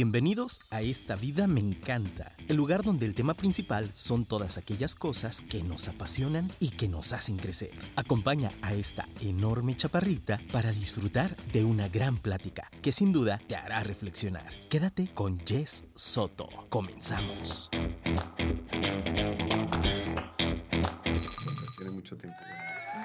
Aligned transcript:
Bienvenidos 0.00 0.60
a 0.70 0.80
Esta 0.80 1.16
Vida 1.16 1.48
Me 1.48 1.58
Encanta, 1.58 2.36
el 2.46 2.54
lugar 2.56 2.84
donde 2.84 3.04
el 3.04 3.16
tema 3.16 3.34
principal 3.34 3.90
son 3.94 4.26
todas 4.26 4.56
aquellas 4.56 4.94
cosas 4.94 5.40
que 5.40 5.60
nos 5.64 5.88
apasionan 5.88 6.52
y 6.60 6.68
que 6.68 6.86
nos 6.86 7.12
hacen 7.12 7.36
crecer. 7.36 7.72
Acompaña 7.96 8.52
a 8.62 8.74
esta 8.74 9.08
enorme 9.20 9.76
chaparrita 9.76 10.40
para 10.52 10.70
disfrutar 10.70 11.34
de 11.52 11.64
una 11.64 11.88
gran 11.88 12.16
plática 12.16 12.70
que 12.80 12.92
sin 12.92 13.12
duda 13.12 13.40
te 13.48 13.56
hará 13.56 13.82
reflexionar. 13.82 14.52
Quédate 14.70 15.12
con 15.12 15.40
Jess 15.44 15.82
Soto. 15.96 16.48
Comenzamos. 16.68 17.68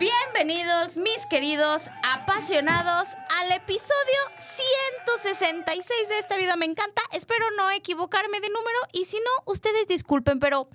Bienvenidos, 0.03 0.97
mis 0.97 1.25
queridos 1.27 1.83
apasionados, 2.03 3.07
al 3.39 3.53
episodio 3.53 4.19
166 4.37 6.09
de 6.09 6.19
esta 6.19 6.35
vida 6.35 6.57
me 6.57 6.65
encanta. 6.65 7.01
Espero 7.13 7.45
no 7.55 7.71
equivocarme 7.71 8.41
de 8.41 8.49
número 8.49 8.79
y 8.91 9.05
si 9.05 9.15
no, 9.15 9.43
ustedes 9.45 9.87
disculpen, 9.87 10.41
pero 10.41 10.67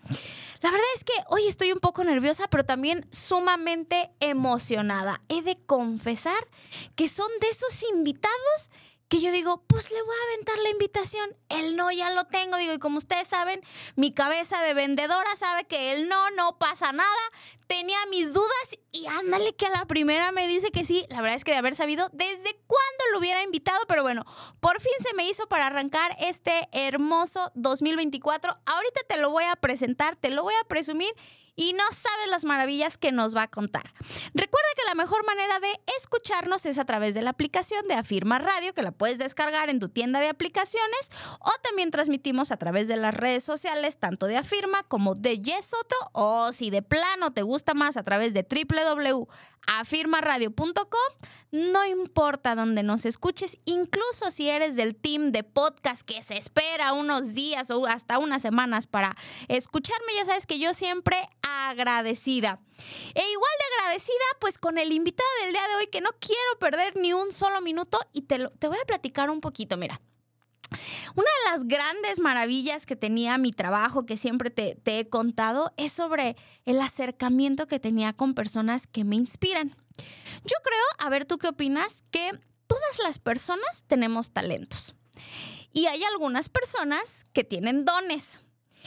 la 0.62 0.70
verdad 0.70 0.86
es 0.95 1.05
que 1.05 1.12
hoy 1.27 1.46
estoy 1.46 1.72
un 1.72 1.78
poco 1.78 2.05
nerviosa, 2.05 2.48
pero 2.48 2.64
también 2.64 3.06
sumamente 3.10 4.10
emocionada. 4.20 5.20
He 5.28 5.42
de 5.42 5.58
confesar 5.66 6.48
que 6.97 7.10
son 7.10 7.28
de 7.42 7.48
esos 7.48 7.83
invitados 7.83 8.70
que 9.09 9.20
yo 9.20 9.33
digo, 9.33 9.64
pues 9.67 9.91
le 9.91 10.03
voy 10.03 10.14
a 10.14 10.33
aventar 10.33 10.59
la 10.59 10.69
invitación. 10.69 11.34
El 11.48 11.77
no 11.77 11.91
ya 11.91 12.11
lo 12.11 12.27
tengo, 12.27 12.59
digo, 12.59 12.75
y 12.75 12.78
como 12.78 12.98
ustedes 12.98 13.28
saben, 13.28 13.62
mi 13.97 14.12
cabeza 14.12 14.62
de 14.62 14.75
vendedora 14.75 15.34
sabe 15.37 15.65
que 15.65 15.92
el 15.92 16.09
no 16.09 16.31
no 16.33 16.59
pasa 16.59 16.92
nada. 16.92 17.09
Tenía 17.67 17.98
mis 18.11 18.34
dudas 18.34 18.78
y 18.92 19.06
ándale 19.06 19.55
que 19.55 19.67
a 19.67 19.70
la 19.70 19.87
primera 19.87 20.31
me 20.31 20.47
dice 20.47 20.70
que 20.70 20.84
sí. 20.84 21.06
La 21.09 21.23
verdad 21.23 21.37
es 21.37 21.45
que 21.45 21.53
de 21.53 21.59
haber 21.59 21.75
sabido 21.75 22.11
desde 22.12 22.61
cuándo 22.67 23.05
lo 23.12 23.19
hubiera 23.19 23.42
invitado, 23.42 23.81
pero 23.89 24.03
bueno, 24.03 24.25
por 24.61 24.81
fin 24.81 24.92
se 25.00 25.15
me 25.15 25.28
hizo 25.28 25.48
para 25.48 25.67
arrancar 25.67 26.15
este 26.20 26.69
hermoso 26.72 27.50
2024. 27.55 28.59
Ahorita 28.67 29.00
te 29.09 29.17
lo 29.17 29.31
voy 29.31 29.45
a 29.45 29.56
presentar, 29.56 30.17
te 30.17 30.31
lo 30.31 30.43
voy 30.43 30.55
a 30.55 30.69
presumir 30.69 31.15
y 31.59 31.73
no 31.73 31.83
sabes 31.91 32.31
las 32.31 32.45
maravillas 32.45 32.97
que 32.97 33.11
nos 33.11 33.37
va 33.37 33.42
a 33.42 33.48
contar. 33.48 33.92
Recuerda 34.33 34.69
que 34.77 34.84
la 34.87 34.95
mejor 34.95 35.27
manera 35.27 35.59
de 35.59 35.81
escucharnos 35.98 36.65
es 36.67 36.78
a 36.78 36.84
través 36.84 37.15
de 37.15 37.23
la 37.23 37.31
aplicación 37.31 37.87
de 37.89 37.95
Afirma 37.95 38.39
Radio, 38.39 38.73
que 38.75 38.83
la 38.84 38.92
puedes 38.92 39.19
descargar 39.19 39.69
en 39.69 39.81
tu 39.81 39.89
tienda 39.89 40.20
de 40.20 40.28
aplicaciones, 40.28 41.11
o 41.41 41.50
también 41.65 41.91
transmitimos 41.91 42.53
a 42.53 42.59
través 42.59 42.87
de 42.87 42.97
las 42.97 43.12
redes 43.12 43.42
sociales, 43.42 43.98
tanto 43.98 44.27
de 44.27 44.37
Afirma 44.37 44.84
como 44.84 45.17
de 45.17 45.41
Yesoto, 45.41 45.97
o 46.12 46.53
si 46.53 46.70
de 46.70 46.83
plano 46.83 47.33
te 47.33 47.42
gusta 47.42 47.75
más 47.75 47.97
a 47.97 48.05
través 48.05 48.34
de 48.34 48.45
www.afirmaradio.com. 49.67 51.28
No 51.51 51.87
importa 51.87 52.55
dónde 52.55 52.83
nos 52.83 53.06
escuches, 53.06 53.56
incluso 53.65 54.31
si 54.31 54.50
eres 54.50 54.77
del 54.77 54.95
team 54.95 55.33
de 55.33 55.45
podcast 55.45 56.03
que 56.03 56.23
se 56.23 56.37
espera 56.37 56.92
unos 56.92 57.33
días 57.33 57.70
o 57.70 57.87
hasta 57.87 58.19
unas 58.19 58.42
semanas 58.42 58.87
para 58.87 59.15
escucharme, 59.48 60.12
ya 60.15 60.27
sabes 60.27 60.45
que 60.45 60.59
yo 60.59 60.75
siempre 60.75 61.17
agradecida. 61.42 62.61
E 63.15 63.31
igual 63.31 63.53
de 63.59 63.83
agradecida 63.83 64.15
pues 64.41 64.59
con 64.59 64.77
el 64.77 64.92
invitado 64.92 65.28
del 65.42 65.53
día 65.53 65.67
de 65.69 65.77
hoy 65.77 65.87
que 65.87 66.03
no 66.03 66.11
quiero 66.20 66.59
perder 66.61 66.97
ni 66.97 67.15
un 67.15 67.33
solo 67.33 67.62
minuto 67.62 67.98
y 68.12 68.22
te, 68.22 68.39
lo, 68.39 68.50
te 68.50 68.69
voy 68.69 68.78
a 68.81 68.87
platicar 68.87 69.31
un 69.31 69.41
poquito, 69.41 69.78
mira. 69.78 70.00
Una 71.15 71.25
de 71.25 71.51
las 71.51 71.65
grandes 71.67 72.21
maravillas 72.21 72.87
que 72.87 72.97
tenía 72.97 73.39
mi 73.39 73.53
trabajo, 73.53 74.05
que 74.05 74.17
siempre 74.17 74.51
te, 74.51 74.77
he 74.84 75.09
contado, 75.09 75.73
es 75.77 75.93
sobre 75.93 76.37
el 76.65 76.81
acercamiento 76.81 77.67
que 77.67 77.81
tenía 77.81 78.12
con 78.12 78.34
personas 78.34 78.87
que 78.87 79.05
me 79.05 79.17
inspiran. 79.17 79.75
Yo 80.45 80.56
creo, 80.62 80.84
a 80.99 81.09
ver 81.09 81.25
tú 81.25 81.39
qué 81.39 81.49
opinas, 81.49 82.05
que 82.11 82.31
todas 82.67 82.99
las 83.03 83.19
personas 83.19 83.84
tenemos 83.87 84.31
talentos. 84.31 84.95
Y 85.73 85.87
hay 85.87 86.05
algunas 86.05 86.49
personas 86.49 87.25
que 87.33 87.45
tienen 87.45 87.85
dones. 87.85 88.41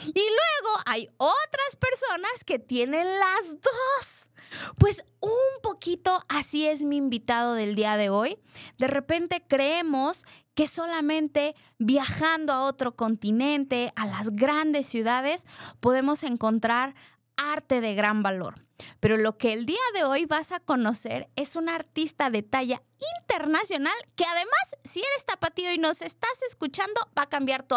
Y 0.06 0.12
luego 0.12 0.82
hay 0.86 1.08
otras 1.16 1.76
personas 1.78 2.44
que 2.44 2.58
tienen 2.58 3.06
las 3.06 3.60
dos. 3.60 4.30
Pues 4.78 5.04
un 5.20 5.62
poquito 5.62 6.24
así 6.28 6.66
es 6.66 6.82
mi 6.84 6.96
invitado 6.96 7.54
del 7.54 7.74
día 7.74 7.96
de 7.96 8.10
hoy. 8.10 8.38
De 8.78 8.86
repente 8.86 9.44
creemos 9.46 10.24
que 10.54 10.68
solamente 10.68 11.54
viajando 11.78 12.52
a 12.52 12.64
otro 12.64 12.94
continente, 12.94 13.92
a 13.96 14.06
las 14.06 14.30
grandes 14.30 14.86
ciudades, 14.86 15.46
podemos 15.80 16.22
encontrar 16.22 16.94
arte 17.36 17.80
de 17.80 17.94
gran 17.94 18.22
valor. 18.22 18.66
Pero 19.00 19.16
lo 19.16 19.38
que 19.38 19.52
el 19.52 19.66
día 19.66 19.78
de 19.94 20.04
hoy 20.04 20.26
vas 20.26 20.52
a 20.52 20.60
conocer 20.60 21.28
es 21.36 21.56
un 21.56 21.68
artista 21.68 22.30
de 22.30 22.42
talla 22.42 22.82
internacional 23.20 23.94
que 24.16 24.24
además, 24.24 24.76
si 24.84 25.00
eres 25.00 25.24
tapatío 25.24 25.72
y 25.72 25.78
nos 25.78 26.02
estás 26.02 26.42
escuchando, 26.48 27.00
va 27.16 27.22
a 27.22 27.28
cambiar 27.28 27.62
tu, 27.62 27.76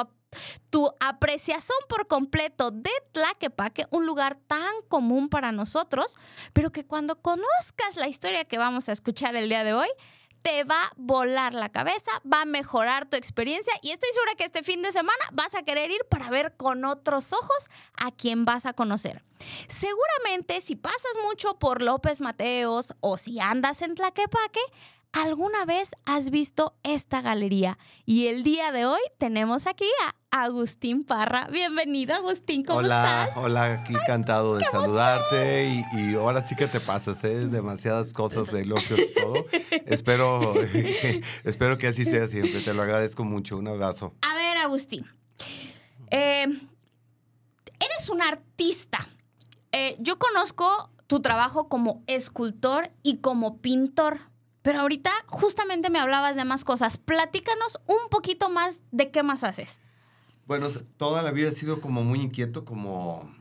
tu 0.69 0.91
apreciación 0.99 1.77
por 1.87 2.07
completo 2.07 2.71
de 2.71 2.91
Tlaquepaque, 3.11 3.85
un 3.91 4.05
lugar 4.05 4.35
tan 4.47 4.73
común 4.87 5.29
para 5.29 5.51
nosotros, 5.51 6.15
pero 6.53 6.71
que 6.71 6.85
cuando 6.85 7.21
conozcas 7.21 7.95
la 7.95 8.07
historia 8.07 8.45
que 8.45 8.57
vamos 8.57 8.89
a 8.89 8.91
escuchar 8.91 9.35
el 9.35 9.49
día 9.49 9.63
de 9.63 9.73
hoy, 9.73 9.89
te 10.45 10.63
va 10.63 10.83
a 10.83 10.91
volar 10.95 11.55
la 11.55 11.69
cabeza, 11.69 12.11
va 12.31 12.43
a 12.43 12.45
mejorar 12.45 13.09
tu 13.09 13.17
experiencia 13.17 13.73
y 13.81 13.89
estoy 13.89 14.09
segura 14.13 14.35
que 14.35 14.43
este 14.43 14.61
fin 14.61 14.83
de 14.83 14.91
semana 14.91 15.17
vas 15.33 15.55
a 15.55 15.63
querer 15.63 15.89
ir 15.89 16.05
para 16.07 16.29
ver 16.29 16.55
con 16.55 16.85
otros 16.85 17.33
ojos 17.33 17.67
a 17.97 18.11
quien 18.11 18.45
vas 18.45 18.67
a 18.67 18.73
conocer. 18.73 19.23
Seguramente 19.67 20.61
si 20.61 20.75
pasas 20.75 21.17
mucho 21.23 21.57
por 21.57 21.81
López 21.81 22.21
Mateos 22.21 22.93
o 22.99 23.17
si 23.17 23.39
andas 23.39 23.81
en 23.81 23.95
Tlaquepaque, 23.95 24.59
alguna 25.15 25.63
vez 25.63 25.95
has 26.05 26.29
visto 26.29 26.75
esta 26.83 27.21
galería 27.21 27.77
y 28.05 28.27
el 28.27 28.43
día 28.43 28.73
de 28.73 28.85
hoy 28.85 28.99
tenemos 29.17 29.65
aquí 29.65 29.85
a 30.03 30.43
Agustín 30.43 31.05
Parra. 31.05 31.47
Bienvenido, 31.49 32.13
Agustín, 32.13 32.65
¿cómo 32.65 32.79
hola, 32.79 33.23
estás? 33.23 33.37
Hola, 33.37 33.73
aquí 33.73 33.93
encantado 33.93 34.57
de 34.57 34.65
saludarte 34.65 35.69
y, 35.69 35.85
y, 35.97 36.15
ahora 36.15 36.45
sí 36.45 36.55
que 36.57 36.67
te 36.67 36.81
pasas, 36.81 37.23
¿eh? 37.23 37.47
demasiadas 37.47 38.11
cosas 38.11 38.51
de 38.51 38.63
elogios 38.63 38.99
y 38.99 39.13
todo. 39.13 39.45
espero, 39.85 40.53
espero 41.45 41.77
que 41.77 41.87
así 41.87 42.03
sea 42.03 42.27
siempre, 42.27 42.59
te 42.59 42.73
lo 42.73 42.81
agradezco 42.81 43.23
mucho, 43.23 43.57
un 43.57 43.69
abrazo. 43.69 44.13
A 44.21 44.35
ver, 44.35 44.57
Agustín, 44.57 45.05
eh, 46.11 46.43
eres 46.43 48.09
un 48.09 48.21
artista. 48.21 49.07
Eh, 49.71 49.95
yo 49.99 50.19
conozco 50.19 50.89
tu 51.07 51.21
trabajo 51.21 51.69
como 51.69 52.03
escultor 52.07 52.91
y 53.01 53.17
como 53.17 53.59
pintor. 53.59 54.34
Pero 54.65 54.79
ahorita 54.79 55.11
justamente 55.27 55.91
me 55.91 55.99
hablabas 55.99 56.35
de 56.35 56.43
más 56.43 56.65
cosas. 56.65 56.97
Platícanos 56.97 57.79
un 57.85 58.09
poquito 58.09 58.49
más 58.49 58.81
de 58.91 59.11
qué 59.11 59.21
más 59.21 59.43
haces. 59.43 59.79
Bueno, 60.47 60.69
toda 60.97 61.21
la 61.21 61.29
vida 61.29 61.49
he 61.49 61.51
sido 61.51 61.79
como 61.81 62.03
muy 62.03 62.19
inquieto, 62.19 62.65
como 62.65 63.31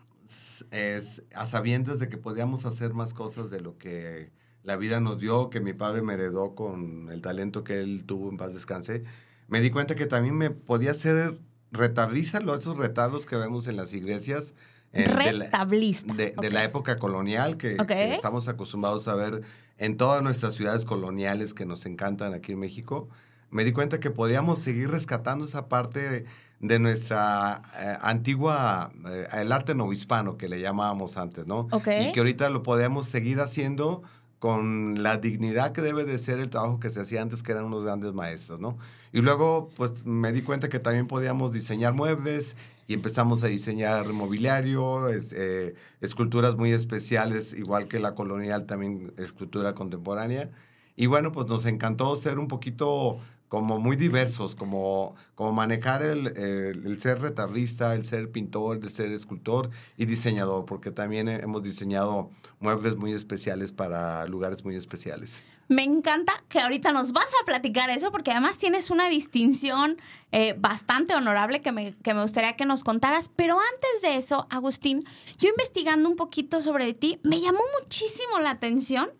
es, 0.70 1.24
a 1.34 1.46
sabiendas 1.46 1.98
de 1.98 2.10
que 2.10 2.18
podíamos 2.18 2.66
hacer 2.66 2.92
más 2.92 3.14
cosas 3.14 3.48
de 3.48 3.62
lo 3.62 3.78
que 3.78 4.32
la 4.64 4.76
vida 4.76 5.00
nos 5.00 5.18
dio, 5.18 5.48
que 5.48 5.60
mi 5.60 5.72
padre 5.72 6.02
me 6.02 6.12
heredó 6.12 6.54
con 6.54 7.08
el 7.10 7.22
talento 7.22 7.64
que 7.64 7.80
él 7.80 8.04
tuvo 8.04 8.28
en 8.28 8.36
paz 8.36 8.52
descanse. 8.52 9.04
Me 9.48 9.62
di 9.62 9.70
cuenta 9.70 9.94
que 9.94 10.04
también 10.04 10.36
me 10.36 10.50
podía 10.50 10.90
hacer 10.90 11.38
retardista, 11.72 12.36
esos 12.36 12.76
retardos 12.76 13.24
que 13.24 13.36
vemos 13.36 13.66
en 13.66 13.76
las 13.76 13.94
iglesias. 13.94 14.52
Eh. 14.92 15.08
De, 15.08 15.32
la, 15.32 15.64
de, 15.64 16.04
okay. 16.06 16.32
de 16.40 16.50
la 16.50 16.62
época 16.62 16.98
colonial 16.98 17.56
que, 17.56 17.74
okay. 17.80 18.10
que, 18.10 18.14
estamos 18.14 18.46
acostumbrados 18.46 19.08
a 19.08 19.14
ver 19.16 19.42
en 19.78 19.96
todas 19.96 20.22
nuestras 20.22 20.54
ciudades 20.54 20.84
coloniales 20.84 21.54
que 21.54 21.66
nos 21.66 21.86
encantan 21.86 22.34
aquí 22.34 22.52
en 22.52 22.60
México. 22.60 23.08
Me 23.50 23.64
di 23.64 23.72
cuenta 23.72 24.00
que 24.00 24.10
podíamos 24.10 24.58
seguir 24.58 24.90
rescatando 24.90 25.44
esa 25.44 25.68
parte 25.68 26.24
de 26.60 26.78
nuestra 26.78 27.62
eh, 27.78 27.96
antigua, 28.00 28.90
eh, 29.08 29.28
el 29.32 29.52
arte 29.52 29.74
novohispano 29.74 30.36
que 30.36 30.48
le 30.48 30.60
llamábamos 30.60 31.16
antes, 31.16 31.46
¿no? 31.46 31.68
Okay. 31.70 32.08
Y 32.08 32.12
que 32.12 32.20
ahorita 32.20 32.48
lo 32.50 32.62
podemos 32.62 33.06
seguir 33.06 33.40
haciendo 33.40 34.02
con 34.38 35.02
la 35.02 35.16
dignidad 35.16 35.72
que 35.72 35.80
debe 35.80 36.04
de 36.04 36.18
ser 36.18 36.38
el 36.38 36.50
trabajo 36.50 36.78
que 36.78 36.90
se 36.90 37.00
hacía 37.00 37.22
antes, 37.22 37.42
que 37.42 37.52
eran 37.52 37.64
unos 37.64 37.84
grandes 37.84 38.12
maestros, 38.12 38.60
¿no? 38.60 38.76
Y 39.12 39.20
luego, 39.20 39.70
pues, 39.76 40.04
me 40.04 40.32
di 40.32 40.42
cuenta 40.42 40.68
que 40.68 40.78
también 40.78 41.06
podíamos 41.06 41.52
diseñar 41.52 41.94
muebles 41.94 42.56
y 42.86 42.94
empezamos 42.94 43.42
a 43.44 43.48
diseñar 43.48 44.12
mobiliario, 44.12 45.08
es, 45.08 45.32
eh, 45.32 45.74
esculturas 46.00 46.56
muy 46.56 46.72
especiales, 46.72 47.52
igual 47.54 47.88
que 47.88 47.98
la 47.98 48.14
colonial, 48.14 48.66
también 48.66 49.12
escultura 49.18 49.74
contemporánea. 49.74 50.50
Y 50.96 51.06
bueno, 51.06 51.32
pues 51.32 51.46
nos 51.48 51.66
encantó 51.66 52.14
ser 52.16 52.38
un 52.38 52.48
poquito 52.48 53.18
como 53.48 53.78
muy 53.78 53.96
diversos, 53.96 54.54
como, 54.56 55.14
como 55.34 55.52
manejar 55.52 56.02
el, 56.02 56.26
el, 56.36 56.86
el, 56.86 57.00
ser 57.00 57.20
retardista, 57.20 57.94
el 57.94 58.04
ser 58.04 58.30
pintor, 58.30 58.78
el 58.82 58.90
ser 58.90 59.12
escultor 59.12 59.70
y 59.96 60.06
diseñador, 60.06 60.64
porque 60.64 60.90
también 60.90 61.28
hemos 61.28 61.62
diseñado 61.62 62.30
muebles 62.58 62.96
muy 62.96 63.12
especiales 63.12 63.70
para 63.72 64.26
lugares 64.26 64.64
muy 64.64 64.74
especiales. 64.74 65.42
Me 65.68 65.82
encanta 65.82 66.32
que 66.48 66.60
ahorita 66.60 66.92
nos 66.92 67.12
vas 67.12 67.30
a 67.40 67.44
platicar 67.44 67.90
eso, 67.90 68.12
porque 68.12 68.30
además 68.30 68.58
tienes 68.58 68.90
una 68.90 69.08
distinción 69.08 69.98
eh, 70.32 70.54
bastante 70.58 71.14
honorable 71.14 71.62
que 71.62 71.72
me, 71.72 71.94
que 71.96 72.14
me 72.14 72.22
gustaría 72.22 72.56
que 72.56 72.66
nos 72.66 72.84
contaras. 72.84 73.30
Pero 73.34 73.58
antes 73.58 74.02
de 74.02 74.16
eso, 74.16 74.46
Agustín, 74.50 75.04
yo 75.38 75.48
investigando 75.48 76.08
un 76.08 76.16
poquito 76.16 76.60
sobre 76.60 76.92
ti, 76.92 77.18
me 77.22 77.40
llamó 77.40 77.60
muchísimo 77.80 78.38
la 78.40 78.50
atención 78.50 79.10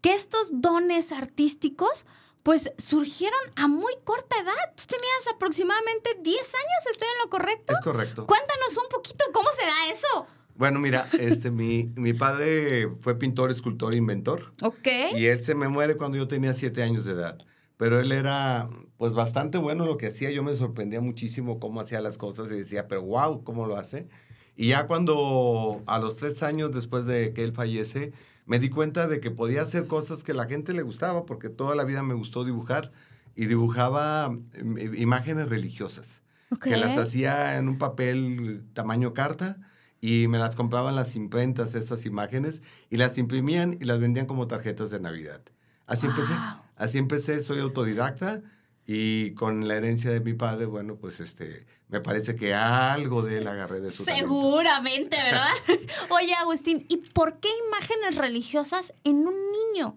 que 0.00 0.14
estos 0.14 0.60
dones 0.60 1.12
artísticos 1.12 2.06
pues 2.44 2.70
surgieron 2.76 3.40
a 3.56 3.68
muy 3.68 3.94
corta 4.04 4.38
edad. 4.38 4.52
Tú 4.76 4.84
tenías 4.86 5.34
aproximadamente 5.34 6.18
10 6.20 6.38
años, 6.38 6.86
¿estoy 6.90 7.08
en 7.08 7.24
lo 7.24 7.30
correcto? 7.30 7.72
Es 7.72 7.80
correcto. 7.80 8.26
Cuéntanos 8.26 8.76
un 8.76 8.88
poquito 8.90 9.24
cómo 9.32 9.48
se 9.52 9.64
da 9.64 9.86
eso. 9.90 10.26
Bueno, 10.56 10.78
mira, 10.78 11.08
este, 11.18 11.50
mi, 11.50 11.92
mi 11.96 12.12
padre 12.12 12.88
fue 13.00 13.18
pintor, 13.18 13.50
escultor, 13.50 13.94
inventor. 13.94 14.52
Ok. 14.62 14.88
Y 15.16 15.26
él 15.26 15.42
se 15.42 15.54
me 15.54 15.68
muere 15.68 15.96
cuando 15.96 16.16
yo 16.16 16.28
tenía 16.28 16.54
siete 16.54 16.82
años 16.82 17.04
de 17.04 17.12
edad. 17.12 17.38
Pero 17.76 18.00
él 18.00 18.12
era, 18.12 18.68
pues, 18.96 19.12
bastante 19.14 19.58
bueno 19.58 19.82
en 19.82 19.90
lo 19.90 19.96
que 19.96 20.06
hacía. 20.06 20.30
Yo 20.30 20.44
me 20.44 20.54
sorprendía 20.54 21.00
muchísimo 21.00 21.58
cómo 21.58 21.80
hacía 21.80 22.00
las 22.00 22.18
cosas 22.18 22.50
y 22.52 22.56
decía, 22.56 22.86
pero 22.86 23.02
wow, 23.02 23.42
¿cómo 23.42 23.66
lo 23.66 23.76
hace? 23.76 24.08
Y 24.56 24.68
ya 24.68 24.86
cuando, 24.86 25.82
a 25.86 25.98
los 25.98 26.16
tres 26.16 26.42
años 26.44 26.72
después 26.72 27.06
de 27.06 27.32
que 27.32 27.42
él 27.42 27.52
fallece, 27.52 28.12
me 28.46 28.60
di 28.60 28.68
cuenta 28.70 29.08
de 29.08 29.18
que 29.18 29.32
podía 29.32 29.62
hacer 29.62 29.88
cosas 29.88 30.22
que 30.22 30.34
la 30.34 30.46
gente 30.46 30.72
le 30.72 30.82
gustaba, 30.82 31.26
porque 31.26 31.48
toda 31.48 31.74
la 31.74 31.82
vida 31.84 32.04
me 32.04 32.14
gustó 32.14 32.44
dibujar. 32.44 32.92
Y 33.34 33.46
dibujaba 33.46 34.28
mm, 34.28 34.94
imágenes 34.96 35.48
religiosas, 35.48 36.22
Ok. 36.52 36.66
que 36.66 36.76
las 36.76 36.96
hacía 36.96 37.58
en 37.58 37.68
un 37.68 37.78
papel 37.78 38.62
tamaño 38.72 39.12
carta 39.12 39.58
y 40.06 40.28
me 40.28 40.38
las 40.38 40.54
compraban 40.54 40.94
las 40.96 41.16
imprentas, 41.16 41.74
estas 41.74 42.04
imágenes, 42.04 42.62
y 42.90 42.98
las 42.98 43.16
imprimían 43.16 43.78
y 43.80 43.84
las 43.86 43.98
vendían 44.00 44.26
como 44.26 44.46
tarjetas 44.46 44.90
de 44.90 45.00
Navidad. 45.00 45.40
Así 45.86 46.06
empecé. 46.06 46.34
Así 46.76 46.98
empecé, 46.98 47.40
soy 47.40 47.60
autodidacta 47.60 48.42
y 48.86 49.30
con 49.32 49.66
la 49.66 49.76
herencia 49.76 50.10
de 50.10 50.20
mi 50.20 50.34
padre, 50.34 50.66
bueno, 50.66 50.96
pues 50.96 51.20
este, 51.20 51.64
me 51.88 52.00
parece 52.02 52.36
que 52.36 52.52
algo 52.54 53.22
de 53.22 53.38
él 53.38 53.48
agarré 53.48 53.80
de 53.80 53.90
su 53.90 54.04
talento. 54.04 54.26
Seguramente, 54.28 55.16
¿verdad? 55.22 55.48
Oye, 56.10 56.34
Agustín, 56.34 56.84
¿y 56.90 56.98
por 56.98 57.38
qué 57.40 57.48
imágenes 57.68 58.16
religiosas 58.16 58.92
en 59.04 59.26
un 59.26 59.34
niño? 59.52 59.96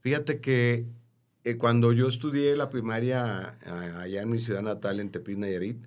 Fíjate 0.00 0.40
que 0.40 0.86
eh, 1.44 1.56
cuando 1.56 1.92
yo 1.92 2.08
estudié 2.08 2.56
la 2.56 2.68
primaria 2.68 3.56
a- 3.64 4.00
allá 4.02 4.22
en 4.22 4.28
mi 4.30 4.40
ciudad 4.40 4.62
natal, 4.62 4.98
en 4.98 5.10
Tepic, 5.10 5.38
Nayarit, 5.38 5.78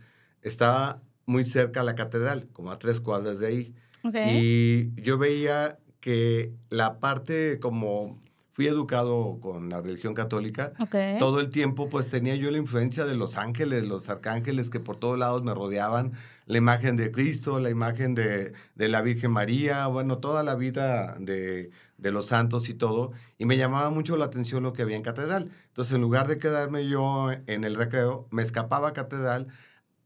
estaba 0.42 1.02
muy 1.28 1.44
cerca 1.44 1.82
a 1.82 1.84
la 1.84 1.94
catedral, 1.94 2.48
como 2.54 2.72
a 2.72 2.80
tres 2.80 3.00
cuadras 3.00 3.40
de 3.40 3.48
ahí. 3.48 3.76
Ok. 4.04 4.16
Y 4.32 5.00
yo 5.02 5.20
veía 5.20 5.78
que 6.00 6.54
la 6.70 7.00
parte 7.00 7.60
como 7.60 8.20
fui 8.54 8.66
educado 8.66 9.38
con 9.40 9.70
la 9.70 9.82
religión 9.82 10.16
católica, 10.16 10.74
ok. 10.80 11.20
todo 11.20 11.40
el 11.40 11.50
tiempo 11.50 11.90
pues 11.90 12.10
tenía 12.10 12.34
yo 12.34 12.50
la 12.50 12.58
influencia 12.58 13.06
de 13.06 13.14
los 13.14 13.38
ángeles, 13.38 13.86
los 13.86 14.10
arcángeles 14.10 14.72
que 14.72 14.80
por 14.80 14.96
todos 14.96 15.20
lados 15.20 15.44
me 15.44 15.54
rodeaban, 15.54 16.14
la 16.48 16.58
imagen 16.58 16.96
de 16.96 17.12
Cristo, 17.12 17.60
la 17.60 17.70
imagen 17.70 18.16
de, 18.16 18.54
de 18.74 18.88
la 18.88 19.02
Virgen 19.04 19.30
María, 19.30 19.86
bueno, 19.86 20.18
toda 20.18 20.42
la 20.42 20.56
vida 20.56 21.18
de, 21.20 21.70
de 22.00 22.12
los 22.12 22.28
santos 22.28 22.68
y 22.70 22.74
todo, 22.74 23.12
y 23.38 23.46
me 23.46 23.58
llamaba 23.58 23.92
mucho 23.92 24.18
la 24.18 24.26
atención 24.26 24.64
lo 24.64 24.74
que 24.74 24.82
había 24.82 24.96
en 24.96 25.04
catedral. 25.04 25.52
Entonces, 25.68 25.94
en 25.94 26.02
lugar 26.02 26.28
de 26.28 26.40
quedarme 26.40 26.88
yo 26.88 27.30
en 27.46 27.64
el 27.64 27.76
recreo, 27.76 28.28
me 28.32 28.42
escapaba 28.42 28.88
a 28.88 28.94
catedral 28.94 29.50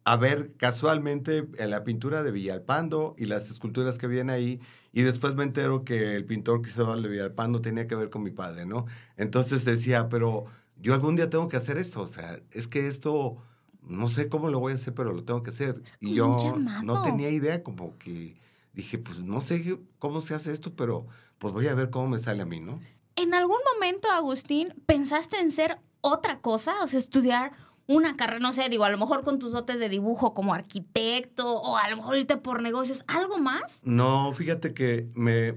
a 0.03 0.17
ver 0.17 0.53
casualmente 0.57 1.47
en 1.57 1.69
la 1.69 1.83
pintura 1.83 2.23
de 2.23 2.31
Villalpando 2.31 3.15
y 3.17 3.25
las 3.25 3.51
esculturas 3.51 3.97
que 3.97 4.07
vienen 4.07 4.29
ahí, 4.31 4.59
y 4.93 5.03
después 5.03 5.35
me 5.35 5.43
entero 5.43 5.85
que 5.85 6.15
el 6.15 6.25
pintor 6.25 6.61
Cristóbal 6.61 7.01
de 7.03 7.09
Villalpando 7.09 7.61
tenía 7.61 7.87
que 7.87 7.95
ver 7.95 8.09
con 8.09 8.23
mi 8.23 8.31
padre, 8.31 8.65
¿no? 8.65 8.85
Entonces 9.15 9.63
decía, 9.63 10.09
pero 10.09 10.45
yo 10.77 10.93
algún 10.93 11.15
día 11.15 11.29
tengo 11.29 11.47
que 11.47 11.57
hacer 11.57 11.77
esto, 11.77 12.01
o 12.01 12.07
sea, 12.07 12.39
es 12.51 12.67
que 12.67 12.87
esto, 12.87 13.37
no 13.83 14.07
sé 14.07 14.27
cómo 14.27 14.49
lo 14.49 14.59
voy 14.59 14.73
a 14.73 14.75
hacer, 14.75 14.93
pero 14.93 15.13
lo 15.13 15.23
tengo 15.23 15.43
que 15.43 15.51
hacer. 15.51 15.81
Y 15.99 16.15
yo 16.15 16.55
no 16.83 17.03
tenía 17.03 17.29
idea, 17.29 17.63
como 17.63 17.97
que 17.97 18.35
dije, 18.73 18.97
pues 18.97 19.19
no 19.21 19.39
sé 19.41 19.79
cómo 19.99 20.19
se 20.19 20.33
hace 20.33 20.51
esto, 20.51 20.75
pero 20.75 21.07
pues 21.37 21.53
voy 21.53 21.67
a 21.67 21.75
ver 21.75 21.89
cómo 21.89 22.07
me 22.07 22.19
sale 22.19 22.41
a 22.41 22.45
mí, 22.45 22.59
¿no? 22.59 22.79
¿En 23.15 23.33
algún 23.33 23.59
momento, 23.73 24.09
Agustín, 24.09 24.73
pensaste 24.85 25.39
en 25.39 25.51
ser 25.51 25.79
otra 26.01 26.39
cosa? 26.39 26.83
O 26.83 26.87
sea, 26.87 26.99
estudiar 26.99 27.51
una 27.95 28.15
carrera, 28.15 28.39
no 28.39 28.51
sé, 28.53 28.69
digo, 28.69 28.83
a 28.85 28.89
lo 28.89 28.97
mejor 28.97 29.23
con 29.23 29.39
tus 29.39 29.51
dotes 29.53 29.79
de 29.79 29.89
dibujo 29.89 30.33
como 30.33 30.53
arquitecto 30.53 31.45
o 31.61 31.77
a 31.77 31.89
lo 31.89 31.97
mejor 31.97 32.17
irte 32.17 32.37
por 32.37 32.61
negocios, 32.61 33.03
¿algo 33.07 33.37
más? 33.37 33.79
No, 33.83 34.33
fíjate 34.33 34.73
que 34.73 35.09
me, 35.13 35.55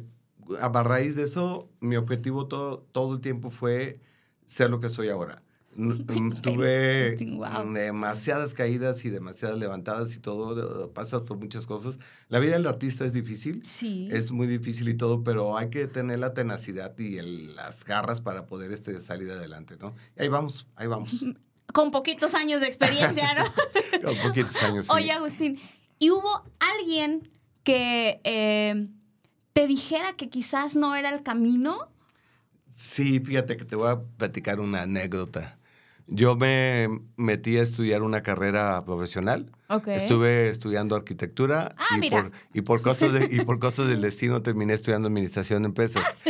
a 0.61 0.69
raíz 0.83 1.17
de 1.17 1.23
eso, 1.25 1.69
mi 1.81 1.97
objetivo 1.97 2.47
todo, 2.47 2.87
todo 2.93 3.15
el 3.15 3.21
tiempo 3.21 3.51
fue 3.51 4.01
ser 4.45 4.71
lo 4.71 4.81
que 4.81 4.91
soy 4.91 5.09
ahora. 5.09 5.43
Tuve 6.43 7.17
wow. 7.37 7.73
demasiadas 7.73 8.55
caídas 8.55 9.05
y 9.05 9.11
demasiadas 9.11 9.59
levantadas 9.59 10.15
y 10.15 10.21
todo, 10.21 10.93
pasas 10.93 11.23
por 11.23 11.37
muchas 11.39 11.67
cosas. 11.67 11.99
La 12.29 12.39
vida 12.39 12.53
del 12.53 12.67
artista 12.67 13.05
es 13.05 13.13
difícil, 13.13 13.65
Sí. 13.65 14.09
es 14.13 14.31
muy 14.31 14.47
difícil 14.47 14.89
y 14.89 14.95
todo, 14.95 15.25
pero 15.25 15.59
hay 15.59 15.71
que 15.71 15.87
tener 15.89 16.21
la 16.21 16.33
tenacidad 16.33 16.97
y 16.99 17.19
el- 17.19 17.57
las 17.57 17.85
garras 17.85 18.21
para 18.21 18.47
poder 18.47 18.71
este, 18.73 19.01
salir 19.01 19.31
adelante, 19.33 19.77
¿no? 19.81 19.95
Y 20.17 20.23
ahí 20.23 20.29
vamos, 20.29 20.69
ahí 20.77 20.87
vamos. 20.87 21.11
Con 21.75 21.91
poquitos 21.91 22.35
años 22.35 22.61
de 22.61 22.69
experiencia, 22.69 23.35
¿no? 23.35 23.45
Con 24.05 24.17
poquitos 24.19 24.63
años. 24.63 24.87
sí. 24.87 24.93
Oye, 24.95 25.11
Agustín, 25.11 25.61
¿y 25.99 26.11
hubo 26.11 26.45
alguien 26.79 27.29
que 27.65 28.21
eh, 28.23 28.87
te 29.53 29.67
dijera 29.67 30.13
que 30.13 30.31
quizás 30.31 30.77
no 30.77 30.95
era 30.95 31.13
el 31.13 31.25
camino? 31.25 31.89
Sí, 32.71 33.19
fíjate 33.19 33.57
que 33.57 33.65
te 33.65 33.75
voy 33.75 33.89
a 33.91 34.01
platicar 34.17 34.61
una 34.61 34.83
anécdota. 34.83 35.59
Yo 36.07 36.37
me 36.37 36.89
metí 37.17 37.57
a 37.57 37.63
estudiar 37.63 38.03
una 38.03 38.23
carrera 38.23 38.85
profesional. 38.85 39.51
Estuve 39.87 40.49
estudiando 40.49 40.95
arquitectura 40.97 41.75
Ah, 41.79 41.85
y, 41.97 42.01
mira. 42.01 42.23
por, 42.23 42.33
y, 42.53 42.61
por 42.63 42.83
cosas 42.83 43.13
de, 43.13 43.29
y 43.31 43.41
por 43.45 43.59
cosas 43.59 43.87
del 43.89 44.01
destino 44.01 44.43
terminé 44.43 44.75
estudiando 44.75 45.09
administración 45.09 45.63
de 45.63 45.69
empresas. 45.69 46.05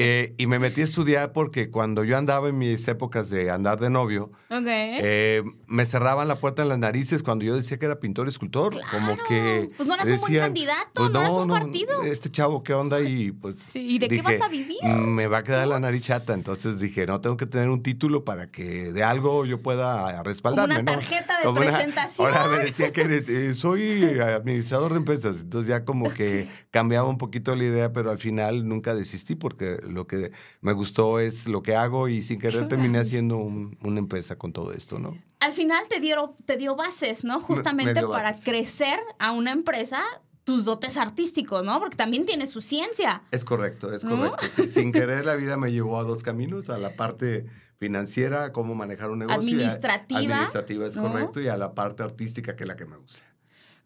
Eh, 0.00 0.34
y 0.38 0.46
me 0.46 0.58
metí 0.60 0.80
a 0.80 0.84
estudiar 0.84 1.32
porque 1.32 1.70
cuando 1.70 2.04
yo 2.04 2.16
andaba 2.16 2.48
en 2.48 2.58
mis 2.58 2.86
épocas 2.86 3.30
de 3.30 3.50
andar 3.50 3.80
de 3.80 3.90
novio, 3.90 4.30
eh, 4.50 5.42
me 5.66 5.84
cerraban 5.86 6.28
la 6.28 6.38
puerta 6.38 6.62
en 6.62 6.68
las 6.68 6.78
narices 6.78 7.22
cuando 7.22 7.44
yo 7.44 7.54
decía 7.56 7.78
que 7.78 7.86
era 7.86 7.98
pintor 7.98 8.28
escultor. 8.28 8.74
Como 8.90 9.16
que. 9.28 9.68
Pues 9.76 9.88
no 9.88 9.94
eras 9.94 10.08
un 10.08 10.20
buen 10.20 10.36
candidato, 10.36 10.90
pues 10.94 11.10
no 11.10 11.20
eras 11.20 11.34
un 11.34 11.48
partido. 11.48 12.02
Este 12.02 12.30
chavo, 12.30 12.62
¿qué 12.62 12.74
onda? 12.74 13.00
Y 13.00 13.32
pues. 13.32 13.56
Sí, 13.68 13.86
¿y 13.88 13.98
de 13.98 14.08
qué 14.08 14.22
vas 14.22 14.40
a 14.40 14.48
vivir? 14.48 14.78
"Mm, 14.82 15.08
Me 15.14 15.26
va 15.26 15.38
a 15.38 15.42
quedar 15.42 15.66
la 15.66 15.80
nariz 15.80 16.02
chata. 16.02 16.34
Entonces 16.34 16.78
dije, 16.78 17.06
no, 17.06 17.20
tengo 17.20 17.36
que 17.36 17.46
tener 17.46 17.68
un 17.68 17.82
título 17.82 18.24
para 18.24 18.50
que 18.50 18.92
de 18.92 19.02
algo 19.02 19.44
yo 19.46 19.62
pueda 19.62 20.22
respaldarme. 20.22 20.74
una 20.74 20.82
¿no? 20.82 20.92
tarjeta 20.92 21.40
de 21.40 21.48
una- 21.48 21.60
presentación. 21.60 22.26
ahora 22.34 22.46
me 22.46 22.64
decía 22.68 22.92
que 22.92 23.02
eres, 23.02 23.28
eh, 23.28 23.54
soy 23.54 24.02
administrador 24.20 24.92
de 24.92 24.98
empresas. 24.98 25.40
Entonces 25.40 25.68
ya 25.68 25.84
como 25.84 26.12
que 26.12 26.48
cambiaba 26.70 27.08
un 27.08 27.18
poquito 27.18 27.54
la 27.56 27.64
idea, 27.64 27.92
pero 27.92 28.10
al 28.10 28.18
final 28.18 28.68
nunca 28.68 28.94
desistí 28.94 29.34
porque 29.34 29.78
lo 29.86 30.06
que 30.06 30.32
me 30.60 30.72
gustó 30.72 31.20
es 31.20 31.46
lo 31.48 31.62
que 31.62 31.74
hago 31.74 32.08
y 32.08 32.22
sin 32.22 32.38
querer 32.38 32.68
terminé 32.68 32.98
haciendo 32.98 33.36
un- 33.38 33.76
una 33.82 33.98
empresa 33.98 34.36
con 34.36 34.52
todo 34.52 34.72
esto, 34.72 34.98
¿no? 34.98 35.16
Al 35.40 35.52
final 35.52 35.84
te, 35.88 36.00
dieron, 36.00 36.32
te 36.44 36.56
dio 36.56 36.74
bases, 36.76 37.24
¿no? 37.24 37.40
Justamente 37.40 38.02
para 38.06 38.34
crecer 38.34 38.98
a 39.18 39.32
una 39.32 39.52
empresa 39.52 40.02
tus 40.44 40.64
dotes 40.64 40.96
artísticos, 40.96 41.62
¿no? 41.62 41.78
Porque 41.78 41.96
también 41.96 42.24
tiene 42.24 42.46
su 42.46 42.60
ciencia. 42.62 43.22
Es 43.30 43.44
correcto, 43.44 43.92
es 43.92 44.02
¿No? 44.02 44.16
correcto. 44.16 44.46
Sí, 44.56 44.66
sin 44.66 44.92
querer 44.92 45.26
la 45.26 45.36
vida 45.36 45.56
me 45.58 45.70
llevó 45.70 45.98
a 45.98 46.04
dos 46.04 46.22
caminos, 46.22 46.70
a 46.70 46.78
la 46.78 46.96
parte 46.96 47.44
financiera, 47.78 48.52
cómo 48.52 48.74
manejar 48.74 49.10
un 49.10 49.20
negocio. 49.20 49.40
y 49.40 49.44
a- 49.44 49.56
Administrativa, 49.56 50.20
administrativa 50.20 50.86
es 50.86 50.96
¿no? 50.96 51.02
correcto, 51.10 51.40
y 51.40 51.48
a 51.48 51.56
la 51.56 51.74
parte 51.74 52.02
artística, 52.02 52.54
que 52.56 52.64
es 52.64 52.68
la 52.68 52.76
que 52.76 52.86
me 52.86 52.96
gusta. 52.96 53.24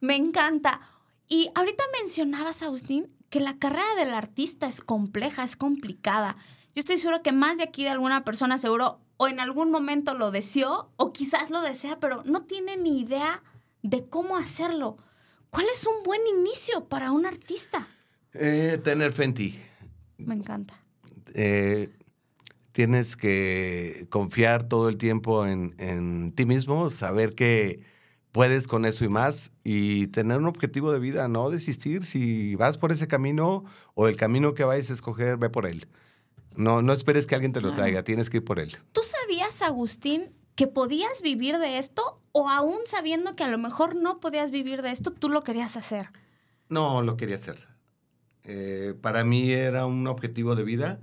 Me 0.01 0.17
encanta. 0.17 0.81
Y 1.29 1.51
ahorita 1.55 1.85
mencionabas, 2.01 2.63
Agustín, 2.63 3.09
que 3.31 3.41
la 3.41 3.59
carrera 3.59 3.95
del 3.97 4.11
artista 4.15 4.67
es 4.67 4.81
compleja, 4.81 5.45
es 5.45 5.57
complicada. 5.57 6.37
Yo 6.75 6.81
estoy 6.81 6.99
seguro 6.99 7.23
que 7.23 7.33
más 7.33 7.59
de 7.59 7.65
aquí 7.65 7.85
de 7.85 7.91
alguna 7.91 8.25
persona 8.25 8.59
seguro 8.59 9.01
o 9.19 9.29
en 9.29 9.41
algún 9.41 9.71
momento 9.71 10.15
lo 10.15 10.31
deseó 10.31 10.91
o 10.97 11.13
quizás 11.13 11.51
lo 11.51 11.61
desea, 11.61 12.01
pero 12.01 12.23
no 12.25 12.43
tiene 12.43 12.77
ni 12.77 13.01
idea 13.01 13.43
de 13.83 14.05
cómo 14.09 14.37
hacerlo. 14.37 14.97
¿Cuál 15.51 15.67
es 15.73 15.87
un 15.87 16.03
buen 16.03 16.21
inicio 16.39 16.89
para 16.89 17.13
un 17.13 17.27
artista? 17.27 17.87
Eh, 18.33 18.81
tener 18.83 19.13
fe 19.13 19.25
en 19.25 19.35
ti. 19.35 19.63
Me 20.19 20.35
encanta. 20.35 20.75
Eh, 21.35 21.91
tienes 22.73 23.17
que 23.17 24.07
confiar 24.11 24.64
todo 24.64 24.88
el 24.88 24.97
tiempo 24.97 25.47
en, 25.47 25.75
en 25.79 26.33
ti 26.33 26.47
mismo, 26.47 26.91
saber 26.91 27.35
que 27.35 27.81
puedes 28.33 28.67
con 28.67 28.85
eso 28.87 29.05
y 29.05 29.09
más 29.09 29.52
y 29.62 30.09
tener 30.09 30.38
un 30.38 30.47
objetivo 30.47 30.91
de 30.93 30.99
vida, 30.99 31.29
no 31.29 31.50
desistir. 31.50 32.05
Si 32.05 32.57
vas 32.57 32.79
por 32.79 32.91
ese 32.91 33.07
camino 33.07 33.64
o 33.95 34.09
el 34.09 34.17
camino 34.17 34.55
que 34.55 34.64
vayas 34.64 34.91
a 34.91 34.95
escoger, 34.95 35.37
ve 35.37 35.50
por 35.50 35.67
él. 35.67 35.87
No, 36.57 36.83
no 36.83 36.93
esperes 36.93 37.26
que 37.26 37.35
alguien 37.35 37.52
te 37.52 37.61
lo 37.61 37.73
traiga, 37.73 38.02
tienes 38.02 38.29
que 38.29 38.38
ir 38.38 38.45
por 38.45 38.59
él. 38.59 38.76
¿Tú 38.93 39.00
sabías, 39.02 39.62
Agustín, 39.62 40.33
que 40.55 40.67
podías 40.67 41.23
vivir 41.23 41.59
de 41.59 41.79
esto 41.79 42.21
o 42.33 42.49
aún 42.49 42.79
sabiendo 42.87 43.37
que 43.37 43.45
a 43.45 43.49
lo 43.49 43.59
mejor 43.59 43.95
no 43.97 44.21
podías 44.21 44.50
vivir 44.50 44.83
de 44.83 44.91
esto, 44.91 45.12
tú 45.12 45.29
lo 45.29 45.43
querías 45.43 45.76
hacer? 45.76 46.11
No, 46.69 47.02
lo 47.02 47.17
quería 47.17 47.37
hacer. 47.37 47.69
Eh, 48.45 48.95
para 49.00 49.25
mí 49.25 49.50
era 49.50 49.87
un 49.87 50.07
objetivo 50.07 50.55
de 50.57 50.64
vida 50.64 51.00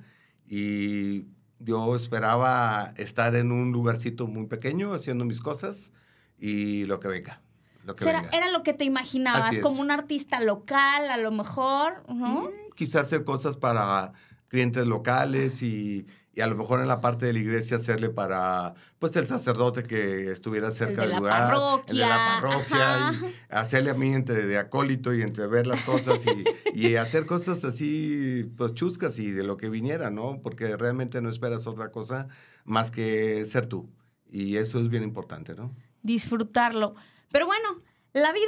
y 0.48 1.26
yo 1.60 1.96
esperaba 1.96 2.94
estar 2.98 3.36
en 3.36 3.52
un 3.52 3.72
lugarcito 3.72 4.28
muy 4.28 4.46
pequeño 4.48 4.94
haciendo 4.94 5.26
mis 5.26 5.42
cosas 5.42 5.92
y 6.40 6.86
lo 6.86 7.00
que 7.00 7.08
venga. 7.10 7.42
Lo 7.86 7.96
que 7.96 8.04
Será- 8.04 8.22
venga. 8.22 8.38
era 8.38 8.50
lo 8.52 8.64
que 8.64 8.74
te 8.74 8.86
imaginabas, 8.86 9.60
como 9.60 9.82
un 9.82 9.92
artista 9.92 10.40
local, 10.42 11.10
a 11.10 11.18
lo 11.18 11.32
mejor, 11.32 12.04
¿no? 12.08 12.44
Mm, 12.44 12.50
Quizás 12.76 13.08
hacer 13.08 13.24
cosas 13.26 13.58
para 13.58 14.14
clientes 14.48 14.86
locales 14.88 15.62
y, 15.62 16.08
y 16.40 16.42
a 16.42 16.48
lo 16.48 16.56
mejor 16.56 16.80
en 16.80 16.88
la 16.88 17.02
parte 17.02 17.26
de 17.26 17.34
la 17.34 17.40
iglesia 17.40 17.76
hacerle 17.76 18.10
para, 18.10 18.74
pues, 18.98 19.14
el 19.18 19.28
sacerdote 19.28 19.84
que 19.84 20.32
estuviera 20.32 20.72
cerca 20.72 21.02
de 21.02 21.08
del 21.08 21.12
la 21.12 21.18
lugar. 21.18 21.54
El 21.88 21.96
de 21.98 22.02
la 22.02 22.40
parroquia, 22.42 23.12
parroquia. 23.12 23.30
Y 23.30 23.54
hacerle 23.54 23.90
a 23.90 23.94
mí 23.94 24.14
entre 24.14 24.46
de 24.46 24.58
acólito 24.58 25.14
y 25.14 25.22
entre 25.22 25.48
ver 25.48 25.68
las 25.68 25.82
cosas 25.82 26.22
y, 26.26 26.46
y 26.74 26.96
hacer 26.96 27.26
cosas 27.26 27.66
así, 27.66 28.50
pues, 28.56 28.74
chuscas 28.74 29.20
y 29.20 29.32
de 29.32 29.44
lo 29.44 29.58
que 29.58 29.70
viniera, 29.70 30.12
¿no? 30.12 30.40
Porque 30.42 30.78
realmente 30.78 31.22
no 31.22 31.30
esperas 31.30 31.68
otra 31.68 31.92
cosa 31.92 32.30
más 32.64 32.90
que 32.90 33.46
ser 33.46 33.68
tú. 33.68 33.90
Y 34.32 34.56
eso 34.56 34.80
es 34.80 34.88
bien 34.88 35.04
importante, 35.04 35.56
¿no? 35.56 35.76
disfrutarlo. 36.02 36.96
Pero 37.32 37.46
bueno, 37.46 37.82
la 38.14 38.32
vida 38.32 38.46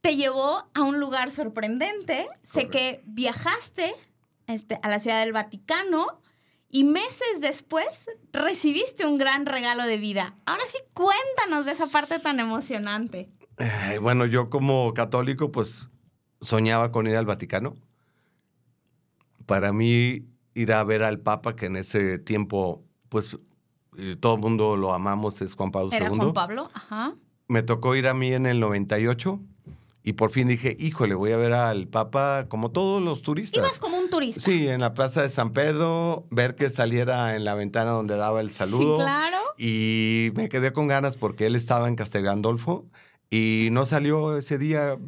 te 0.00 0.16
llevó 0.16 0.68
a 0.74 0.82
un 0.82 1.00
lugar 1.00 1.30
sorprendente. 1.30 2.28
Sé 2.42 2.68
que 2.68 3.02
viajaste 3.06 3.92
este, 4.46 4.78
a 4.82 4.88
la 4.88 4.98
Ciudad 4.98 5.20
del 5.20 5.32
Vaticano 5.32 6.20
y 6.74 6.82
meses 6.82 7.40
después 7.40 8.10
recibiste 8.32 9.06
un 9.06 9.16
gran 9.16 9.46
regalo 9.46 9.84
de 9.84 9.96
vida. 9.96 10.34
Ahora 10.44 10.64
sí, 10.68 10.78
cuéntanos 10.92 11.66
de 11.66 11.70
esa 11.70 11.86
parte 11.86 12.18
tan 12.18 12.40
emocionante. 12.40 13.28
Ay, 13.58 13.98
bueno, 13.98 14.26
yo 14.26 14.50
como 14.50 14.92
católico, 14.92 15.52
pues 15.52 15.88
soñaba 16.40 16.90
con 16.90 17.06
ir 17.06 17.14
al 17.14 17.26
Vaticano. 17.26 17.76
Para 19.46 19.72
mí, 19.72 20.26
ir 20.54 20.72
a 20.72 20.82
ver 20.82 21.04
al 21.04 21.20
Papa, 21.20 21.54
que 21.54 21.66
en 21.66 21.76
ese 21.76 22.18
tiempo, 22.18 22.82
pues 23.08 23.38
eh, 23.96 24.16
todo 24.18 24.34
el 24.34 24.40
mundo 24.40 24.76
lo 24.76 24.92
amamos, 24.92 25.42
es 25.42 25.54
Juan 25.54 25.70
Pablo 25.70 25.92
Era 25.92 26.08
II. 26.08 26.16
Juan 26.16 26.32
Pablo, 26.32 26.70
ajá. 26.74 27.14
Me 27.46 27.62
tocó 27.62 27.94
ir 27.94 28.08
a 28.08 28.14
mí 28.14 28.32
en 28.32 28.46
el 28.46 28.58
98 28.58 29.40
y 30.06 30.12
por 30.12 30.30
fin 30.30 30.46
dije, 30.46 30.76
híjole, 30.78 31.14
voy 31.14 31.32
a 31.32 31.38
ver 31.38 31.54
al 31.54 31.88
Papa 31.88 32.44
como 32.50 32.70
todos 32.70 33.02
los 33.02 33.22
turistas. 33.22 33.64
Ibas 33.64 33.78
como 33.78 33.96
un 33.96 34.10
turista. 34.10 34.38
Sí, 34.38 34.68
en 34.68 34.82
la 34.82 34.92
Plaza 34.92 35.22
de 35.22 35.30
San 35.30 35.54
Pedro, 35.54 36.26
ver 36.30 36.54
que 36.54 36.68
saliera 36.68 37.34
en 37.34 37.44
la 37.44 37.54
ventana 37.54 37.92
donde 37.92 38.14
daba 38.14 38.42
el 38.42 38.50
saludo. 38.50 38.98
Sí, 38.98 39.02
claro. 39.02 39.38
Y 39.56 40.30
me 40.34 40.50
quedé 40.50 40.74
con 40.74 40.88
ganas 40.88 41.16
porque 41.16 41.46
él 41.46 41.56
estaba 41.56 41.88
en 41.88 41.96
Castel 41.96 42.22
Gandolfo 42.22 42.84
y 43.30 43.68
no 43.72 43.84
salió 43.86 44.36
ese 44.36 44.58
día. 44.58 44.98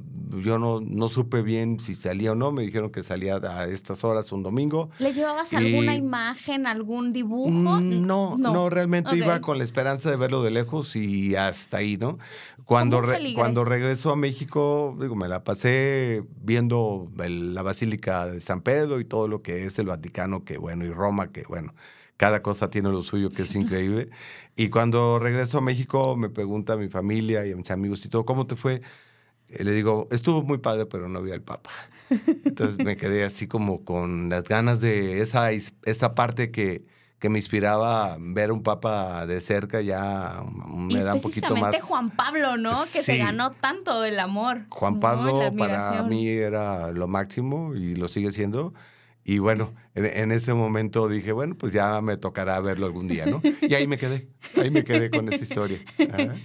Yo 0.43 0.59
no, 0.59 0.81
no 0.81 1.07
supe 1.09 1.41
bien 1.43 1.79
si 1.79 1.95
salía 1.95 2.33
o 2.33 2.35
no. 2.35 2.51
Me 2.51 2.63
dijeron 2.63 2.91
que 2.91 3.05
salía 3.05 3.37
a 3.37 3.67
estas 3.69 4.03
horas 4.03 4.33
un 4.33 4.43
domingo. 4.43 4.91
¿Le 4.99 5.15
llevabas 5.15 5.53
Y- 5.53 5.57
alguna 5.57 5.95
imagen, 5.95 6.67
algún 6.67 7.13
dibujo? 7.13 7.51
Mm, 7.51 8.05
No, 8.07 8.37
no, 8.37 8.69
realmente 8.69 9.11
Ok. 9.11 9.17
iba 9.17 9.41
con 9.41 9.59
la 9.59 9.65
esperanza 9.65 10.11
de 10.11 10.17
verlo 10.17 10.43
de 10.43 10.51
lejos 10.51 10.97
y 10.97 11.37
hasta 11.37 11.77
ahí, 11.79 11.97
¿no? 11.97 12.19
Cuando, 12.65 13.01
re- 13.01 13.35
cuando 13.35 13.65
regreso 13.65 14.11
a 14.11 14.17
México, 14.17 14.97
digo, 15.01 15.15
me 15.15 15.29
la 15.29 15.45
pasé 15.45 16.25
viendo 16.43 17.09
el- 17.23 17.55
la 17.55 17.63
Basílica 17.63 18.27
de 18.27 18.41
San 18.41 18.63
Pedro 18.63 18.99
y 18.99 19.05
todo 19.05 19.29
lo 19.29 19.43
que 19.43 19.65
es 19.65 19.79
el 19.79 19.87
Vaticano, 19.87 20.45
que 20.45 20.59
bueno, 20.59 20.85
y 20.85 20.91
Roma, 20.91 21.31
que 21.31 21.45
bueno, 21.45 21.73
cada 22.17 22.43
cosa 22.43 22.71
tiene 22.71 22.89
lo 22.91 23.03
suyo, 23.03 23.31
que 23.31 23.43
es 23.43 23.55
increíble. 23.55 24.11
Y 24.57 24.71
cuando 24.71 25.19
regreso 25.19 25.59
a 25.59 25.61
México, 25.61 26.17
me 26.17 26.31
pregunta 26.31 26.77
mi 26.77 26.89
familia 26.89 27.45
y 27.47 27.53
a 27.53 27.57
mis 27.57 27.71
amigos 27.71 28.05
y 28.07 28.09
todo, 28.09 28.25
¿cómo 28.25 28.47
te 28.47 28.57
fue? 28.57 28.81
Y 29.49 29.63
le 29.63 29.73
digo, 29.73 30.09
estuvo 30.11 30.43
muy 30.43 30.59
padre, 30.59 30.87
pero 30.87 31.09
no 31.09 31.23
vi 31.23 31.31
al 31.31 31.43
Papa. 31.43 31.71
Entonces 32.45 32.79
me 32.85 32.97
quedé 32.97 33.23
así 33.25 33.47
como 33.47 33.85
con 33.85 34.29
las 34.29 34.45
ganas 34.45 34.81
de 34.81 35.21
esa, 35.21 35.51
esa 35.53 36.15
parte 36.15 36.51
que, 36.51 36.85
que 37.19 37.29
me 37.29 37.39
inspiraba 37.39 38.17
ver 38.19 38.51
un 38.51 38.63
Papa 38.63 39.25
de 39.27 39.41
cerca, 39.41 39.81
ya 39.83 40.43
Y 40.89 40.95
me 40.95 41.05
da 41.05 41.15
un 41.15 41.23
poquito 41.23 41.55
más. 41.57 41.81
Juan 41.83 42.11
Pablo, 42.11 42.57
¿no? 42.57 42.73
Que 42.93 43.03
se 43.03 43.13
Sí. 43.15 43.19
ganó 43.19 43.53
tanto 43.53 44.03
el 44.05 44.19
amor. 44.19 44.63
Juan 44.71 44.95
¿no? 44.95 45.01
Pablo 45.01 45.43
La 45.43 45.53
para 45.53 46.03
mí 46.03 46.27
era 46.29 46.91
lo 46.93 47.07
máximo 47.07 47.75
y 47.75 47.95
lo 47.95 48.09
sigue 48.09 48.33
siendo. 48.33 48.75
Y 49.29 49.39
bueno, 49.41 49.75
en, 49.97 50.05
en 50.07 50.31
ese 50.31 50.55
momento 50.55 51.09
dije, 51.09 51.33
bueno, 51.33 51.57
pues 51.57 51.73
ya 51.73 52.01
me 52.01 52.17
tocará 52.17 52.61
verlo 52.61 52.87
algún 52.87 53.09
día, 53.09 53.27
¿no? 53.27 53.43
Y 53.61 53.75
ahí 53.75 53.89
me 53.89 53.99
quedé, 53.99 54.29
ahí 54.57 54.71
me 54.71 54.85
quedé 54.85 55.11
con 55.11 55.33
esa 55.33 55.43
historia. 55.43 55.81
Ajá. 55.99 56.37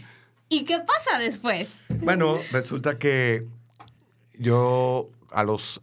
¿Y 0.50 0.64
qué 0.66 0.80
pasa 0.80 1.20
después? 1.20 1.84
Bueno, 2.02 2.40
resulta 2.52 2.98
que 2.98 3.46
yo 4.38 5.10
a 5.30 5.44
los 5.44 5.82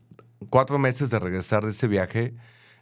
cuatro 0.51 0.79
meses 0.81 1.11
de 1.11 1.21
regresar 1.21 1.65
de 1.65 1.71
ese 1.71 1.87
viaje, 1.87 2.35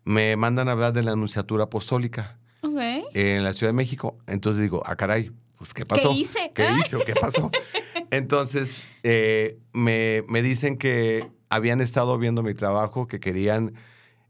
me 0.05 0.35
mandan 0.37 0.69
a 0.69 0.73
hablar 0.73 0.95
de 0.95 1.03
la 1.03 1.13
Anunciatura 1.13 1.65
Apostólica 1.65 2.39
Ok. 2.63 2.81
en 3.13 3.45
la 3.45 3.53
Ciudad 3.53 3.71
de 3.73 3.77
México. 3.77 4.17
Entonces 4.27 4.63
digo, 4.63 4.83
ah, 4.87 4.97
caray, 4.97 5.31
pues 5.59 5.75
¿qué 5.75 5.85
pasó? 5.85 6.11
hice? 6.13 6.53
¿Qué 6.55 6.63
Ay. 6.63 6.81
hice 6.81 6.97
o 6.97 7.01
qué 7.05 7.15
pasó? 7.21 7.51
Entonces 8.11 8.83
eh, 9.03 9.59
me, 9.73 10.25
me 10.29 10.41
dicen 10.43 10.79
que 10.79 11.29
habían 11.51 11.81
estado 11.81 12.17
viendo 12.19 12.43
mi 12.43 12.55
trabajo, 12.55 13.07
que 13.07 13.21
querían, 13.21 13.75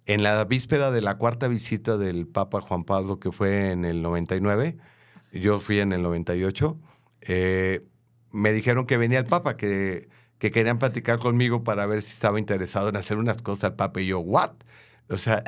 en 0.06 0.22
la 0.22 0.44
víspera 0.44 0.90
de 0.90 1.02
la 1.02 1.18
cuarta 1.18 1.48
visita 1.48 1.98
del 1.98 2.26
Papa 2.26 2.60
Juan 2.60 2.84
Pablo, 2.84 3.18
que 3.18 3.32
fue 3.32 3.72
en 3.72 3.84
el 3.84 4.02
99, 4.02 4.76
yo 5.32 5.60
fui 5.60 5.80
en 5.80 5.92
el 5.92 6.02
98, 6.02 6.78
eh, 7.22 7.84
me 8.30 8.52
dijeron 8.52 8.86
que 8.86 8.96
venía 8.96 9.18
el 9.18 9.26
Papa, 9.26 9.56
que, 9.56 10.08
que 10.38 10.50
querían 10.50 10.78
platicar 10.78 11.18
conmigo 11.18 11.64
para 11.64 11.86
ver 11.86 12.02
si 12.02 12.12
estaba 12.12 12.38
interesado 12.38 12.88
en 12.88 12.96
hacer 12.96 13.18
unas 13.18 13.42
cosas 13.42 13.64
al 13.64 13.76
Papa. 13.76 14.00
Y 14.00 14.06
yo, 14.06 14.20
¿what? 14.20 14.52
O 15.08 15.16
sea, 15.16 15.42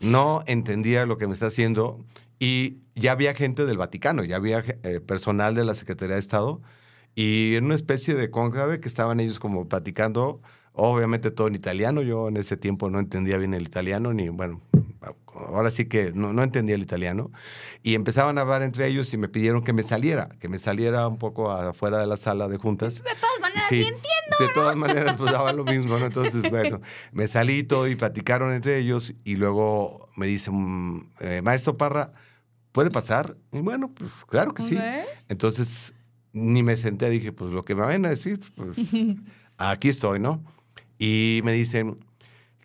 no 0.00 0.42
entendía 0.46 1.06
lo 1.06 1.18
que 1.18 1.26
me 1.26 1.34
está 1.34 1.46
haciendo. 1.46 2.04
Y 2.38 2.78
ya 2.94 3.12
había 3.12 3.34
gente 3.34 3.66
del 3.66 3.78
Vaticano, 3.78 4.24
ya 4.24 4.36
había 4.36 4.64
eh, 4.82 5.00
personal 5.00 5.54
de 5.54 5.64
la 5.64 5.74
Secretaría 5.74 6.14
de 6.14 6.20
Estado. 6.20 6.60
Y 7.14 7.56
en 7.56 7.64
una 7.64 7.74
especie 7.74 8.14
de 8.14 8.30
cónclave 8.30 8.80
que 8.80 8.88
estaban 8.88 9.20
ellos 9.20 9.40
como 9.40 9.68
platicando, 9.68 10.40
obviamente 10.78 11.30
todo 11.30 11.48
en 11.48 11.54
italiano. 11.54 12.02
Yo 12.02 12.28
en 12.28 12.36
ese 12.36 12.56
tiempo 12.56 12.88
no 12.90 12.98
entendía 12.98 13.36
bien 13.38 13.54
el 13.54 13.62
italiano, 13.62 14.12
ni 14.14 14.28
bueno, 14.28 14.60
ahora 15.34 15.70
sí 15.70 15.86
que 15.86 16.12
no, 16.14 16.32
no 16.32 16.42
entendía 16.42 16.74
el 16.74 16.82
italiano. 16.82 17.30
Y 17.82 17.94
empezaban 17.94 18.38
a 18.38 18.42
hablar 18.42 18.62
entre 18.62 18.86
ellos 18.86 19.12
y 19.12 19.16
me 19.16 19.28
pidieron 19.28 19.62
que 19.62 19.72
me 19.72 19.82
saliera, 19.82 20.28
que 20.40 20.48
me 20.48 20.58
saliera 20.58 21.06
un 21.08 21.18
poco 21.18 21.50
afuera 21.50 21.98
de 21.98 22.06
la 22.06 22.16
sala 22.16 22.48
de 22.48 22.56
juntas. 22.56 22.96
De 22.96 23.10
todas 23.20 23.40
maneras, 23.40 23.64
Sí, 23.68 23.76
entiendo. 23.80 24.36
de 24.40 24.48
todas 24.54 24.76
maneras, 24.76 25.16
pues 25.16 25.32
daba 25.32 25.52
lo 25.52 25.64
mismo, 25.64 25.98
¿no? 25.98 26.06
Entonces, 26.06 26.42
bueno, 26.50 26.80
me 27.12 27.26
salí 27.26 27.62
todo 27.62 27.88
y 27.88 27.94
platicaron 27.96 28.52
entre 28.52 28.78
ellos 28.78 29.14
y 29.24 29.36
luego 29.36 30.08
me 30.16 30.26
dicen, 30.26 31.10
eh, 31.20 31.42
maestro 31.42 31.76
Parra, 31.76 32.12
¿puede 32.72 32.90
pasar? 32.90 33.36
Y 33.52 33.60
bueno, 33.60 33.90
pues 33.94 34.10
claro 34.28 34.54
que 34.54 34.62
sí. 34.62 34.78
Entonces, 35.28 35.94
ni 36.32 36.62
me 36.62 36.76
senté, 36.76 37.08
dije, 37.10 37.32
pues 37.32 37.50
lo 37.52 37.64
que 37.64 37.74
me 37.74 37.82
van 37.82 38.04
a 38.06 38.10
decir, 38.10 38.40
pues 38.56 38.76
aquí 39.58 39.88
estoy, 39.88 40.20
¿no? 40.20 40.42
Y 40.98 41.40
me 41.44 41.52
dicen, 41.52 41.96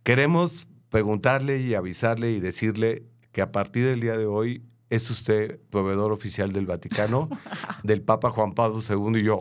queremos 0.03 0.67
preguntarle 0.89 1.59
y 1.61 1.73
avisarle 1.75 2.31
y 2.31 2.39
decirle 2.39 3.03
que 3.31 3.41
a 3.41 3.51
partir 3.51 3.85
del 3.85 3.99
día 3.99 4.17
de 4.17 4.25
hoy 4.25 4.63
es 4.89 5.09
usted 5.09 5.59
proveedor 5.69 6.11
oficial 6.11 6.51
del 6.51 6.65
Vaticano, 6.65 7.29
del 7.83 8.01
Papa 8.01 8.29
Juan 8.29 8.53
Pablo 8.53 8.79
II. 8.87 9.19
Y 9.19 9.23
yo, 9.23 9.39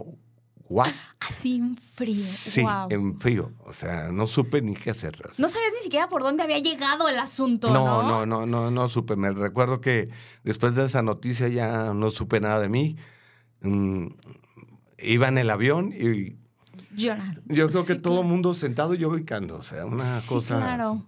¿what? 0.69 0.89
Así 1.21 1.57
en 1.57 1.77
frío. 1.77 2.15
Sí, 2.25 2.63
Wow. 2.63 2.89
en 2.91 3.19
frío. 3.21 3.53
O 3.67 3.73
sea, 3.75 4.11
no 4.13 4.27
supe 4.27 4.63
ni 4.63 4.75
qué 4.75 4.91
hacer. 4.91 5.15
O 5.29 5.33
sea, 5.35 5.43
No 5.43 5.49
sabías 5.49 5.73
ni 5.77 5.83
siquiera 5.85 6.09
por 6.09 6.23
dónde 6.23 6.43
había 6.43 6.59
llegado 6.59 7.09
el 7.09 7.19
asunto, 7.19 7.71
¿no? 7.71 8.03
no, 8.03 8.03
no, 8.03 8.27
no, 8.27 8.47
no, 8.47 8.71
no 8.71 8.89
supe. 8.89 9.15
Me 9.17 9.31
recuerdo 9.31 9.81
que 9.81 10.09
después 10.45 10.75
de 10.75 10.87
esa 10.87 11.03
noticia 11.03 11.49
ya 11.49 11.93
no 11.95 12.11
supe 12.11 12.41
nada 12.41 12.61
de 12.61 12.69
mí. 12.71 12.97
Mm, 13.61 14.07
iba 14.99 15.29
en 15.29 15.39
el 15.39 15.51
avión 15.51 15.93
y 15.93 16.37
Llorando. 16.95 17.41
yo 17.47 17.69
creo 17.69 17.85
que 17.85 17.95
Sí, 17.95 17.99
todo 18.01 18.15
el 18.15 18.19
claro. 18.21 18.29
mundo 18.29 18.55
sentado 18.55 18.95
y 18.95 18.99
yo 18.99 19.11
brincando. 19.11 19.57
O 19.57 19.63
sea, 19.63 19.85
una 19.87 20.21
Sí, 20.21 20.29
cosa 20.29 20.57
claro. 20.59 21.07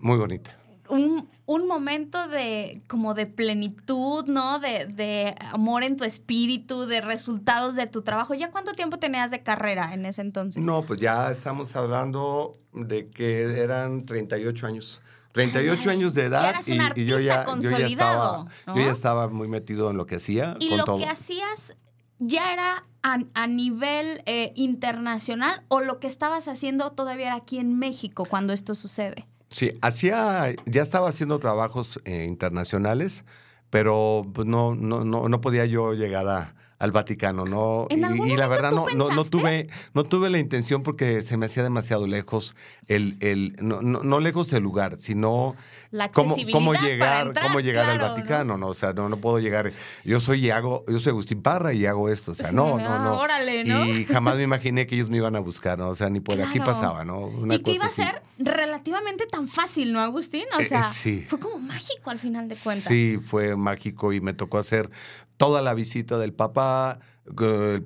muy 0.00 0.16
bonita. 0.16 0.56
Un, 0.88 1.28
un 1.46 1.66
momento 1.66 2.28
de 2.28 2.82
como 2.88 3.14
de 3.14 3.26
plenitud, 3.26 4.26
¿no? 4.26 4.58
De, 4.60 4.84
de 4.86 5.34
amor 5.52 5.82
en 5.82 5.96
tu 5.96 6.04
espíritu, 6.04 6.84
de 6.86 7.00
resultados 7.00 7.74
de 7.74 7.86
tu 7.86 8.02
trabajo. 8.02 8.34
¿Ya 8.34 8.50
cuánto 8.50 8.72
tiempo 8.74 8.98
tenías 8.98 9.30
de 9.30 9.42
carrera 9.42 9.94
en 9.94 10.04
ese 10.04 10.20
entonces? 10.20 10.62
No, 10.62 10.82
pues 10.82 11.00
ya 11.00 11.30
estamos 11.30 11.74
hablando 11.74 12.52
de 12.74 13.08
que 13.08 13.42
eran 13.60 14.04
38 14.04 14.66
años. 14.66 15.00
38 15.32 15.82
Ya- 15.84 15.90
años 15.90 16.14
de 16.14 16.24
edad 16.24 16.48
eras 16.50 16.68
y, 16.68 16.78
un 16.78 16.92
y 16.94 17.06
yo, 17.06 17.18
ya, 17.18 17.18
yo, 17.18 17.18
ya 17.18 17.32
estaba, 17.32 17.44
consolidado, 17.44 18.46
¿no? 18.66 18.76
yo 18.76 18.82
ya 18.82 18.92
estaba 18.92 19.28
muy 19.28 19.48
metido 19.48 19.90
en 19.90 19.96
lo 19.96 20.06
que 20.06 20.16
hacía. 20.16 20.56
¿Y 20.60 20.68
con 20.68 20.78
lo 20.78 20.84
todo. 20.84 20.98
que 20.98 21.06
hacías 21.06 21.74
ya 22.18 22.52
era 22.52 22.86
a, 23.02 23.18
a 23.34 23.46
nivel 23.46 24.22
eh, 24.26 24.52
internacional 24.56 25.62
o 25.68 25.80
lo 25.80 26.00
que 26.00 26.06
estabas 26.06 26.48
haciendo 26.48 26.92
todavía 26.92 27.26
era 27.26 27.36
aquí 27.36 27.58
en 27.58 27.78
México 27.78 28.24
cuando 28.24 28.52
esto 28.52 28.74
sucede? 28.74 29.26
Sí, 29.50 29.72
hacía, 29.82 30.52
ya 30.66 30.82
estaba 30.82 31.08
haciendo 31.08 31.38
trabajos 31.38 32.00
eh, 32.04 32.24
internacionales, 32.28 33.24
pero 33.70 34.22
pues, 34.32 34.46
no, 34.46 34.74
no, 34.74 35.04
no, 35.04 35.28
no 35.28 35.40
podía 35.40 35.64
yo 35.66 35.94
llegar 35.94 36.28
a- 36.28 36.54
al 36.80 36.90
Vaticano, 36.92 37.44
¿no? 37.46 37.86
¿En 37.88 38.00
y, 38.00 38.04
algún 38.04 38.28
y 38.28 38.36
la 38.36 38.48
verdad 38.48 38.72
no, 38.72 38.86
no, 38.96 39.08
no 39.10 39.24
tuve, 39.24 39.68
no 39.94 40.04
tuve 40.04 40.28
la 40.28 40.38
intención 40.38 40.82
porque 40.82 41.22
se 41.22 41.36
me 41.36 41.46
hacía 41.46 41.62
demasiado 41.62 42.06
lejos 42.06 42.56
el, 42.88 43.16
el 43.20 43.56
no, 43.62 43.80
no, 43.80 44.02
no 44.02 44.20
lejos 44.20 44.50
del 44.50 44.64
lugar, 44.64 44.96
sino 44.96 45.54
La 45.94 46.04
accesibilidad 46.06 46.52
cómo 46.52 46.74
llegar, 46.74 47.28
entrar, 47.28 47.46
cómo 47.46 47.60
llegar 47.60 47.84
claro, 47.84 48.02
al 48.04 48.08
¿no? 48.10 48.14
Vaticano, 48.16 48.58
¿no? 48.58 48.66
O 48.66 48.74
sea, 48.74 48.92
no, 48.92 49.08
no 49.08 49.16
puedo 49.18 49.38
llegar. 49.38 49.72
Yo 50.04 50.18
soy 50.18 50.46
y 50.46 50.50
hago, 50.50 50.84
yo 50.88 50.98
soy 50.98 51.10
Agustín 51.10 51.40
Parra 51.40 51.72
y 51.72 51.86
hago 51.86 52.08
esto. 52.08 52.32
O 52.32 52.34
sea, 52.34 52.48
Sí, 52.48 52.54
no, 52.56 52.76
no, 52.78 52.98
no. 52.98 53.16
órale, 53.18 53.62
¿no? 53.62 53.84
Y 53.86 54.04
jamás 54.04 54.36
me 54.36 54.42
imaginé 54.42 54.88
que 54.88 54.96
ellos 54.96 55.08
me 55.08 55.18
iban 55.18 55.36
a 55.36 55.38
buscar, 55.40 55.78
¿no? 55.78 55.90
O 55.90 55.94
sea, 55.94 56.10
ni 56.10 56.18
por 56.18 56.40
aquí 56.42 56.58
pasaba, 56.58 57.04
¿no? 57.04 57.20
Una 57.20 57.54
¿Y 57.54 57.60
cosa 57.62 57.76
iba 57.76 57.84
a 57.86 57.88
ser? 57.88 58.22
relativamente 58.38 59.26
tan 59.26 59.46
fácil, 59.46 59.92
¿no, 59.92 60.00
Agustín? 60.00 60.44
O 60.56 60.60
Eh, 60.60 60.64
sea, 60.64 60.82
sí. 60.82 61.24
fue 61.28 61.38
como 61.38 61.58
mágico 61.60 62.10
al 62.10 62.18
final 62.18 62.48
de 62.48 62.56
cuentas. 62.62 62.88
Sí, 62.88 63.20
fue 63.24 63.54
mágico 63.54 64.12
y 64.12 64.20
me 64.20 64.34
tocó 64.34 64.58
hacer 64.58 64.90
toda 65.36 65.62
la 65.62 65.74
visita 65.74 66.18
del 66.18 66.32
papá, 66.32 66.98
que, 67.38 67.82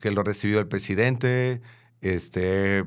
que 0.00 0.10
lo 0.10 0.22
recibió 0.22 0.58
el 0.60 0.66
presidente, 0.66 1.60
este, 2.00 2.78
eh, 2.78 2.84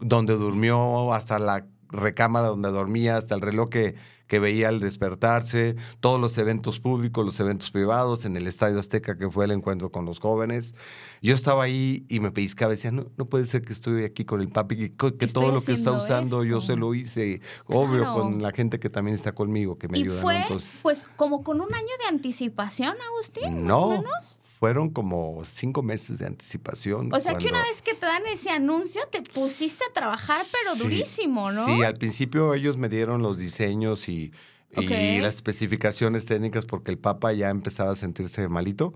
donde 0.00 0.34
durmió, 0.34 1.12
hasta 1.12 1.38
la 1.40 1.66
recámara 1.90 2.48
donde 2.48 2.70
dormía, 2.70 3.16
hasta 3.16 3.34
el 3.34 3.40
reloj 3.40 3.68
que, 3.68 3.94
que 4.26 4.38
veía 4.38 4.68
al 4.68 4.80
despertarse, 4.80 5.76
todos 6.00 6.20
los 6.20 6.36
eventos 6.38 6.80
públicos, 6.80 7.24
los 7.24 7.38
eventos 7.40 7.70
privados, 7.70 8.24
en 8.24 8.36
el 8.36 8.46
Estadio 8.46 8.78
Azteca 8.78 9.16
que 9.16 9.30
fue 9.30 9.44
el 9.44 9.52
encuentro 9.52 9.90
con 9.90 10.04
los 10.04 10.18
jóvenes. 10.18 10.74
Yo 11.22 11.34
estaba 11.34 11.64
ahí 11.64 12.04
y 12.08 12.20
me 12.20 12.30
pellizcaba, 12.30 12.72
decía, 12.72 12.90
no, 12.90 13.06
no 13.16 13.26
puede 13.26 13.46
ser 13.46 13.62
que 13.62 13.72
estoy 13.72 14.04
aquí 14.04 14.24
con 14.24 14.40
el 14.40 14.48
papi, 14.48 14.90
que, 14.90 15.26
todo 15.26 15.52
lo 15.52 15.60
que 15.60 15.72
está 15.72 15.92
usando 15.92 16.44
yo 16.44 16.60
se 16.60 16.76
lo 16.76 16.94
hice, 16.94 17.40
obvio, 17.66 18.12
con 18.12 18.42
la 18.42 18.52
gente 18.52 18.78
que 18.78 18.90
también 18.90 19.14
está 19.14 19.32
conmigo, 19.32 19.78
que 19.78 19.88
me 19.88 19.98
y 19.98 20.02
ayuda. 20.02 20.16
¿no? 20.16 20.22
fue, 20.22 20.42
Entonces- 20.42 20.80
pues, 20.82 21.08
como 21.16 21.42
con 21.42 21.60
un 21.60 21.72
año 21.72 21.92
de 22.02 22.08
anticipación, 22.08 22.94
Agustín. 23.14 23.44
más 23.44 23.52
o 23.52 23.66
no, 23.66 23.88
menos. 23.90 24.36
Fueron 24.58 24.90
como 24.90 25.42
cinco 25.44 25.82
meses 25.82 26.18
de 26.18 26.26
anticipación. 26.26 27.12
O 27.12 27.20
sea, 27.20 27.36
que 27.36 27.48
una 27.48 27.62
vez 27.62 27.82
que 27.82 27.94
te 27.94 28.06
dan 28.06 28.22
ese 28.26 28.50
anuncio, 28.50 29.02
te 29.10 29.20
pusiste 29.22 29.84
a 29.88 29.92
trabajar, 29.92 30.42
pero 30.50 30.74
Sí, 30.74 30.82
durísimo, 30.82 31.52
¿no? 31.52 31.66
Sí, 31.66 31.82
al 31.82 31.94
principio 31.94 32.54
ellos 32.54 32.78
me 32.78 32.88
dieron 32.88 33.20
los 33.20 33.36
diseños 33.36 34.08
y, 34.08 34.32
y 34.74 35.20
las 35.20 35.34
especificaciones 35.36 36.24
técnicas 36.24 36.64
porque 36.64 36.90
el 36.90 36.98
Papa 36.98 37.32
ya 37.34 37.50
empezaba 37.50 37.92
a 37.92 37.96
sentirse 37.96 38.48
malito. 38.48 38.94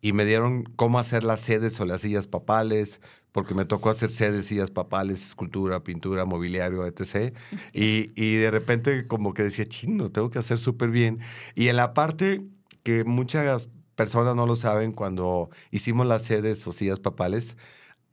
Y 0.00 0.12
me 0.12 0.24
dieron 0.24 0.64
cómo 0.76 0.98
hacer 0.98 1.24
las 1.24 1.40
sedes 1.40 1.80
o 1.80 1.86
las 1.86 2.02
sillas 2.02 2.26
papales, 2.26 3.00
porque 3.32 3.54
me 3.54 3.64
tocó 3.64 3.90
hacer 3.90 4.10
sedes, 4.10 4.46
sillas 4.46 4.70
papales, 4.70 5.24
escultura, 5.24 5.82
pintura, 5.84 6.24
mobiliario, 6.26 6.84
etc. 6.84 7.34
Y, 7.72 8.10
y 8.14 8.34
de 8.36 8.50
repente 8.50 9.06
como 9.06 9.34
que 9.34 9.44
decía, 9.44 9.66
chino, 9.66 10.10
tengo 10.10 10.30
que 10.30 10.38
hacer 10.38 10.58
súper 10.58 10.90
bien. 10.90 11.20
Y 11.54 11.68
en 11.68 11.76
la 11.76 11.94
parte 11.94 12.42
que 12.82 13.04
muchas 13.04 13.68
personas 13.96 14.36
no 14.36 14.46
lo 14.46 14.54
saben, 14.56 14.92
cuando 14.92 15.50
hicimos 15.72 16.06
las 16.06 16.22
sedes 16.22 16.64
o 16.66 16.72
sillas 16.72 17.00
papales, 17.00 17.56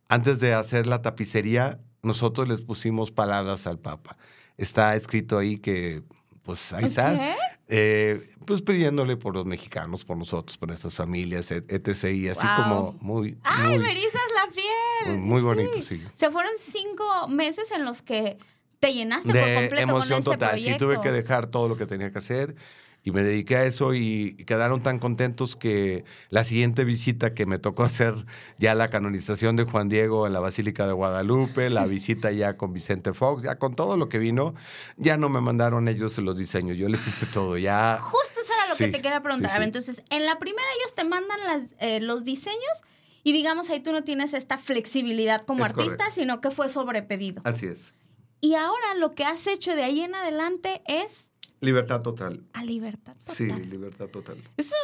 antes 0.10 0.40
de 0.40 0.54
hacer 0.54 0.88
la 0.88 1.02
tapicería, 1.02 1.80
nosotros 2.02 2.48
les 2.48 2.62
pusimos 2.62 3.12
palabras 3.12 3.68
al 3.68 3.80
Papa. 3.80 4.18
Está 4.58 4.96
escrito 4.96 5.38
ahí 5.38 5.58
que, 5.58 6.04
pues 6.44 6.74
ahí 6.74 6.86
está. 6.86 7.36
Eh, 7.70 8.30
pues 8.46 8.62
pidiéndole 8.62 9.16
por 9.18 9.34
los 9.34 9.46
mexicanos, 9.46 10.04
por 10.04 10.18
nosotros, 10.18 10.58
por 10.58 10.68
nuestras 10.68 10.94
familias, 10.94 11.50
et- 11.52 11.72
etc. 11.72 12.12
Y 12.14 12.28
así 12.28 12.46
Wow. 12.46 12.56
como 12.64 12.92
muy, 13.02 13.38
¡Ay, 13.44 13.70
muy, 13.70 13.80
me 13.80 13.92
erizas 13.92 14.22
la 14.36 14.52
piel! 14.54 15.18
muy 15.18 15.42
bonito, 15.42 15.82
sí. 15.82 16.02
O 16.06 16.12
sea, 16.18 16.30
fueron 16.30 16.52
cinco 16.60 17.28
meses 17.30 17.72
en 17.72 17.86
los 17.86 18.02
que 18.02 18.38
te 18.80 18.94
llenaste 18.94 19.30
por 19.30 19.38
de 19.38 19.56
completo 19.56 19.82
emoción 19.82 20.22
con 20.24 20.34
ese 20.34 20.40
total. 20.40 20.60
Sí, 20.60 20.78
tuve 20.78 21.00
que 21.02 21.12
dejar 21.12 21.48
todo 21.48 21.70
lo 21.70 21.78
que 21.78 21.86
tenía 21.86 22.12
que 22.12 22.18
hacer 22.18 22.56
y 23.06 23.12
me 23.12 23.22
dediqué 23.22 23.58
a 23.58 23.66
eso 23.66 23.94
y 23.94 24.34
quedaron 24.48 24.82
tan 24.82 24.98
contentos 24.98 25.56
que 25.58 26.06
la 26.30 26.44
siguiente 26.46 26.86
visita 26.86 27.34
que 27.34 27.46
me 27.46 27.60
tocó 27.60 27.84
hacer 27.84 28.14
ya 28.58 28.76
la 28.76 28.88
canonización 28.88 29.56
de 29.58 29.66
Juan 29.66 29.90
Diego 29.90 30.26
en 30.26 30.34
la 30.34 30.40
Basílica 30.40 30.88
de 30.88 30.94
Guadalupe, 30.94 31.70
la 31.70 31.86
visita 31.86 32.32
ya 32.32 32.56
con 32.56 32.72
Vicente 32.74 33.14
Fox, 33.14 33.44
ya 33.44 33.58
con 33.60 33.76
todo 33.76 33.98
lo 33.98 34.08
que 34.08 34.20
vino, 34.20 34.56
ya 34.98 35.18
no 35.18 35.28
me 35.30 35.42
mandaron 35.42 35.88
ellos 35.90 36.18
los 36.20 36.38
diseños, 36.38 36.78
yo 36.78 36.88
les 36.88 37.06
hice 37.08 37.26
todo, 37.26 37.58
ya 37.58 37.98
Justo 38.02 38.40
eso 38.40 38.52
era 38.58 38.70
lo 38.70 38.78
que 38.78 38.88
te 38.88 39.02
quería 39.02 39.22
preguntar. 39.22 39.52
sí, 39.52 39.56
A 39.56 39.60
ver, 39.60 39.66
sí. 39.66 39.70
entonces, 39.70 40.04
en 40.10 40.26
la 40.26 40.40
primera 40.40 40.66
ellos 40.80 40.96
te 40.96 41.04
mandan 41.04 41.40
las, 41.46 41.64
eh, 41.80 42.00
los 42.00 42.24
diseños 42.24 42.82
y 43.26 43.34
digamos 43.34 43.70
ahí 43.70 43.82
tú 43.82 43.92
no 43.92 44.04
tienes 44.06 44.34
esta 44.34 44.58
flexibilidad 44.58 45.42
como 45.46 45.66
Es 45.66 45.72
artista, 45.72 45.98
correcto. 45.98 46.16
sino 46.16 46.40
que 46.40 46.52
fue 46.52 46.70
sobrepedido. 46.70 47.42
así 47.44 47.66
es. 47.68 47.94
Y 48.40 48.56
ahora 48.56 48.96
lo 48.98 49.12
que 49.12 49.26
has 49.26 49.48
hecho 49.48 49.76
de 49.76 49.84
ahí 49.84 50.02
en 50.02 50.16
adelante 50.16 50.82
es 50.86 51.33
Libertad 51.64 52.02
total. 52.02 52.44
a 52.54 52.64
libertad 52.64 53.16
total. 53.16 53.36
Sí, 53.36 53.48
libertad 53.48 54.08
total. 54.10 54.38
Eso, 54.58 54.76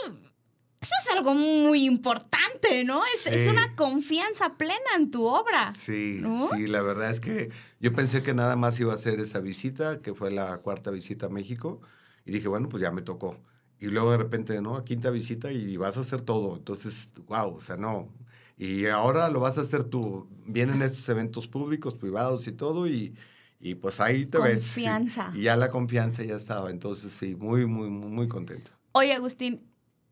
eso 0.82 0.94
es 1.04 1.16
algo 1.16 1.34
muy 1.34 1.86
importante, 1.86 2.86
¿no? 2.86 3.02
Es, 3.16 3.28
es 3.28 3.48
una 3.50 3.76
confianza 3.76 4.58
plena 4.58 4.96
en 4.96 5.12
tu 5.12 5.26
obra. 5.26 5.74
Sí, 5.74 6.20
¿No? 6.22 6.50
sí, 6.56 6.68
la 6.68 6.82
verdad 6.82 7.10
es 7.10 7.20
que 7.20 7.50
yo 7.82 7.92
pensé 7.92 8.24
que 8.24 8.34
nada 8.34 8.56
más 8.56 8.80
iba 8.80 8.94
a 8.94 8.96
hacer 8.96 9.20
esa 9.20 9.40
visita, 9.40 10.02
que 10.02 10.14
fue 10.14 10.32
la 10.32 10.60
cuarta 10.60 10.90
visita 10.90 11.26
a 11.26 11.30
México, 11.30 11.82
y 12.26 12.32
dije, 12.32 12.48
bueno, 12.48 12.70
pues 12.70 12.82
ya 12.82 12.92
me 12.92 13.02
tocó. 13.02 13.38
Y 13.82 13.88
luego 13.88 14.12
de 14.12 14.18
repente, 14.18 14.62
¿no? 14.62 14.84
Quinta 14.86 15.10
visita 15.10 15.52
y 15.52 15.76
vas 15.76 15.98
a 15.98 16.02
hacer 16.02 16.22
todo. 16.22 16.56
Entonces, 16.56 17.14
wow, 17.28 17.56
o 17.56 17.62
sea, 17.62 17.76
no. 17.76 18.10
Y 18.58 18.88
ahora 18.88 19.30
lo 19.30 19.40
vas 19.40 19.58
a 19.58 19.62
hacer 19.62 19.84
tú. 19.84 20.28
Vienen 20.46 20.82
estos 20.82 21.08
eventos 21.10 21.48
públicos, 21.48 21.96
privados 21.96 22.48
y 22.48 22.52
todo, 22.52 22.88
y, 22.88 23.16
y 23.60 23.76
pues 23.76 24.00
ahí 24.00 24.26
te 24.26 24.40
ves. 24.40 24.64
Confianza. 24.64 25.32
Y 25.34 25.44
ya 25.44 25.56
la 25.58 25.70
confianza 25.70 26.24
ya 26.24 26.36
estaba. 26.36 26.72
Entonces, 26.72 27.12
sí, 27.12 27.36
muy, 27.36 27.66
muy, 27.66 27.90
muy, 27.90 28.10
muy 28.10 28.28
contento. 28.28 28.72
Oye, 28.94 29.14
Agustín, 29.14 29.62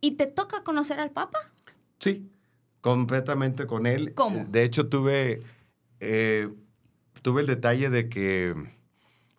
¿y 0.01 0.11
te 0.11 0.27
toca 0.27 0.63
conocer 0.63 0.99
al 0.99 1.11
Papa? 1.11 1.39
Sí, 1.99 2.29
completamente 2.81 3.65
con 3.65 3.85
él. 3.85 4.13
¿Cómo? 4.13 4.45
De 4.45 4.63
hecho, 4.63 4.89
tuve, 4.89 5.39
eh, 6.01 6.49
tuve 7.21 7.41
el 7.41 7.47
detalle 7.47 7.89
de 7.89 8.09
que, 8.09 8.53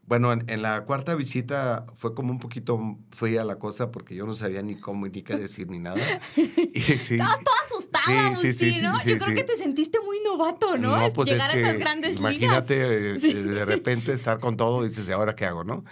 bueno, 0.09 0.33
en, 0.33 0.49
en 0.49 0.63
la 0.63 0.85
cuarta 0.87 1.15
visita 1.15 1.85
fue 1.95 2.15
como 2.15 2.33
un 2.33 2.39
poquito 2.39 2.81
fría 3.13 3.45
la 3.45 3.59
cosa 3.59 3.91
porque 3.93 4.15
yo 4.15 4.27
no 4.27 4.35
sabía 4.35 4.63
ni 4.63 4.81
cómo 4.81 5.07
ni 5.07 5.23
qué 5.23 5.37
decir 5.37 5.69
ni 5.71 5.79
nada. 5.79 6.03
Y 6.75 6.81
sí, 6.81 7.15
Estabas 7.15 7.45
toda 7.45 7.57
asustada, 7.65 8.35
Sí, 8.37 8.53
sí, 8.55 8.81
Agustín, 8.81 8.83
¿no? 8.83 9.05
Yo 9.05 9.19
creo 9.19 9.35
que 9.35 9.45
te 9.45 9.57
sentiste 9.57 10.01
muy 10.01 10.19
novato, 10.25 10.79
¿no? 10.79 11.01
Es 11.03 11.13
pues 11.13 11.29
Llegar 11.29 11.51
es 11.51 11.57
a 11.57 11.59
esas 11.59 11.73
que 11.73 11.79
grandes 11.79 12.17
imagínate 12.19 13.01
ligas. 13.01 13.23
Sí. 13.23 13.31
eh, 13.31 13.43
de 13.43 13.65
repente 13.67 14.13
estar 14.13 14.41
con 14.41 14.57
todo 14.57 14.85
y 14.85 14.89
dices, 14.89 15.09
¿y 15.09 15.13
ahora 15.13 15.37
qué 15.37 15.45
hago, 15.45 15.63
no? 15.65 15.85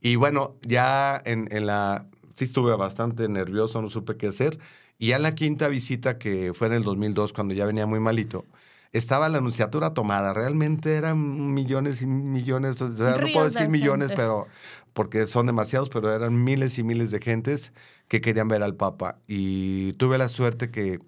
Y 0.00 0.16
bueno, 0.16 0.56
ya 0.62 1.20
en, 1.24 1.48
en 1.52 1.66
la... 1.66 2.06
Sí 2.34 2.44
estuve 2.44 2.74
bastante 2.76 3.28
nervioso, 3.28 3.82
no 3.82 3.88
supe 3.90 4.16
qué 4.16 4.28
hacer. 4.28 4.58
Y 4.98 5.08
ya 5.08 5.16
en 5.16 5.22
la 5.22 5.34
quinta 5.34 5.68
visita, 5.68 6.18
que 6.18 6.52
fue 6.54 6.66
en 6.68 6.72
el 6.74 6.82
2002, 6.84 7.32
cuando 7.32 7.54
ya 7.54 7.66
venía 7.66 7.86
muy 7.86 8.00
malito, 8.00 8.46
estaba 8.92 9.28
la 9.28 9.38
anunciatura 9.38 9.94
tomada. 9.94 10.32
Realmente 10.32 10.96
eran 10.96 11.54
millones 11.54 12.02
y 12.02 12.06
millones, 12.06 12.80
o 12.80 12.96
sea, 12.96 13.12
no 13.12 13.26
puedo 13.32 13.44
de 13.44 13.50
decir 13.50 13.68
millones, 13.68 14.08
gentes. 14.08 14.16
pero 14.16 14.46
porque 14.92 15.26
son 15.26 15.46
demasiados, 15.46 15.90
pero 15.90 16.12
eran 16.14 16.42
miles 16.42 16.78
y 16.78 16.82
miles 16.82 17.10
de 17.10 17.20
gentes 17.20 17.72
que 18.08 18.20
querían 18.20 18.48
ver 18.48 18.62
al 18.62 18.74
Papa. 18.74 19.18
Y 19.28 19.92
tuve 19.94 20.18
la 20.18 20.28
suerte 20.28 20.70
que 20.70 20.98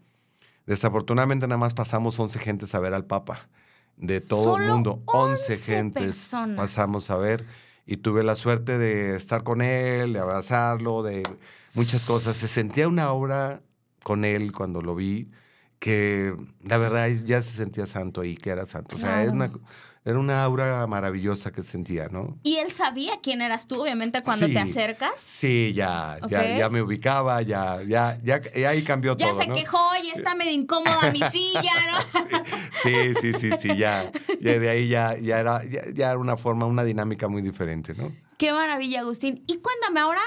desafortunadamente 0.67 1.47
nada 1.49 1.59
más 1.59 1.75
pasamos 1.75 2.19
11 2.19 2.39
gentes 2.39 2.75
a 2.75 2.81
ver 2.81 2.95
al 2.95 3.05
Papa. 3.05 3.49
De 3.97 4.21
todo 4.21 4.57
el 4.57 4.69
mundo, 4.69 5.03
11 5.07 5.55
11 5.55 5.59
gentes 5.59 6.03
personas. 6.03 6.57
pasamos 6.57 7.11
a 7.11 7.17
ver. 7.17 7.45
Y 7.85 7.99
tuve 7.99 8.23
la 8.23 8.37
suerte 8.37 8.79
de 8.79 9.17
estar 9.17 9.43
con 9.43 9.61
él, 9.61 10.13
de 10.13 10.21
abrazarlo, 10.21 11.03
de 11.03 11.23
muchas 11.75 12.05
cosas. 12.05 12.37
Se 12.37 12.49
sentía 12.49 12.89
una 12.89 13.13
obra 13.13 13.61
con 14.03 14.25
él 14.25 14.53
cuando 14.53 14.81
lo 14.83 14.95
vi 14.95 15.29
que 15.83 16.33
la 16.63 16.79
verdad 16.79 17.09
ya 17.25 17.43
se 17.43 17.51
sentía 17.51 17.87
santo 17.87 18.21
ahí, 18.21 18.37
que 18.37 18.51
era 18.51 18.65
santo. 18.67 18.95
O 18.95 18.99
sea, 19.01 19.21
era 19.21 19.33
una, 19.33 19.51
era 20.05 20.17
una 20.17 20.45
aura 20.45 20.87
maravillosa 20.87 21.51
que 21.51 21.61
se 21.65 21.71
sentía, 21.73 22.07
¿no? 22.09 22.39
Y 22.45 22.59
él 22.59 22.71
sabía 22.71 23.15
quién 23.21 23.43
eras 23.43 23.67
tú, 23.67 23.83
obviamente, 23.83 24.23
cuando 24.23 24.47
Sí. 24.47 24.53
te 24.55 24.61
acercas. 24.61 25.15
Sí, 25.19 25.73
ya, 25.75 26.19
ya, 26.29 26.57
ya 26.57 26.69
me 26.71 26.83
ubicaba, 26.83 27.43
ya, 27.43 27.83
ya, 27.83 28.17
ya, 28.23 28.41
ya 28.55 28.69
ahí 28.69 28.83
cambió 28.85 29.17
Ya 29.17 29.31
todo, 29.33 29.41
se 29.43 29.49
¿no? 29.49 29.55
quejó, 29.57 29.81
ya 30.05 30.13
está 30.13 30.37
medio 30.37 30.53
incómoda 30.53 31.11
mi 31.11 31.21
silla, 31.33 31.73
¿no? 31.91 32.43
Sí, 32.83 33.15
sí, 33.21 33.33
sí, 33.33 33.51
sí, 33.61 33.77
ya, 33.77 34.13
ya 34.41 34.59
de 34.61 34.69
ahí 34.69 34.87
ya, 34.89 35.19
ya 35.19 35.41
era, 35.41 35.65
ya, 35.65 35.81
ya 35.93 36.11
era 36.11 36.19
una 36.19 36.37
forma, 36.37 36.65
una 36.67 36.85
dinámica 36.85 37.27
muy 37.27 37.43
diferente, 37.43 37.93
¿no? 37.93 38.13
Qué 38.39 38.53
maravilla, 38.53 39.01
Agustín. 39.01 39.43
Y 39.49 39.57
cuéntame 39.59 39.99
ahora, 39.99 40.23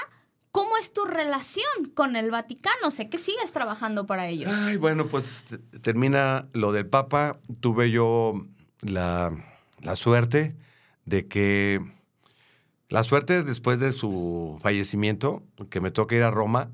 ¿cómo 0.56 0.78
es 0.78 0.90
tu 0.94 1.04
relación 1.04 1.66
con 1.92 2.16
el 2.16 2.30
Vaticano? 2.30 2.90
Sé 2.90 3.10
que 3.10 3.18
sigues 3.18 3.52
trabajando 3.52 4.06
para 4.06 4.26
ellos. 4.26 4.50
Ay, 4.50 4.78
bueno, 4.78 5.06
pues 5.06 5.44
termina 5.82 6.48
lo 6.54 6.72
del 6.72 6.86
Papa. 6.86 7.38
Tuve 7.60 7.90
yo 7.90 8.46
la, 8.80 9.36
la 9.82 9.96
suerte 9.96 10.56
de 11.04 11.26
que, 11.26 11.84
la 12.88 13.04
suerte 13.04 13.42
después 13.42 13.80
de 13.80 13.92
su 13.92 14.58
fallecimiento, 14.62 15.42
que 15.68 15.82
me 15.82 15.90
toca 15.90 16.16
ir 16.16 16.22
a 16.22 16.30
Roma, 16.30 16.70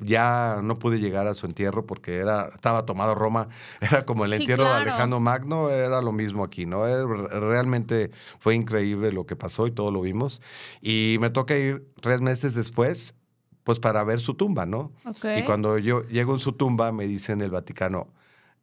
ya 0.00 0.60
no 0.62 0.78
pude 0.78 0.98
llegar 1.00 1.26
a 1.26 1.34
su 1.34 1.46
entierro 1.46 1.86
porque 1.86 2.16
era, 2.16 2.46
estaba 2.54 2.86
tomado 2.86 3.14
Roma, 3.14 3.48
era 3.80 4.04
como 4.04 4.24
el 4.24 4.30
Sí, 4.32 4.36
entierro 4.38 4.64
de. 4.64 4.70
Alejandro 4.74 5.20
Magno, 5.20 5.70
era 5.70 6.00
lo 6.02 6.12
mismo 6.12 6.44
aquí, 6.44 6.66
¿no? 6.66 6.84
Realmente 7.28 8.10
fue 8.38 8.54
increíble 8.54 9.12
lo 9.12 9.26
que 9.26 9.36
pasó 9.36 9.66
y 9.66 9.70
todo 9.72 9.90
lo 9.90 10.00
vimos. 10.00 10.40
Y 10.80 11.16
me 11.20 11.30
toca 11.30 11.56
ir 11.56 11.86
tres 12.00 12.20
meses 12.20 12.54
después, 12.54 13.14
pues 13.62 13.78
para 13.78 14.04
ver 14.04 14.20
su 14.20 14.34
tumba, 14.34 14.66
¿no? 14.66 14.92
Y 15.40 15.44
cuando 15.44 15.78
yo 15.78 16.02
llego 16.02 16.34
en 16.34 16.40
su 16.40 16.52
tumba, 16.52 16.92
me 16.92 17.06
dice 17.06 17.32
en 17.32 17.40
el 17.40 17.50
Vaticano, 17.50 18.08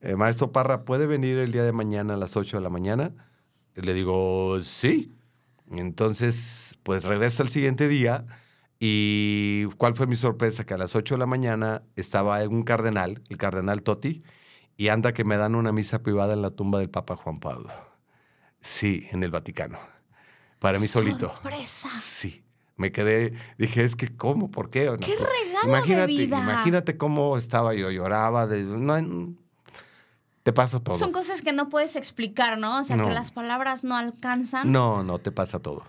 "Eh, 0.01 0.15
Maestro 0.15 0.51
Parra, 0.51 0.83
¿puede 0.85 1.07
venir 1.07 1.37
el 1.37 1.51
día 1.51 1.63
de 1.63 1.71
mañana 1.71 2.13
a 2.13 2.17
las 2.17 2.35
8 2.37 2.57
de 2.57 2.63
la 2.63 2.69
mañana? 2.69 3.11
Y 3.75 3.81
le 3.81 3.93
digo, 3.93 4.59
sí. 4.61 5.13
Entonces, 5.71 6.77
pues 6.83 7.05
regresa 7.05 7.43
el 7.43 7.49
siguiente 7.49 7.87
día 7.87 8.25
y 8.83 9.65
¿cuál 9.77 9.93
fue 9.93 10.07
mi 10.07 10.15
sorpresa? 10.15 10.65
Que 10.65 10.73
a 10.73 10.77
las 10.77 10.95
8 10.95 11.13
de 11.13 11.19
la 11.19 11.27
mañana 11.27 11.83
estaba 11.95 12.39
un 12.49 12.63
cardenal, 12.63 13.21
el 13.29 13.37
cardenal 13.37 13.83
Totti, 13.83 14.23
y 14.75 14.87
anda 14.87 15.13
que 15.13 15.23
me 15.23 15.37
dan 15.37 15.53
una 15.53 15.71
misa 15.71 16.01
privada 16.01 16.33
en 16.33 16.41
la 16.41 16.49
tumba 16.49 16.79
del 16.79 16.89
Papa 16.89 17.15
Juan 17.15 17.39
Pablo. 17.39 17.69
Sí, 18.59 19.07
en 19.11 19.21
el 19.23 19.29
Vaticano. 19.29 19.77
para 20.57 20.79
mí 20.79 20.87
solito. 20.87 21.29
Sorpresa. 21.29 21.89
Sí. 21.91 22.43
Me 22.75 22.91
quedé, 22.91 23.33
dije, 23.59 23.83
es 23.83 23.95
que 23.95 24.07
¿cómo? 24.17 24.49
¿Por 24.49 24.71
qué? 24.71 24.85
No, 24.85 24.97
¡Qué 24.97 25.13
pues, 25.15 25.29
regalo 25.45 25.67
imagínate, 25.67 26.01
de 26.01 26.07
vida! 26.17 26.39
Imagínate 26.39 26.97
cómo 26.97 27.37
estaba 27.37 27.75
yo, 27.75 27.91
lloraba, 27.91 28.47
de, 28.47 28.63
no, 28.63 29.35
te 30.41 30.51
pasa 30.53 30.79
todo. 30.79 30.97
Son 30.97 31.11
cosas 31.11 31.43
que 31.43 31.53
no 31.53 31.69
puedes 31.69 31.95
explicar, 31.95 32.57
¿no? 32.57 32.79
O 32.79 32.83
sea, 32.83 32.95
No. 32.95 33.07
que 33.07 33.13
las 33.13 33.31
palabras 33.31 33.83
no 33.83 33.95
alcanzan. 33.95 34.71
No, 34.71 35.03
no, 35.03 35.19
te 35.19 35.31
pasa 35.31 35.59
todo. 35.59 35.83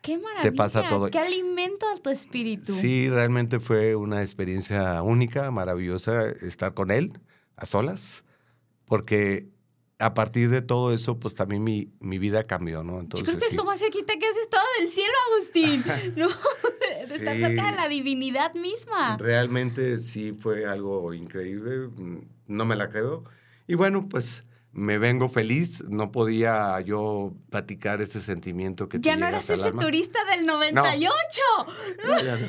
¡Qué 0.00 0.18
maravilla! 0.18 0.52
pasa 0.54 0.88
todo. 0.88 1.10
¡Qué 1.10 1.18
alimento 1.18 1.86
a 1.88 1.96
tu 1.96 2.10
espíritu! 2.10 2.72
Sí, 2.72 3.08
realmente 3.08 3.60
fue 3.60 3.96
una 3.96 4.22
experiencia 4.22 5.02
única, 5.02 5.50
maravillosa 5.50 6.28
estar 6.28 6.74
con 6.74 6.90
él 6.90 7.12
a 7.56 7.66
solas, 7.66 8.24
porque 8.84 9.48
a 9.98 10.14
partir 10.14 10.48
de 10.50 10.62
todo 10.62 10.94
eso, 10.94 11.18
pues 11.18 11.34
también 11.34 11.64
mi, 11.64 11.92
mi 11.98 12.18
vida 12.18 12.46
cambió, 12.46 12.84
¿no? 12.84 12.94
Yo 12.94 13.00
Entonces, 13.00 13.28
creo 13.28 13.40
que 13.40 13.46
sí. 13.46 13.50
es 13.52 13.56
lo 13.56 13.64
más 13.64 13.80
cerquita 13.80 14.14
que 14.16 14.26
has 14.26 14.36
estado 14.36 14.64
del 14.78 14.90
cielo, 14.90 15.12
Agustín. 15.34 15.84
¿No? 16.16 16.28
Sí. 16.28 17.18
cerca 17.18 17.34
de 17.34 17.54
la 17.54 17.88
divinidad 17.88 18.54
misma. 18.54 19.16
Realmente 19.18 19.98
sí 19.98 20.32
fue 20.32 20.66
algo 20.66 21.12
increíble, 21.12 21.88
mm, 21.88 22.20
no 22.46 22.64
me 22.64 22.76
la 22.76 22.88
creo. 22.88 23.24
Y 23.66 23.74
bueno, 23.74 24.08
pues 24.08 24.44
me 24.78 24.98
vengo 24.98 25.28
feliz, 25.28 25.84
no 25.88 26.10
podía 26.12 26.80
yo 26.80 27.34
platicar 27.50 28.00
ese 28.00 28.20
sentimiento 28.20 28.88
que 28.88 28.98
te 28.98 29.08
Ya 29.08 29.16
no 29.16 29.26
eras 29.26 29.50
ese 29.50 29.62
alma. 29.68 29.82
turista 29.82 30.18
del 30.26 30.46
98. 30.46 31.40
No, 32.06 32.18
ya 32.22 32.36
no, 32.36 32.46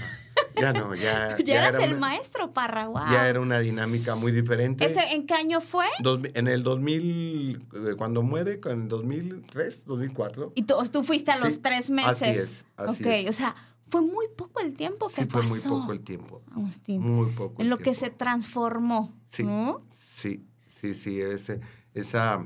ya 0.62 0.74
no, 0.74 0.96
ya, 0.96 1.38
Ya, 1.40 1.44
ya 1.44 1.62
eras 1.64 1.76
era 1.76 1.84
el 1.86 1.92
una- 1.92 2.00
maestro 2.00 2.54
Parra, 2.54 2.86
guau. 2.86 3.12
Ya 3.12 3.28
era 3.28 3.40
una 3.40 3.60
dinámica 3.60 4.16
muy 4.16 4.32
diferente. 4.32 4.86
¿Ese 4.86 5.02
en 5.14 5.26
qué 5.26 5.34
año 5.34 5.60
fue? 5.62 5.86
Dos- 6.02 6.22
en 6.34 6.48
el 6.48 6.64
2000, 6.64 7.56
eh, 7.74 7.96
cuando 7.98 8.22
muere, 8.22 8.60
en 8.66 8.84
el 8.84 8.88
2003, 8.88 9.86
2004. 9.86 10.54
Y 10.56 10.64
tú, 10.64 10.76
tú 10.92 11.04
fuiste 11.04 11.32
a 11.32 11.38
Sí, 11.38 11.44
los 11.44 11.62
tres 11.62 11.90
meses. 11.90 12.12
así 12.22 12.26
es, 12.30 12.66
así 12.78 13.04
ok, 13.04 13.08
es. 13.10 13.28
o 13.30 13.34
sea, 13.34 13.56
fue 13.90 14.02
muy 14.02 14.28
poco 14.38 14.60
el 14.60 14.76
tiempo 14.76 15.08
que 15.08 15.14
Sí, 15.24 15.26
fue 15.28 15.42
pasó. 15.42 15.50
muy 15.50 15.60
poco 15.82 15.92
el 15.94 16.02
tiempo. 16.02 16.42
Agustín. 16.56 17.02
Muy 17.02 17.32
poco. 17.32 17.62
en 17.62 17.70
lo 17.70 17.78
que 17.78 17.96
se 17.96 18.10
transformó. 18.10 19.14
Sí. 19.26 19.44
¿no? 19.44 19.82
Sí, 19.90 20.46
sí, 20.68 20.94
sí. 20.94 21.20
Ese, 21.20 21.60
esa, 22.00 22.46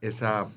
esa 0.00 0.52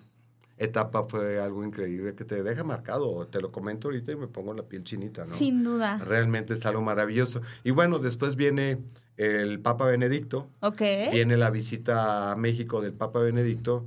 etapa 0.57 1.03
fue 1.07 1.39
algo 1.41 1.63
increíble 1.63 2.15
que 2.15 2.25
te 2.25 2.43
deja 2.43 2.63
marcado. 2.63 3.25
Te 3.27 3.41
lo 3.41 3.51
comento 3.51 3.87
ahorita 3.87 4.11
y 4.11 4.15
me 4.17 4.27
pongo 4.27 4.53
la 4.53 4.63
piel 4.63 4.83
chinita, 4.83 5.25
¿no? 5.25 5.33
Sin 5.33 5.63
duda. 5.63 5.97
Realmente 6.05 6.53
es 6.53 6.65
algo 6.65 6.81
maravilloso. 6.81 7.41
Y 7.63 7.71
bueno, 7.71 7.99
después 7.99 8.35
viene 8.35 8.79
el 9.17 9.59
Papa 9.61 9.85
Benedicto. 9.85 10.49
Ok. 10.61 10.81
viene 11.11 11.37
la 11.37 11.49
visita 11.49 12.31
a 12.31 12.35
México 12.35 12.81
del 12.81 12.93
Papa 12.93 13.19
Benedicto. 13.19 13.85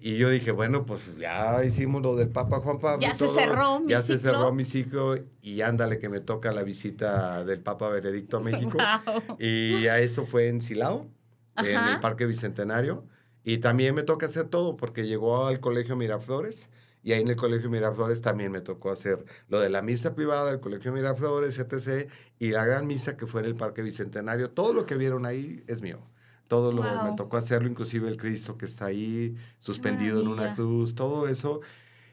Y 0.00 0.18
yo 0.18 0.28
dije, 0.28 0.52
bueno, 0.52 0.84
pues 0.84 1.16
ya 1.16 1.64
hicimos 1.64 2.02
lo 2.02 2.14
del 2.14 2.28
Papa 2.28 2.60
Juan 2.60 2.78
Pablo. 2.78 3.00
Ya 3.00 3.12
y 3.12 3.14
se 3.14 3.24
todo, 3.24 3.34
cerró 3.36 3.80
mi 3.80 3.90
Ya 3.90 4.02
se 4.02 4.18
ciclo. 4.18 4.32
cerró 4.32 4.52
mi 4.52 4.64
ciclo 4.64 5.16
y 5.40 5.62
ándale 5.62 5.98
que 5.98 6.10
me 6.10 6.20
toca 6.20 6.52
la 6.52 6.62
visita 6.62 7.42
del 7.44 7.60
Papa 7.60 7.88
Benedicto 7.88 8.36
a 8.36 8.40
México. 8.40 8.72
Guau. 9.06 9.38
Y 9.40 9.86
a 9.86 9.98
eso 10.00 10.26
fue 10.26 10.48
en 10.48 10.60
Silao, 10.60 11.08
en 11.56 11.76
Ajá. 11.76 11.94
el 11.94 12.00
Parque 12.00 12.26
Bicentenario. 12.26 13.04
Y 13.44 13.58
también 13.58 13.94
me 13.94 14.02
toca 14.02 14.26
hacer 14.26 14.48
todo 14.48 14.76
porque 14.76 15.06
llegó 15.06 15.46
al 15.46 15.60
Colegio 15.60 15.96
Miraflores 15.96 16.70
y 17.02 17.12
ahí 17.12 17.20
en 17.20 17.28
el 17.28 17.36
Colegio 17.36 17.68
Miraflores 17.68 18.22
también 18.22 18.50
me 18.50 18.62
tocó 18.62 18.90
hacer 18.90 19.24
lo 19.48 19.60
de 19.60 19.68
la 19.68 19.82
misa 19.82 20.14
privada 20.14 20.50
del 20.50 20.60
Colegio 20.60 20.90
Miraflores, 20.92 21.58
etc. 21.58 22.10
Y 22.38 22.50
la 22.50 22.64
gran 22.64 22.86
misa 22.86 23.16
que 23.18 23.26
fue 23.26 23.42
en 23.42 23.46
el 23.48 23.56
Parque 23.56 23.82
Bicentenario. 23.82 24.50
Todo 24.50 24.72
lo 24.72 24.86
que 24.86 24.96
vieron 24.96 25.26
ahí 25.26 25.62
es 25.66 25.82
mío. 25.82 26.00
Todo 26.48 26.72
lo 26.72 26.82
Wow. 26.82 27.10
me 27.10 27.16
tocó 27.16 27.36
hacerlo, 27.36 27.68
inclusive 27.68 28.08
el 28.08 28.16
Cristo 28.16 28.56
que 28.56 28.64
está 28.66 28.86
ahí 28.86 29.36
suspendido 29.58 30.20
en 30.22 30.28
una 30.28 30.54
cruz, 30.54 30.94
todo 30.94 31.28
eso. 31.28 31.60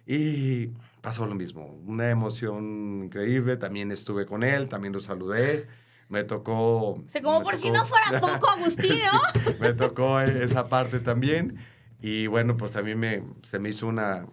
Y 0.06 0.68
pasó 1.02 1.26
lo 1.26 1.36
mismo, 1.36 1.68
una 1.86 2.10
emoción 2.10 3.04
increíble. 3.06 3.58
También 3.58 3.92
estuve 3.92 4.26
con 4.26 4.44
él, 4.44 4.68
también 4.68 4.94
lo 4.94 5.00
saludé. 5.00 5.68
Me 6.12 6.26
tocó. 6.26 6.90
O 6.92 7.04
sea, 7.08 7.22
como 7.22 7.42
por 7.42 7.56
si 7.56 7.72
no 7.72 7.86
fuera 7.86 8.20
poco, 8.22 8.50
Agustín, 8.50 9.00
¿no? 9.12 9.42
Sí, 9.42 9.56
me 9.62 9.74
tocó 9.74 10.20
esa 10.20 10.68
parte 10.68 11.00
también. 11.00 11.58
Y 12.02 12.28
bueno, 12.28 12.58
pues 12.58 12.72
también 12.72 13.00
me, 13.00 13.24
se 13.44 13.60
me 13.60 13.70
hizo 13.70 13.88
una 13.88 14.28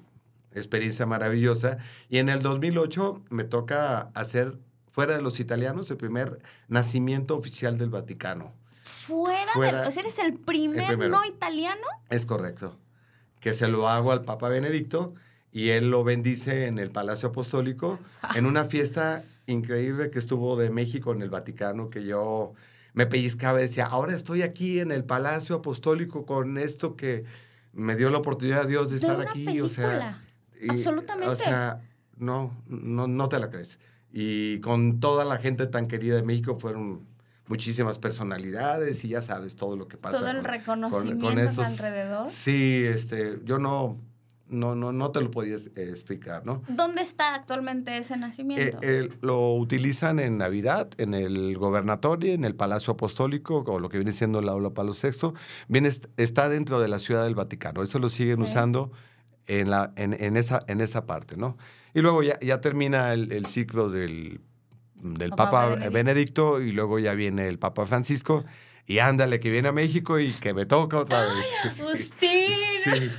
experiencia 0.53 1.07
maravillosa. 1.07 1.79
Y 2.09 2.19
en 2.19 2.29
el 2.31 2.43
2008 2.43 3.23
me 3.31 3.45
toca 3.45 4.11
hacer, 4.15 4.59
fuera 4.91 5.15
de 5.15 5.23
los 5.23 5.39
italianos, 5.39 5.89
el 5.93 5.99
primer 5.99 6.41
nacimiento 6.67 7.37
oficial 7.37 7.79
del 7.79 7.91
Vaticano. 7.91 8.53
Fuera, 8.83 9.53
Fuera- 9.55 9.79
del. 9.81 9.89
O 9.89 9.93
sea, 9.93 10.03
eres 10.03 10.19
el 10.19 10.35
primer 10.35 10.99
no 11.09 11.25
italiano. 11.25 11.87
Es 12.11 12.27
correcto. 12.27 12.77
Que 13.39 13.55
se 13.55 13.69
lo 13.69 13.89
hago 13.89 14.11
al 14.11 14.25
Papa 14.25 14.49
Benedicto 14.49 15.15
y 15.53 15.69
él 15.69 15.91
lo 15.91 16.03
bendice 16.03 16.67
en 16.67 16.79
el 16.81 16.91
Palacio 16.91 17.29
Apostólico 17.29 18.01
en 18.35 18.47
una 18.47 18.65
fiesta 18.65 19.23
increíble 19.53 20.11
que 20.11 20.19
estuvo 20.19 20.57
de 20.57 20.71
México 20.71 21.13
en 21.13 21.23
el 21.23 21.31
Vaticano 21.31 21.91
que 21.91 22.05
yo 22.05 22.55
me 22.93 23.07
pellizcaba 23.07 23.59
y 23.59 23.63
decía, 23.63 23.87
ahora 23.87 24.15
estoy 24.15 24.43
aquí 24.43 24.81
en 24.81 24.91
el 24.93 25.05
Palacio 25.05 25.57
Apostólico 25.57 26.27
con 26.27 26.59
esto 26.59 26.97
que 26.97 27.25
me 27.73 27.97
dio 27.97 28.11
la 28.11 28.19
oportunidad 28.19 28.67
Dios 28.67 28.89
de 28.89 28.95
De 28.95 28.97
estar 28.97 29.17
una 29.17 29.31
aquí. 29.31 29.61
O 29.61 29.69
sea, 29.69 30.23
y, 30.61 30.71
Absolutamente. 30.71 31.29
O 31.29 31.37
sea, 31.37 31.81
no, 32.17 32.57
no, 32.67 33.07
no 33.07 33.29
te 33.29 33.39
la 33.39 33.51
crees. 33.51 33.79
Y 34.13 34.61
con 34.61 35.01
toda 35.01 35.25
la 35.25 35.37
gente 35.39 35.67
tan 35.67 35.87
querida 35.87 36.17
de 36.17 36.23
México 36.23 36.59
fueron 36.59 37.07
muchísimas 37.47 37.99
personalidades 37.99 39.05
y 39.05 39.09
ya 39.09 39.23
sabes 39.23 39.57
todo 39.57 39.77
lo 39.77 39.89
que 39.89 39.97
pasa. 39.97 40.19
Todo 40.19 40.31
el 40.31 40.37
con- 40.39 40.45
reconocimiento 40.45 41.63
alrededor. 41.63 42.27
Sí, 42.27 42.83
este, 42.85 43.39
yo 43.45 43.59
no, 43.59 43.99
no, 44.49 44.75
no, 44.75 44.93
no 44.93 45.11
te 45.11 45.21
lo 45.21 45.31
podías 45.31 45.69
eh, 45.77 45.89
explicar, 45.91 46.45
¿no? 46.47 46.63
¿Dónde 46.69 47.03
está 47.03 47.35
actualmente 47.35 47.97
ese 47.97 48.15
Eh, 48.15 48.17
nacimiento? 48.19 48.79
eh, 48.83 49.09
lo 49.21 49.55
utilizan 49.55 50.19
en 50.21 50.39
Navidad, 50.39 50.89
en 50.99 51.15
el 51.15 51.57
gobernatorio, 51.59 52.33
en 52.33 52.45
el 52.45 52.55
Palacio 52.55 52.93
Apostólico, 52.95 53.65
o 53.67 53.79
lo 53.81 53.89
que 53.89 53.99
viene 53.99 54.13
siendo 54.13 54.41
la 54.43 54.53
Aula 54.53 54.71
Pablo 54.71 54.93
VI, 54.93 55.33
viene, 55.69 55.89
est- 55.89 56.07
está 56.17 56.49
dentro 56.49 56.81
de 56.81 56.89
la 56.89 56.99
Ciudad 56.99 57.25
del 57.25 57.35
Vaticano. 57.35 57.83
Eso 57.83 57.99
lo 57.99 58.09
siguen 58.09 58.41
Ok. 58.43 58.49
usando 58.49 58.91
en, 59.47 59.71
la, 59.71 59.93
en, 59.97 60.13
en 60.15 60.37
esa, 60.37 60.65
en 60.69 60.81
esa 60.81 61.07
parte, 61.07 61.37
¿no? 61.37 61.57
Y 61.95 62.01
luego 62.01 62.23
ya, 62.23 62.39
ya 62.41 62.61
termina 62.61 63.13
el, 63.13 63.33
el 63.33 63.47
ciclo 63.47 63.89
del, 63.91 64.41
del 64.95 65.31
Papa 65.31 65.69
Benedicto. 65.69 65.93
Benedicto. 65.93 66.61
y 66.63 66.73
luego 66.73 66.99
ya 66.99 67.15
viene 67.15 67.49
el 67.49 67.59
Papa 67.59 67.87
Francisco. 67.87 68.45
Y 68.87 69.01
ándale, 69.01 69.39
que 69.41 69.51
viene 69.51 69.69
a 69.69 69.73
México 69.73 70.19
y 70.19 70.33
que 70.33 70.55
me 70.55 70.65
toca 70.65 70.99
otra 70.99 71.23
vez. 71.23 71.47
Sí. 71.75 71.83
Agustín. 71.83 72.31
Sí, 72.85 73.11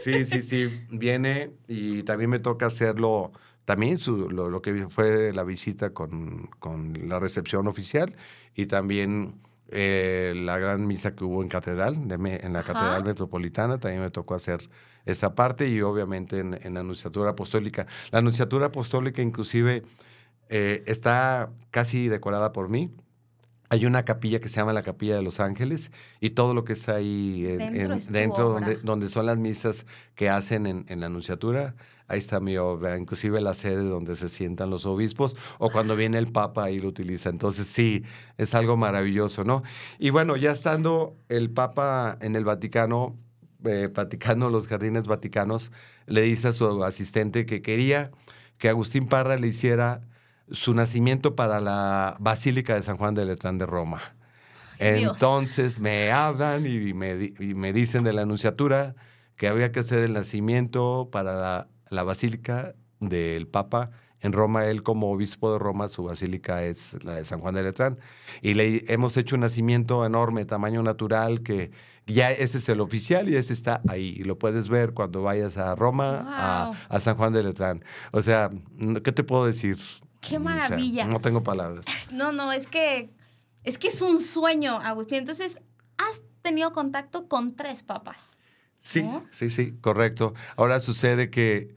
sí, 0.00 0.24
sí, 0.24 0.40
sí, 0.42 0.68
viene 0.90 1.52
y 1.68 2.02
también 2.04 2.30
me 2.30 2.38
toca 2.40 2.66
hacerlo, 2.66 3.32
también 3.64 3.98
su- 3.98 4.30
lo, 4.30 4.48
lo 4.50 4.62
que 4.62 4.88
fue 4.88 5.32
la 5.32 5.44
visita 5.44 5.92
con, 5.92 6.46
con 6.58 7.08
la 7.08 7.18
recepción 7.20 7.66
oficial 7.68 8.16
y 8.54 8.66
también 8.66 9.40
eh, 9.68 10.34
la 10.36 10.58
gran 10.58 10.86
misa 10.86 11.14
que 11.14 11.24
hubo 11.24 11.42
en 11.42 11.48
Catedral, 11.48 12.08
de 12.08 12.14
en 12.14 12.52
la 12.52 12.60
Ajá. 12.60 12.64
Catedral 12.74 13.04
Metropolitana, 13.04 13.78
también 13.78 14.02
me 14.02 14.10
tocó 14.10 14.34
hacer 14.34 14.68
esa 15.06 15.34
parte 15.34 15.68
y 15.68 15.80
obviamente 15.82 16.38
en, 16.40 16.58
en 16.62 16.74
la 16.74 16.80
Anunciatura 16.80 17.30
Apostólica. 17.30 17.86
La 18.10 18.18
Anunciatura 18.18 18.66
Apostólica 18.66 19.22
inclusive 19.22 19.84
eh, 20.48 20.82
está 20.86 21.50
casi 21.70 22.08
decorada 22.08 22.52
por 22.52 22.68
mí. 22.68 22.90
Hay 23.72 23.86
una 23.86 24.04
capilla 24.04 24.40
que 24.40 24.48
se 24.48 24.56
llama 24.56 24.72
la 24.72 24.82
Capilla 24.82 25.14
de 25.16 25.22
los 25.22 25.38
Ángeles 25.38 25.92
y 26.20 26.30
todo 26.30 26.54
lo 26.54 26.64
que 26.64 26.72
está 26.72 26.96
ahí 26.96 27.46
en- 27.46 27.58
Dentro 28.12 28.48
en- 28.48 28.54
donde, 28.54 28.76
donde 28.82 29.08
son 29.08 29.26
las 29.26 29.38
misas 29.38 29.86
que 30.16 30.28
hacen 30.28 30.66
en, 30.66 30.84
en 30.88 30.98
la 30.98 31.06
Anunciatura, 31.06 31.76
ahí 32.08 32.18
está 32.18 32.40
mi 32.40 32.56
obra, 32.56 32.96
inclusive 32.98 33.40
la 33.40 33.54
sede 33.54 33.84
donde 33.84 34.16
se 34.16 34.28
sientan 34.28 34.70
los 34.70 34.86
obispos 34.86 35.36
o 35.58 35.70
cuando 35.70 35.94
viene 35.94 36.18
el 36.18 36.32
Papa 36.32 36.64
ahí 36.64 36.80
lo 36.80 36.88
utiliza. 36.88 37.30
Entonces 37.30 37.68
sí, 37.68 38.02
es 38.38 38.56
algo 38.56 38.76
maravilloso, 38.76 39.44
¿no? 39.44 39.62
Y 40.00 40.10
bueno, 40.10 40.36
ya 40.36 40.50
estando 40.50 41.16
el 41.28 41.50
Papa 41.50 42.18
en 42.20 42.34
el 42.34 42.44
Vaticano, 42.44 43.16
eh, 43.64 43.88
platicando 43.88 44.50
los 44.50 44.66
jardines 44.66 45.04
vaticanos, 45.06 45.70
le 46.06 46.22
dice 46.22 46.48
a 46.48 46.52
su 46.52 46.82
asistente 46.82 47.46
que 47.46 47.62
quería 47.62 48.10
que 48.58 48.68
Agustín 48.68 49.06
Parra 49.06 49.36
le 49.36 49.46
hiciera 49.46 50.00
su 50.50 50.74
nacimiento 50.74 51.36
para 51.36 51.60
la 51.60 52.16
Basílica 52.20 52.74
de 52.74 52.82
San 52.82 52.96
Juan 52.96 53.14
de 53.14 53.24
Letrán 53.24 53.58
de 53.58 53.66
Roma. 53.66 54.00
Ay, 54.78 55.00
Dios. 55.00 55.12
Entonces 55.14 55.80
me 55.80 56.10
hablan 56.10 56.66
y 56.66 56.94
me, 56.94 57.32
y 57.38 57.54
me 57.54 57.72
dicen 57.72 58.02
de 58.02 58.12
la 58.12 58.22
anunciatura 58.22 58.94
que 59.36 59.48
había 59.48 59.72
que 59.72 59.80
hacer 59.80 60.02
el 60.02 60.12
nacimiento 60.12 61.08
para 61.12 61.34
la, 61.34 61.68
la 61.90 62.02
Basílica 62.02 62.74
del 63.00 63.46
Papa 63.46 63.90
en 64.20 64.32
Roma. 64.32 64.66
Él 64.66 64.82
como 64.82 65.10
obispo 65.10 65.52
de 65.52 65.58
Roma, 65.58 65.88
su 65.88 66.04
basílica 66.04 66.62
es 66.64 67.02
la 67.04 67.14
de 67.14 67.24
San 67.24 67.40
Juan 67.40 67.54
de 67.54 67.62
Letrán. 67.62 67.98
Y 68.42 68.54
le 68.54 68.84
hemos 68.92 69.16
hecho 69.16 69.36
un 69.36 69.40
nacimiento 69.40 70.04
enorme, 70.04 70.44
tamaño 70.44 70.82
natural, 70.82 71.42
que 71.42 71.70
ya 72.06 72.30
ese 72.30 72.58
es 72.58 72.68
el 72.68 72.80
oficial 72.80 73.28
y 73.28 73.36
ese 73.36 73.52
está 73.52 73.80
ahí. 73.88 74.16
Y 74.18 74.24
lo 74.24 74.38
puedes 74.38 74.68
ver 74.68 74.92
cuando 74.92 75.22
vayas 75.22 75.56
a 75.56 75.74
Roma, 75.74 76.24
a, 76.26 76.72
a 76.88 77.00
San 77.00 77.16
Juan 77.16 77.32
de 77.32 77.42
Letrán. 77.42 77.84
O 78.12 78.22
sea, 78.22 78.50
¿qué 79.02 79.12
te 79.12 79.24
puedo 79.24 79.46
decir? 79.46 79.78
Qué 80.20 80.36
O 80.36 80.40
sea, 80.40 80.40
maravilla. 80.40 81.06
no 81.06 81.20
tengo 81.20 81.42
palabras. 81.42 81.86
No, 82.12 82.32
no, 82.32 82.52
es 82.52 82.66
que 82.66 83.10
es 83.64 83.78
que 83.78 83.88
es 83.88 84.00
un 84.02 84.20
sueño, 84.20 84.76
Agustín. 84.76 85.18
Entonces, 85.18 85.60
has 85.98 86.22
tenido 86.42 86.72
contacto 86.72 87.28
con 87.28 87.54
tres 87.56 87.82
papas. 87.82 88.38
Sí, 88.78 89.02
¿No? 89.02 89.26
sí, 89.30 89.50
sí, 89.50 89.72
correcto. 89.80 90.32
Ahora 90.56 90.80
sucede 90.80 91.30
que 91.30 91.74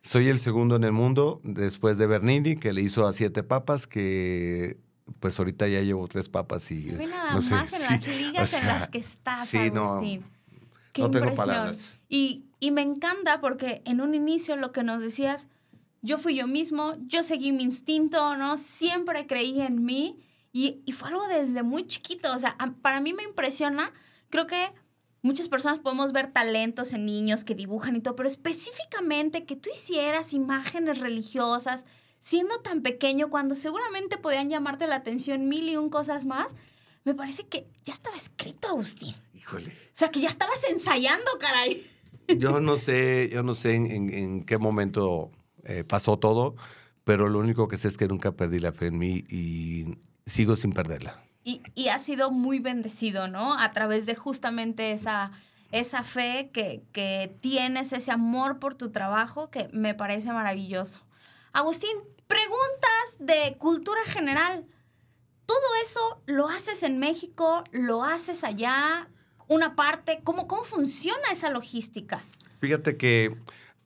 Soy 0.00 0.28
el 0.28 0.38
segundo 0.38 0.76
en 0.76 0.84
el 0.84 0.92
mundo 0.92 1.40
después 1.42 1.98
de 1.98 2.06
Bernini, 2.06 2.56
que 2.56 2.72
le 2.72 2.80
hizo 2.82 3.06
a 3.06 3.12
siete 3.12 3.42
papas, 3.42 3.86
que 3.86 4.78
pues 5.18 5.38
ahorita 5.38 5.66
ya 5.66 5.80
llevo 5.80 6.06
tres 6.06 6.28
papas 6.28 6.70
y... 6.70 6.80
Se 6.82 6.96
ve 6.96 7.06
nada 7.08 7.34
no 7.34 7.42
sé, 7.42 7.52
más 7.54 7.72
en 7.72 7.80
sí, 7.80 7.86
las 7.90 8.06
ligas 8.16 8.54
o 8.54 8.56
en 8.58 8.66
las 8.66 8.88
que 8.88 8.98
estás, 8.98 9.48
sí, 9.48 9.70
no, 9.72 9.84
Agustín. 9.94 10.24
Qué 10.92 11.02
no 11.02 11.10
tengo 11.10 11.26
impresión. 11.26 11.46
palabras. 11.46 11.94
Y, 12.08 12.44
y 12.60 12.70
me 12.70 12.82
encanta 12.82 13.40
porque 13.40 13.82
en 13.86 14.00
un 14.00 14.14
inicio 14.14 14.56
lo 14.56 14.70
que 14.70 14.84
nos 14.84 15.02
decías, 15.02 15.48
yo 16.02 16.18
fui 16.18 16.34
yo 16.34 16.46
mismo, 16.46 16.94
yo 17.06 17.22
seguí 17.22 17.52
mi 17.52 17.64
instinto, 17.64 18.36
¿no? 18.36 18.58
Siempre 18.58 19.26
creí 19.26 19.60
en 19.60 19.84
mí 19.84 20.18
y, 20.52 20.82
y 20.86 20.92
fue 20.92 21.08
algo 21.08 21.26
desde 21.28 21.62
muy 21.62 21.86
chiquito. 21.86 22.32
O 22.34 22.38
sea, 22.38 22.54
a- 22.58 22.72
para 22.72 23.00
mí 23.00 23.12
me 23.12 23.22
impresiona, 23.24 23.92
creo 24.30 24.46
que 24.46 24.72
muchas 25.22 25.48
personas 25.48 25.80
podemos 25.80 26.12
ver 26.12 26.32
talentos 26.32 26.92
en 26.92 27.04
niños 27.04 27.42
que 27.44 27.54
dibujan 27.54 27.96
y 27.96 28.00
todo, 28.00 28.14
pero 28.16 28.28
específicamente 28.28 29.44
que 29.44 29.56
tú 29.56 29.70
hicieras 29.72 30.32
imágenes 30.32 30.98
religiosas 30.98 31.84
siendo 32.20 32.58
tan 32.60 32.82
pequeño 32.82 33.28
cuando 33.30 33.54
seguramente 33.54 34.16
podían 34.16 34.50
llamarte 34.50 34.86
la 34.86 34.96
atención 34.96 35.48
mil 35.48 35.68
y 35.68 35.76
un 35.76 35.88
cosas 35.90 36.24
más, 36.24 36.56
me 37.04 37.14
parece 37.14 37.46
que 37.46 37.66
ya 37.84 37.92
estaba 37.92 38.16
escrito, 38.16 38.68
Agustín. 38.68 39.14
Híjole. 39.34 39.70
O 39.70 39.72
sea, 39.92 40.10
que 40.10 40.20
ya 40.20 40.28
estabas 40.28 40.62
ensayando, 40.68 41.30
caray. 41.40 41.86
Yo 42.36 42.60
no 42.60 42.76
sé, 42.76 43.30
yo 43.32 43.42
no 43.42 43.54
sé 43.54 43.74
en, 43.74 43.90
en- 43.90 44.14
en 44.14 44.42
qué 44.44 44.58
momento 44.58 45.30
eh, 45.64 45.84
pasó 45.84 46.18
todo, 46.18 46.56
pero 47.04 47.28
lo 47.28 47.38
único 47.38 47.68
que 47.68 47.78
sé 47.78 47.88
es 47.88 47.96
que 47.96 48.08
nunca 48.08 48.32
perdí 48.32 48.58
la 48.58 48.72
fe 48.72 48.86
en 48.86 48.98
mí 48.98 49.24
y 49.28 49.98
sigo 50.26 50.56
sin 50.56 50.72
perderla. 50.72 51.22
Y, 51.44 51.62
y 51.74 51.88
has 51.88 52.02
sido 52.02 52.30
muy 52.30 52.58
bendecido, 52.58 53.28
¿no? 53.28 53.58
A 53.58 53.72
través 53.72 54.06
de 54.06 54.14
justamente 54.14 54.92
esa, 54.92 55.32
esa 55.72 56.02
fe 56.02 56.50
que, 56.52 56.82
que 56.92 57.34
tienes, 57.40 57.92
ese 57.92 58.10
amor 58.10 58.58
por 58.58 58.74
tu 58.74 58.90
trabajo, 58.90 59.50
que 59.50 59.68
me 59.72 59.94
parece 59.94 60.32
maravilloso. 60.32 61.06
Agustín, 61.52 61.96
preguntas 62.26 63.16
de 63.18 63.56
cultura 63.58 64.00
general. 64.04 64.66
¿Todo 65.46 65.58
eso 65.82 66.22
lo 66.26 66.48
haces 66.48 66.82
en 66.82 66.98
México? 66.98 67.64
¿Lo 67.72 68.04
haces 68.04 68.44
allá? 68.44 69.08
¿Una 69.46 69.74
parte? 69.74 70.20
¿Cómo, 70.22 70.46
cómo 70.46 70.62
funciona 70.62 71.32
esa 71.32 71.48
logística? 71.48 72.22
Fíjate 72.60 72.98
que 72.98 73.34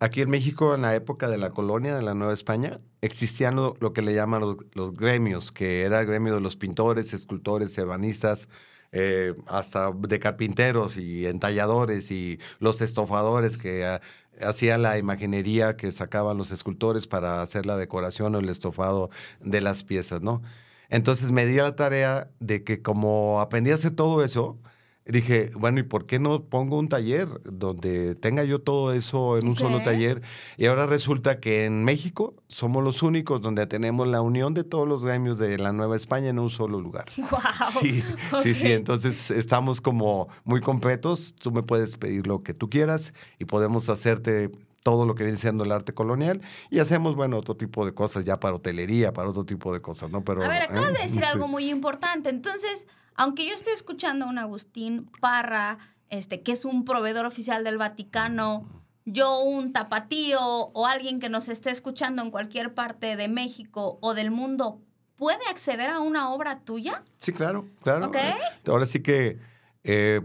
aquí 0.03 0.21
en 0.21 0.31
México, 0.31 0.75
en 0.75 0.83
la 0.83 0.95
época 0.95 1.29
de 1.29 1.39
la 1.39 1.51
colonia 1.51 1.95
de 1.95 2.03
la 2.03 2.15
Nueva 2.15 2.33
España, 2.33 2.81
existían 3.03 3.55
lo, 3.55 3.93
que 3.93 4.03
le 4.03 4.15
llaman 4.15 4.41
los, 4.41 4.57
los 4.75 4.95
gremios, 4.95 5.53
que 5.53 5.83
era 5.83 6.01
el 6.01 6.07
gremio 6.07 6.35
de 6.35 6.41
los 6.41 6.57
pintores, 6.57 7.15
escultores, 7.15 7.79
ebanistas, 7.79 8.49
eh, 8.91 9.35
hasta 9.47 9.93
de 9.93 10.19
carpinteros 10.19 10.97
y 10.97 11.27
entalladores 11.27 12.11
y 12.11 12.39
los 12.59 12.81
estofadores 12.83 13.57
que 13.57 13.87
ah, 13.87 14.01
hacían 14.43 14.83
la 14.83 14.99
imaginería 14.99 15.77
que 15.77 15.93
sacaban 15.93 16.37
los 16.37 16.51
escultores 16.51 17.07
para 17.07 17.41
hacer 17.41 17.65
la 17.65 17.77
decoración 17.77 18.35
o 18.35 18.41
el 18.41 18.49
estofado 18.49 19.09
de 19.41 19.61
las 19.61 19.85
piezas, 19.85 20.21
¿no? 20.21 20.43
Entonces 20.91 21.31
me 21.33 21.47
di 21.47 21.59
a 21.59 21.63
la 21.63 21.77
tarea 21.77 22.31
de 22.41 22.65
que 22.65 22.83
como 22.83 23.41
aprendí 23.41 23.71
a 23.71 23.77
hacer 23.77 23.93
todo 23.93 24.23
eso, 24.25 24.59
dije, 25.05 25.51
bueno, 25.55 25.81
¿y 25.81 25.83
por 25.83 26.07
qué 26.07 26.19
no 26.19 26.45
pongo 26.45 26.79
un 26.79 26.89
taller 26.89 27.29
donde 27.45 28.15
tenga 28.15 28.45
yo 28.45 28.61
todo 28.61 28.93
eso 28.93 29.37
en 29.37 29.49
un 29.49 29.57
solo 29.57 29.83
taller? 29.83 30.23
Y 30.57 30.67
ahora 30.67 30.87
resulta 30.87 31.41
que 31.41 31.65
en 31.65 31.85
México 31.85 32.35
somos 32.49 32.85
los 32.85 33.03
únicos 33.03 33.41
donde 33.41 33.67
tenemos 33.67 34.07
la 34.07 34.21
unión 34.21 34.55
de 34.55 34.65
todos 34.65 34.87
los 34.87 35.05
gremios 35.05 35.39
de 35.39 35.59
la 35.59 35.73
Nueva 35.73 35.97
España 35.97 36.29
en 36.29 36.39
un 36.39 36.51
solo 36.51 36.81
lugar. 36.81 37.07
¡Wow! 37.17 37.41
Sí, 37.81 38.03
sí, 38.43 38.55
sí. 38.55 38.73
Entonces 38.73 39.31
estamos 39.31 39.81
como 39.81 40.29
muy 40.45 40.61
completos. 40.61 41.35
Tú 41.39 41.51
me 41.51 41.63
puedes 41.63 41.97
pedir 41.97 42.27
lo 42.27 42.43
que 42.43 42.55
tú 42.55 42.71
quieras 42.71 43.13
y 43.39 43.45
podemos 43.45 43.89
hacerte 43.89 44.51
todo 44.83 45.07
lo 45.07 45.15
que 45.15 45.25
viene 45.25 45.39
siendo 45.39 45.65
el 45.65 45.73
arte 45.73 45.95
colonial 45.95 46.41
y 46.71 46.79
hacemos, 46.81 47.15
bueno, 47.15 47.39
otro 47.39 47.57
tipo 47.57 47.85
de 47.87 47.95
cosas 47.95 48.25
ya 48.25 48.41
para 48.41 48.57
hotelería, 48.57 49.13
para 49.13 49.29
otro 49.29 49.45
tipo 49.45 49.73
de 49.73 49.81
cosas, 49.81 50.11
¿no? 50.11 50.25
Pero, 50.25 50.43
A 50.43 50.49
ver, 50.49 50.63
acabas 50.63 50.91
¿eh? 50.91 50.93
de 50.95 51.03
decir 51.05 51.23
Sí. 51.25 51.29
algo 51.33 51.49
muy 51.49 51.71
importante. 51.71 52.31
Entonces, 52.31 52.87
aunque 53.15 53.47
yo 53.49 53.55
estoy 53.55 53.73
escuchando 53.75 54.25
a 54.25 54.29
un 54.29 54.39
Agustín 54.39 55.09
Parra, 55.21 55.79
este, 56.11 56.43
que 56.43 56.53
es 56.53 56.65
un 56.65 56.85
proveedor 56.85 57.27
oficial 57.27 57.65
del 57.65 57.79
Vaticano, 57.79 58.67
yo 59.05 59.41
un 59.41 59.73
tapatío 59.73 60.41
o 60.41 60.87
alguien 60.87 61.19
que 61.21 61.29
nos 61.29 61.49
esté 61.49 61.71
escuchando 61.71 62.23
en 62.23 62.31
cualquier 62.31 62.75
parte 62.75 63.17
de 63.17 63.29
México 63.29 63.99
o 64.01 64.15
del 64.15 64.31
mundo, 64.31 64.81
¿puede 65.17 65.45
acceder 65.51 65.91
a 65.91 66.01
una 66.01 66.31
obra 66.33 66.61
tuya? 66.61 67.03
Sí, 67.19 67.33
claro, 67.33 67.67
claro. 67.83 68.07
Ok. 68.09 68.17
Eh, 68.17 68.35
Ahora 68.69 68.87
sí 68.87 69.01
que, 69.03 69.39
eh, 69.85 70.21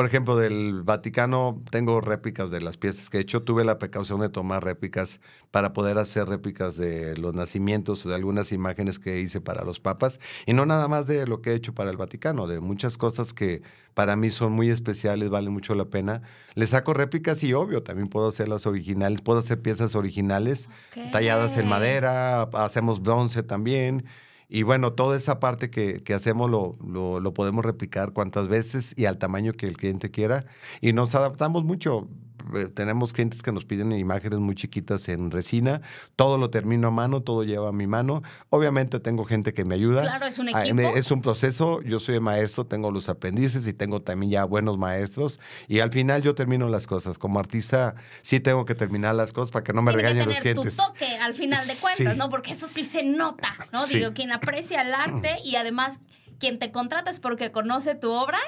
por 0.00 0.06
ejemplo, 0.06 0.34
del 0.34 0.82
Vaticano 0.82 1.62
tengo 1.70 2.00
réplicas 2.00 2.50
de 2.50 2.62
las 2.62 2.78
piezas 2.78 3.10
que 3.10 3.18
he 3.18 3.20
hecho. 3.20 3.42
Tuve 3.42 3.64
la 3.64 3.78
precaución 3.78 4.18
de 4.22 4.30
tomar 4.30 4.64
réplicas 4.64 5.20
para 5.50 5.74
poder 5.74 5.98
hacer 5.98 6.26
réplicas 6.26 6.78
de 6.78 7.14
los 7.18 7.34
nacimientos, 7.34 8.04
de 8.04 8.14
algunas 8.14 8.50
imágenes 8.52 8.98
que 8.98 9.20
hice 9.20 9.42
para 9.42 9.62
los 9.62 9.78
papas. 9.78 10.18
Y 10.46 10.54
no 10.54 10.64
nada 10.64 10.88
más 10.88 11.06
de 11.06 11.26
lo 11.26 11.42
que 11.42 11.50
he 11.50 11.54
hecho 11.54 11.74
para 11.74 11.90
el 11.90 11.98
Vaticano, 11.98 12.46
de 12.46 12.60
muchas 12.60 12.96
cosas 12.96 13.34
que 13.34 13.60
para 13.92 14.16
mí 14.16 14.30
son 14.30 14.52
muy 14.52 14.70
especiales, 14.70 15.28
valen 15.28 15.52
mucho 15.52 15.74
la 15.74 15.84
pena. 15.84 16.22
Le 16.54 16.66
saco 16.66 16.94
réplicas 16.94 17.44
y 17.44 17.52
obvio, 17.52 17.82
también 17.82 18.08
puedo 18.08 18.28
hacer 18.28 18.48
las 18.48 18.66
originales, 18.66 19.20
puedo 19.20 19.40
hacer 19.40 19.60
piezas 19.60 19.94
originales 19.94 20.70
talladas 21.12 21.58
en 21.58 21.68
madera, 21.68 22.44
hacemos 22.54 23.02
bronce 23.02 23.42
también. 23.42 24.06
Y 24.50 24.64
bueno, 24.64 24.92
toda 24.94 25.16
esa 25.16 25.38
parte 25.40 25.70
que, 25.70 26.02
que 26.02 26.12
hacemos 26.12 26.50
lo, 26.50 26.76
lo, 26.84 27.20
lo 27.20 27.32
podemos 27.34 27.64
replicar 27.64 28.12
cuantas 28.12 28.48
veces 28.48 28.94
y 28.98 29.06
al 29.06 29.18
tamaño 29.18 29.52
que 29.52 29.66
el 29.68 29.76
cliente 29.76 30.10
quiera. 30.10 30.44
Y 30.80 30.92
nos 30.92 31.14
adaptamos 31.14 31.64
mucho. 31.64 32.08
Eh, 32.54 32.66
Tenemos 32.66 33.12
clientes 33.12 33.42
que 33.42 33.52
nos 33.52 33.64
piden 33.64 33.92
imágenes 33.92 34.38
muy 34.38 34.54
chiquitas 34.54 35.08
en 35.08 35.30
resina. 35.30 35.80
Todo 36.16 36.38
lo 36.38 36.50
termino 36.50 36.88
a 36.88 36.90
mano, 36.90 37.22
todo 37.22 37.44
lleva 37.44 37.68
a 37.68 37.72
mi 37.72 37.86
mano. 37.86 38.22
Obviamente 38.48 39.00
tengo 39.00 39.24
gente 39.24 39.52
que 39.54 39.64
me 39.64 39.74
ayuda. 39.74 40.02
Claro, 40.02 40.26
es 40.26 40.38
un 40.38 40.48
Ah, 40.54 40.64
equipo. 40.66 40.80
Es 40.96 41.10
un 41.10 41.22
proceso. 41.22 41.82
Yo 41.82 42.00
soy 42.00 42.20
maestro, 42.20 42.66
tengo 42.66 42.90
los 42.90 43.08
aprendices 43.08 43.66
y 43.66 43.72
tengo 43.72 44.02
también 44.02 44.30
ya 44.32 44.44
buenos 44.44 44.78
maestros. 44.78 45.40
Y 45.68 45.80
al 45.80 45.92
final 45.92 46.22
yo 46.22 46.34
termino 46.34 46.68
las 46.68 46.86
cosas. 46.86 47.18
Como 47.18 47.38
artista 47.40 47.94
sí 48.22 48.40
tengo 48.40 48.64
que 48.64 48.74
terminar 48.74 49.14
las 49.14 49.32
cosas 49.32 49.50
para 49.50 49.64
que 49.64 49.72
no 49.72 49.82
me 49.82 49.92
Tiene 49.92 50.02
que 50.02 50.08
regañen 50.08 50.28
los 50.28 50.38
tener 50.38 50.54
tu 50.54 50.62
clientes. 50.62 50.86
toque 50.86 51.16
al 51.18 51.34
final 51.34 51.66
de 51.66 51.74
cuentas, 51.74 52.12
Sí. 52.14 52.18
¿no? 52.18 52.28
Porque 52.30 52.52
eso 52.52 52.68
sí 52.68 52.84
se 52.84 53.02
nota, 53.02 53.54
¿no? 53.72 53.86
Sí. 53.86 53.98
Digo, 53.98 54.12
quien 54.12 54.32
aprecia 54.32 54.82
el 54.82 54.94
arte 54.94 55.36
y 55.44 55.56
además 55.56 56.00
quien 56.38 56.58
te 56.58 56.70
contrata 56.72 57.10
es 57.10 57.20
porque 57.20 57.52
conoce 57.52 57.94
tu 57.94 58.10
obra, 58.12 58.38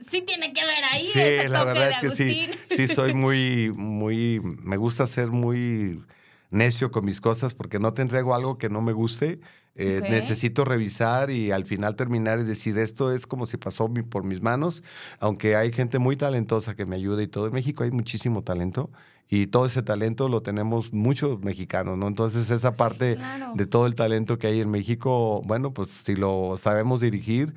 sí 0.00 0.22
tiene 0.22 0.52
que 0.52 0.64
ver 0.64 0.84
ahí 0.92 1.04
Sí, 1.04 1.18
ese 1.20 1.48
la 1.48 1.60
toque 1.60 1.72
verdad 1.72 1.86
de 1.86 1.90
es 1.92 1.98
que 2.00 2.10
sí, 2.10 2.50
sí 2.68 2.86
soy 2.88 3.14
muy, 3.14 3.72
muy, 3.74 4.40
me 4.42 4.76
gusta 4.76 5.06
ser 5.06 5.28
muy 5.28 6.02
necio 6.50 6.90
con 6.90 7.04
mis 7.04 7.20
cosas 7.20 7.54
porque 7.54 7.78
no 7.78 7.92
te 7.92 8.02
entrego 8.02 8.34
algo 8.34 8.56
que 8.58 8.68
no 8.68 8.80
me 8.80 8.92
guste. 8.92 9.40
Eh, 9.78 10.00
Ok. 10.02 10.08
Necesito 10.08 10.64
revisar 10.64 11.30
y 11.30 11.50
al 11.50 11.66
final 11.66 11.96
terminar 11.96 12.38
y 12.40 12.44
decir 12.44 12.78
esto 12.78 13.12
es 13.12 13.26
como 13.26 13.44
si 13.46 13.58
pasó 13.58 13.88
mi- 13.88 14.02
por 14.02 14.24
mis 14.24 14.40
manos, 14.40 14.82
aunque 15.20 15.54
hay 15.54 15.70
gente 15.72 15.98
muy 15.98 16.16
talentosa 16.16 16.74
que 16.74 16.86
me 16.86 16.96
ayuda 16.96 17.22
y 17.22 17.26
todo. 17.28 17.46
En 17.48 17.52
México 17.52 17.84
hay 17.84 17.90
muchísimo 17.90 18.42
talento 18.42 18.90
y 19.28 19.48
todo 19.48 19.66
ese 19.66 19.82
talento 19.82 20.28
lo 20.30 20.40
tenemos 20.40 20.92
muchos 20.94 21.40
mexicanos, 21.42 21.98
¿no? 21.98 22.06
Entonces 22.08 22.48
esa 22.50 22.72
parte 22.74 23.16
Claro. 23.16 23.52
de 23.54 23.66
todo 23.66 23.86
el 23.86 23.94
talento 23.96 24.38
que 24.38 24.46
hay 24.46 24.60
en 24.60 24.70
México, 24.70 25.42
bueno, 25.44 25.74
pues 25.74 25.90
si 25.90 26.16
lo 26.16 26.56
sabemos 26.56 27.00
dirigir, 27.02 27.54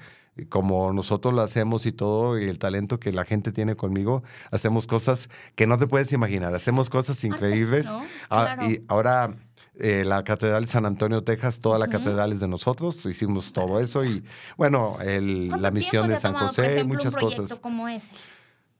como 0.48 0.94
nosotros 0.94 1.34
lo 1.34 1.42
hacemos 1.42 1.86
y 1.86 1.92
todo, 1.92 2.40
y 2.40 2.46
el 2.46 2.60
talento 2.60 3.00
que 3.00 3.12
la 3.12 3.26
gente 3.26 3.52
tiene 3.52 3.76
conmigo, 3.76 4.24
hacemos 4.52 4.88
cosas 4.88 5.30
que 5.56 5.68
no 5.68 5.78
te 5.78 5.88
puedes 5.88 6.12
imaginar, 6.14 6.54
hacemos 6.56 6.90
cosas 6.90 7.24
increíbles. 7.24 7.86
¿no? 7.86 8.04
Ah, 8.30 8.58
y 8.68 8.82
ahora 8.88 9.36
eh, 9.82 10.04
la 10.06 10.24
Catedral 10.24 10.64
de 10.66 10.68
San 10.72 10.86
Antonio, 10.86 11.24
Texas, 11.24 11.62
toda 11.62 11.80
la 11.80 11.88
catedral 11.88 12.34
es 12.34 12.40
de 12.42 12.48
nosotros, 12.50 13.06
hicimos 13.06 13.54
todo 13.54 13.80
eso 13.80 14.04
y 14.04 14.24
bueno, 14.58 14.98
el- 15.02 15.48
¿Cuánto 15.48 15.64
la 15.64 15.72
misión 15.72 16.08
de 16.10 16.18
San 16.18 16.34
tomado, 16.34 16.48
José, 16.50 16.62
por 16.64 16.72
ejemplo, 16.72 16.96
muchas 16.96 17.14
un 17.16 17.20
cosas. 17.22 17.60
como 17.60 17.88
ese? 17.88 18.14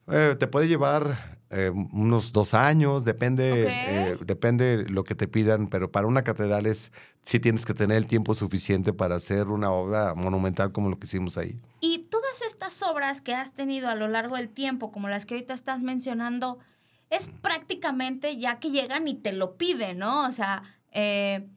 Eh, 0.08 0.36
te 0.38 0.46
puede 0.46 0.68
llevar 0.68 1.38
eh, 1.50 1.70
unos 1.70 2.32
dos 2.32 2.54
años, 2.54 3.04
depende, 3.04 3.66
eh, 3.68 4.16
depende 4.24 4.86
lo 4.88 5.02
que 5.04 5.14
te 5.14 5.26
pidan, 5.26 5.66
pero 5.66 5.90
para 5.90 6.06
una 6.06 6.22
catedral 6.22 6.66
es 6.66 6.92
sí 7.24 7.40
tienes 7.40 7.66
que 7.66 7.74
tener 7.74 7.96
el 7.96 8.06
tiempo 8.06 8.34
suficiente 8.34 8.92
para 8.92 9.16
hacer 9.16 9.48
una 9.48 9.70
obra 9.70 10.14
monumental 10.14 10.72
como 10.72 10.90
lo 10.90 10.98
que 10.98 11.06
hicimos 11.06 11.36
ahí. 11.36 11.60
Y 11.80 12.06
todas 12.10 12.42
estas 12.42 12.82
obras 12.82 13.20
que 13.20 13.34
has 13.34 13.52
tenido 13.52 13.88
a 13.88 13.94
lo 13.94 14.08
largo 14.08 14.36
del 14.36 14.48
tiempo, 14.48 14.92
como 14.92 15.08
las 15.08 15.26
que 15.26 15.34
ahorita 15.34 15.54
estás 15.54 15.82
mencionando, 15.82 16.58
es 17.10 17.28
prácticamente 17.40 18.38
ya 18.38 18.60
que 18.60 18.70
llegan 18.70 19.08
y 19.08 19.14
te 19.14 19.32
lo 19.32 19.56
piden, 19.56 19.98
¿no? 19.98 20.26
O 20.26 20.32
sea, 20.32 20.62
eh, 20.92 21.48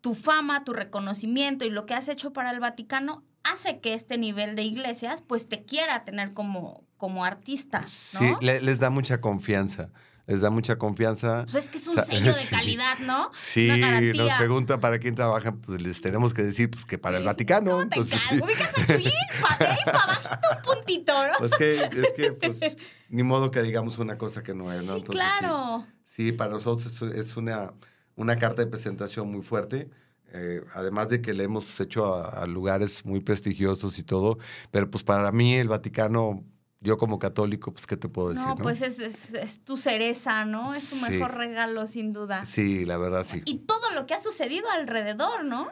tu 0.00 0.14
fama, 0.14 0.64
tu 0.64 0.72
reconocimiento 0.72 1.64
y 1.64 1.70
lo 1.70 1.86
que 1.86 1.94
has 1.94 2.08
hecho 2.08 2.32
para 2.32 2.50
el 2.50 2.60
Vaticano 2.60 3.22
hace 3.42 3.80
que 3.80 3.94
este 3.94 4.18
nivel 4.18 4.56
de 4.56 4.62
iglesias 4.62 5.22
pues 5.22 5.48
te 5.48 5.64
quiera 5.64 6.04
tener 6.04 6.32
como, 6.32 6.84
como 7.04 7.24
artista, 7.24 7.80
¿no? 7.82 7.86
Sí, 7.88 8.24
le- 8.40 8.60
les 8.62 8.78
da 8.78 8.88
mucha 8.88 9.20
confianza. 9.20 9.90
Les 10.26 10.40
da 10.40 10.48
mucha 10.48 10.78
confianza. 10.78 11.42
Pues 11.44 11.54
es 11.64 11.68
que 11.68 11.76
es 11.76 11.86
un 11.86 12.02
sello 12.02 12.32
de 12.34 12.44
calidad, 12.50 12.98
¿no? 13.00 13.30
Sí, 13.34 13.68
nos 14.16 14.32
pregunta 14.38 14.80
para 14.80 14.98
quién 14.98 15.14
trabajan, 15.14 15.60
pues 15.60 15.82
les 15.82 16.00
tenemos 16.00 16.32
que 16.32 16.42
decir 16.42 16.70
pues 16.70 16.86
que 16.86 16.96
para 16.96 17.18
el. 17.18 17.24
Vaticano. 17.24 17.72
¿Cómo 17.72 17.88
te 17.88 18.00
Entonces, 18.00 18.20
sí. 18.30 18.38
¿Ubicas 18.42 18.72
a 18.78 18.86
Chuyín? 18.86 19.12
Para 19.42 19.76
para 19.84 20.56
un 20.56 20.62
puntito, 20.62 21.12
¿no? 21.26 21.32
Pues 21.38 21.50
que, 21.58 21.82
es 21.84 22.12
que, 22.16 22.32
pues, 22.32 22.58
ni 23.10 23.22
modo 23.22 23.50
que 23.50 23.60
digamos 23.62 23.98
una 23.98 24.16
cosa 24.16 24.42
que 24.42 24.54
no 24.54 24.72
es, 24.72 24.84
¿no? 24.86 24.92
sí, 24.94 24.98
Entonces, 25.00 25.26
claro. 25.40 25.86
Sí, 26.04 26.32
para 26.32 26.52
nosotros 26.52 26.86
es, 26.86 27.02
es 27.02 27.36
una, 27.36 27.74
una 28.16 28.38
carta 28.38 28.62
de 28.62 28.68
presentación 28.68 29.30
muy 29.30 29.42
fuerte. 29.42 29.90
eh, 30.32 30.62
además 30.72 31.10
de 31.10 31.20
que 31.20 31.34
le 31.34 31.44
hemos 31.44 31.78
hecho 31.80 32.14
a, 32.14 32.28
a 32.42 32.46
lugares 32.46 33.04
muy 33.04 33.20
prestigiosos 33.20 33.98
y 33.98 34.02
todo, 34.04 34.38
pero 34.70 34.90
pues 34.90 35.04
para 35.04 35.30
mí 35.32 35.54
el 35.54 35.68
Vaticano, 35.68 36.42
yo 36.84 36.96
como 36.98 37.18
católico, 37.18 37.72
pues 37.72 37.86
qué 37.86 37.96
te 37.96 38.08
puedo 38.08 38.28
decir, 38.30 38.44
No, 38.46 38.54
¿no? 38.54 38.62
pues 38.62 38.80
es, 38.82 39.00
es- 39.00 39.34
es 39.34 39.64
tu 39.64 39.76
cereza, 39.76 40.44
¿no? 40.44 40.74
Es 40.74 40.88
tu 40.90 40.96
Sí. 40.96 41.02
mejor 41.10 41.34
regalo, 41.34 41.86
sin 41.88 42.12
duda. 42.12 42.44
Sí, 42.44 42.84
la 42.84 42.96
verdad 42.98 43.24
sí. 43.24 43.40
Y 43.46 43.58
todo 43.60 43.90
lo 43.94 44.06
que 44.06 44.14
ha 44.14 44.18
sucedido 44.20 44.70
alrededor, 44.70 45.44
¿no? 45.44 45.68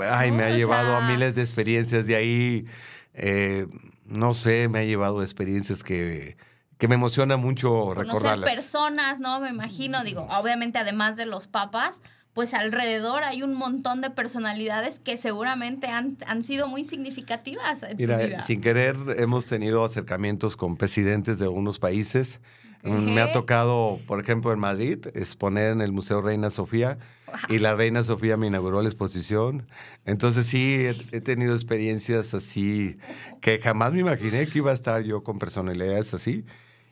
Ay, 0.00 0.32
me 0.32 0.42
ha 0.42 0.48
o 0.50 0.56
llevado 0.56 0.96
a 0.96 1.00
miles 1.00 1.36
de 1.36 1.42
experiencias 1.42 2.06
de 2.06 2.16
ahí. 2.16 2.66
eh, 3.14 3.66
no 4.04 4.34
sé, 4.34 4.68
me 4.68 4.80
ha 4.80 4.84
llevado 4.84 5.20
a 5.20 5.24
experiencias 5.24 5.82
que, 5.82 6.36
que 6.76 6.86
me 6.88 6.96
emociona 6.96 7.36
mucho 7.38 7.70
Conocer 7.94 8.04
recordarlas. 8.06 8.54
personas, 8.54 9.20
¿no? 9.20 9.40
Me 9.40 9.48
imagino, 9.48 10.04
digo, 10.04 10.26
obviamente 10.30 10.78
además 10.78 11.16
de 11.16 11.24
los 11.24 11.46
papas, 11.46 12.02
pues 12.36 12.52
alrededor 12.52 13.24
hay 13.24 13.42
un 13.42 13.54
montón 13.54 14.02
de 14.02 14.10
personalidades 14.10 15.00
que 15.00 15.16
seguramente 15.16 15.86
han, 15.86 16.18
han 16.26 16.42
sido 16.42 16.68
muy 16.68 16.84
significativas 16.84 17.82
en 17.82 17.92
tu 17.92 17.96
Mira, 17.96 18.18
vida. 18.18 18.40
sin 18.42 18.60
querer 18.60 18.94
hemos 19.16 19.46
tenido 19.46 19.82
acercamientos 19.82 20.54
con 20.54 20.76
presidentes 20.76 21.38
de 21.38 21.46
algunos 21.46 21.78
países. 21.78 22.40
Mm, 22.82 23.14
Me 23.14 23.22
ha 23.22 23.32
tocado, 23.32 23.98
por 24.06 24.20
ejemplo, 24.20 24.52
en 24.52 24.58
Madrid, 24.58 24.98
exponer 25.14 25.72
en 25.72 25.80
el 25.80 25.92
Museo 25.92 26.20
Reina 26.20 26.50
Sofía 26.50 26.98
y 27.48 27.58
la 27.58 27.74
Reina 27.74 28.04
Sofía 28.04 28.36
me 28.36 28.48
inauguró 28.48 28.82
la 28.82 28.88
exposición. 28.90 29.64
Entonces 30.04 30.46
sí, 30.46 30.74
he, 30.74 31.16
he 31.16 31.20
tenido 31.22 31.54
experiencias 31.54 32.34
así 32.34 32.98
que 33.40 33.58
jamás 33.60 33.94
me 33.94 34.00
imaginé 34.00 34.46
que 34.46 34.58
iba 34.58 34.72
a 34.72 34.74
estar 34.74 35.02
yo 35.04 35.22
con 35.24 35.38
personalidades 35.38 36.12
así. 36.12 36.44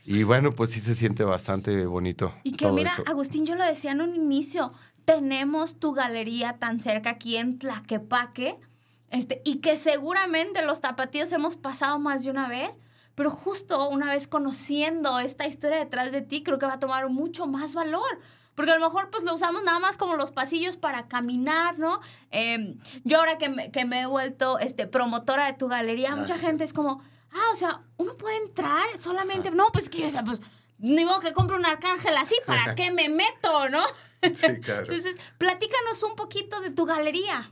Y 0.06 0.22
bueno, 0.22 0.54
pues 0.54 0.70
sí 0.70 0.80
se 0.80 0.94
siente 0.94 1.24
bastante 1.24 1.86
bonito. 1.86 2.34
Y 2.44 2.52
que 2.56 2.70
mira, 2.72 2.92
eso. 2.92 3.04
Agustín, 3.06 3.46
yo 3.46 3.54
lo 3.54 3.64
decía 3.64 3.92
en 3.92 4.02
un 4.02 4.14
inicio, 4.14 4.72
tenemos 5.04 5.78
tu 5.78 5.92
galería 5.92 6.58
tan 6.58 6.80
cerca 6.80 7.10
aquí 7.10 7.36
en 7.36 7.58
Tlaquepaque, 7.58 8.58
este, 9.10 9.42
y 9.44 9.56
que 9.56 9.76
seguramente 9.76 10.64
los 10.64 10.80
tapatíos 10.80 11.32
hemos 11.32 11.56
pasado 11.56 11.98
más 11.98 12.24
de 12.24 12.30
una 12.30 12.48
vez, 12.48 12.78
pero 13.14 13.30
justo 13.30 13.88
una 13.88 14.10
vez 14.10 14.26
conociendo 14.26 15.20
esta 15.20 15.46
historia 15.46 15.78
detrás 15.78 16.10
de 16.10 16.20
ti, 16.20 16.42
creo 16.42 16.58
que 16.58 16.66
va 16.66 16.74
a 16.74 16.80
tomar 16.80 17.08
mucho 17.08 17.46
más 17.46 17.74
valor. 17.74 18.20
Porque 18.54 18.70
a 18.70 18.78
lo 18.78 18.84
mejor 18.84 19.10
pues 19.10 19.24
lo 19.24 19.34
usamos 19.34 19.64
nada 19.64 19.78
más 19.80 19.98
como 19.98 20.14
los 20.14 20.30
pasillos 20.30 20.76
para 20.76 21.08
caminar, 21.08 21.78
¿no? 21.78 22.00
Eh, 22.30 22.76
yo 23.02 23.18
ahora 23.18 23.36
que 23.36 23.48
me, 23.48 23.72
que 23.72 23.84
me 23.84 24.02
he 24.02 24.06
vuelto 24.06 24.58
este, 24.60 24.86
promotora 24.86 25.46
de 25.46 25.54
tu 25.54 25.66
galería, 25.66 26.14
mucha 26.14 26.38
gente 26.38 26.62
es 26.62 26.72
como, 26.72 27.02
ah, 27.32 27.52
o 27.52 27.56
sea, 27.56 27.82
uno 27.96 28.16
puede 28.16 28.36
entrar 28.36 28.96
solamente, 28.96 29.50
no, 29.50 29.66
pues 29.72 29.88
que 29.88 29.98
yo, 29.98 30.06
o 30.06 30.10
sea, 30.10 30.22
pues 30.22 30.40
ni 30.78 31.04
modo 31.04 31.20
que 31.20 31.32
compre 31.32 31.56
un 31.56 31.66
arcángel 31.66 32.16
así, 32.16 32.36
¿para 32.46 32.74
qué 32.76 32.90
me 32.90 33.08
meto, 33.08 33.68
no? 33.70 33.84
Sí, 34.32 34.46
claro. 34.62 34.82
Entonces, 34.82 35.16
platícanos 35.38 36.02
un 36.02 36.16
poquito 36.16 36.60
de 36.60 36.70
tu 36.70 36.86
galería. 36.86 37.50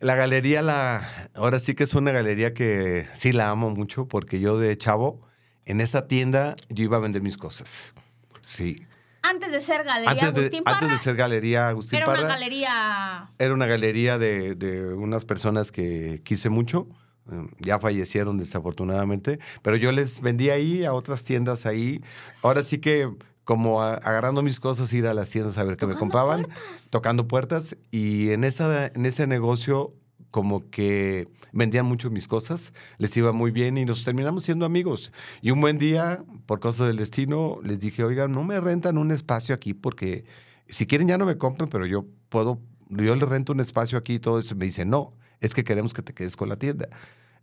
La 0.00 0.16
galería, 0.16 0.62
la, 0.62 1.06
ahora 1.34 1.58
sí 1.60 1.74
que 1.74 1.84
es 1.84 1.94
una 1.94 2.10
galería 2.10 2.52
que 2.54 3.06
sí 3.14 3.30
la 3.30 3.50
amo 3.50 3.70
mucho 3.70 4.08
porque 4.08 4.40
yo 4.40 4.58
de 4.58 4.76
chavo, 4.76 5.20
en 5.64 5.80
esta 5.80 6.08
tienda 6.08 6.56
yo 6.68 6.82
iba 6.82 6.96
a 6.96 7.00
vender 7.00 7.22
mis 7.22 7.36
cosas. 7.36 7.92
Sí. 8.40 8.84
Antes 9.24 9.52
de 9.52 9.60
ser 9.60 9.84
Galería 9.84 10.10
Antes 10.10 10.34
de, 10.34 10.40
Agustín 10.40 10.64
Parra, 10.64 10.78
antes 10.78 10.98
de 10.98 11.04
ser 11.04 11.14
galería 11.14 11.68
Agustín 11.68 11.98
era 11.98 12.06
Parra, 12.06 12.20
una 12.22 12.28
galería... 12.30 13.30
era 13.38 13.54
una 13.54 13.66
galería 13.66 14.18
de, 14.18 14.56
de 14.56 14.92
unas 14.94 15.24
personas 15.24 15.70
que 15.70 16.20
quise 16.24 16.48
mucho. 16.48 16.88
eh, 17.30 17.46
Ya 17.60 17.78
fallecieron 17.78 18.36
desafortunadamente, 18.38 19.38
pero 19.62 19.76
yo 19.76 19.92
les 19.92 20.20
vendí 20.20 20.50
ahí 20.50 20.84
a 20.84 20.92
otras 20.92 21.22
tiendas 21.22 21.66
ahí. 21.66 22.02
Ahora 22.42 22.64
sí 22.64 22.78
que 22.78 23.08
como 23.44 23.82
a- 23.82 23.94
agarrando 23.94 24.42
mis 24.42 24.60
cosas, 24.60 24.92
ir 24.92 25.06
a 25.06 25.14
las 25.14 25.30
tiendas 25.30 25.58
a 25.58 25.64
ver 25.64 25.76
qué 25.76 25.86
me 25.86 25.94
compraban, 25.94 26.42
puertas. 26.44 26.88
tocando 26.90 27.26
puertas 27.28 27.76
y 27.90 28.30
en, 28.30 28.44
esa, 28.44 28.86
en 28.86 29.04
ese 29.06 29.26
negocio 29.26 29.94
como 30.30 30.70
que 30.70 31.28
vendían 31.52 31.84
mucho 31.84 32.10
mis 32.10 32.26
cosas, 32.26 32.72
les 32.96 33.14
iba 33.18 33.32
muy 33.32 33.50
bien 33.50 33.76
y 33.76 33.84
nos 33.84 34.02
terminamos 34.04 34.44
siendo 34.44 34.64
amigos. 34.64 35.12
Y 35.42 35.50
un 35.50 35.60
buen 35.60 35.76
día, 35.76 36.24
por 36.46 36.58
cosas 36.60 36.86
del 36.86 36.96
destino, 36.96 37.58
les 37.62 37.80
dije, 37.80 38.02
oigan, 38.02 38.32
no 38.32 38.42
me 38.42 38.58
rentan 38.58 38.96
un 38.96 39.10
espacio 39.10 39.54
aquí 39.54 39.74
porque 39.74 40.24
si 40.68 40.86
quieren 40.86 41.08
ya 41.08 41.18
no 41.18 41.26
me 41.26 41.36
compren, 41.36 41.68
pero 41.68 41.84
yo 41.84 42.06
puedo, 42.30 42.58
yo 42.88 43.14
les 43.14 43.28
rento 43.28 43.52
un 43.52 43.60
espacio 43.60 43.98
aquí 43.98 44.14
y 44.14 44.18
todo 44.20 44.38
eso. 44.38 44.54
Y 44.54 44.56
me 44.56 44.64
dice, 44.64 44.86
no, 44.86 45.12
es 45.40 45.52
que 45.52 45.64
queremos 45.64 45.92
que 45.92 46.00
te 46.00 46.14
quedes 46.14 46.34
con 46.34 46.48
la 46.48 46.56
tienda. 46.56 46.88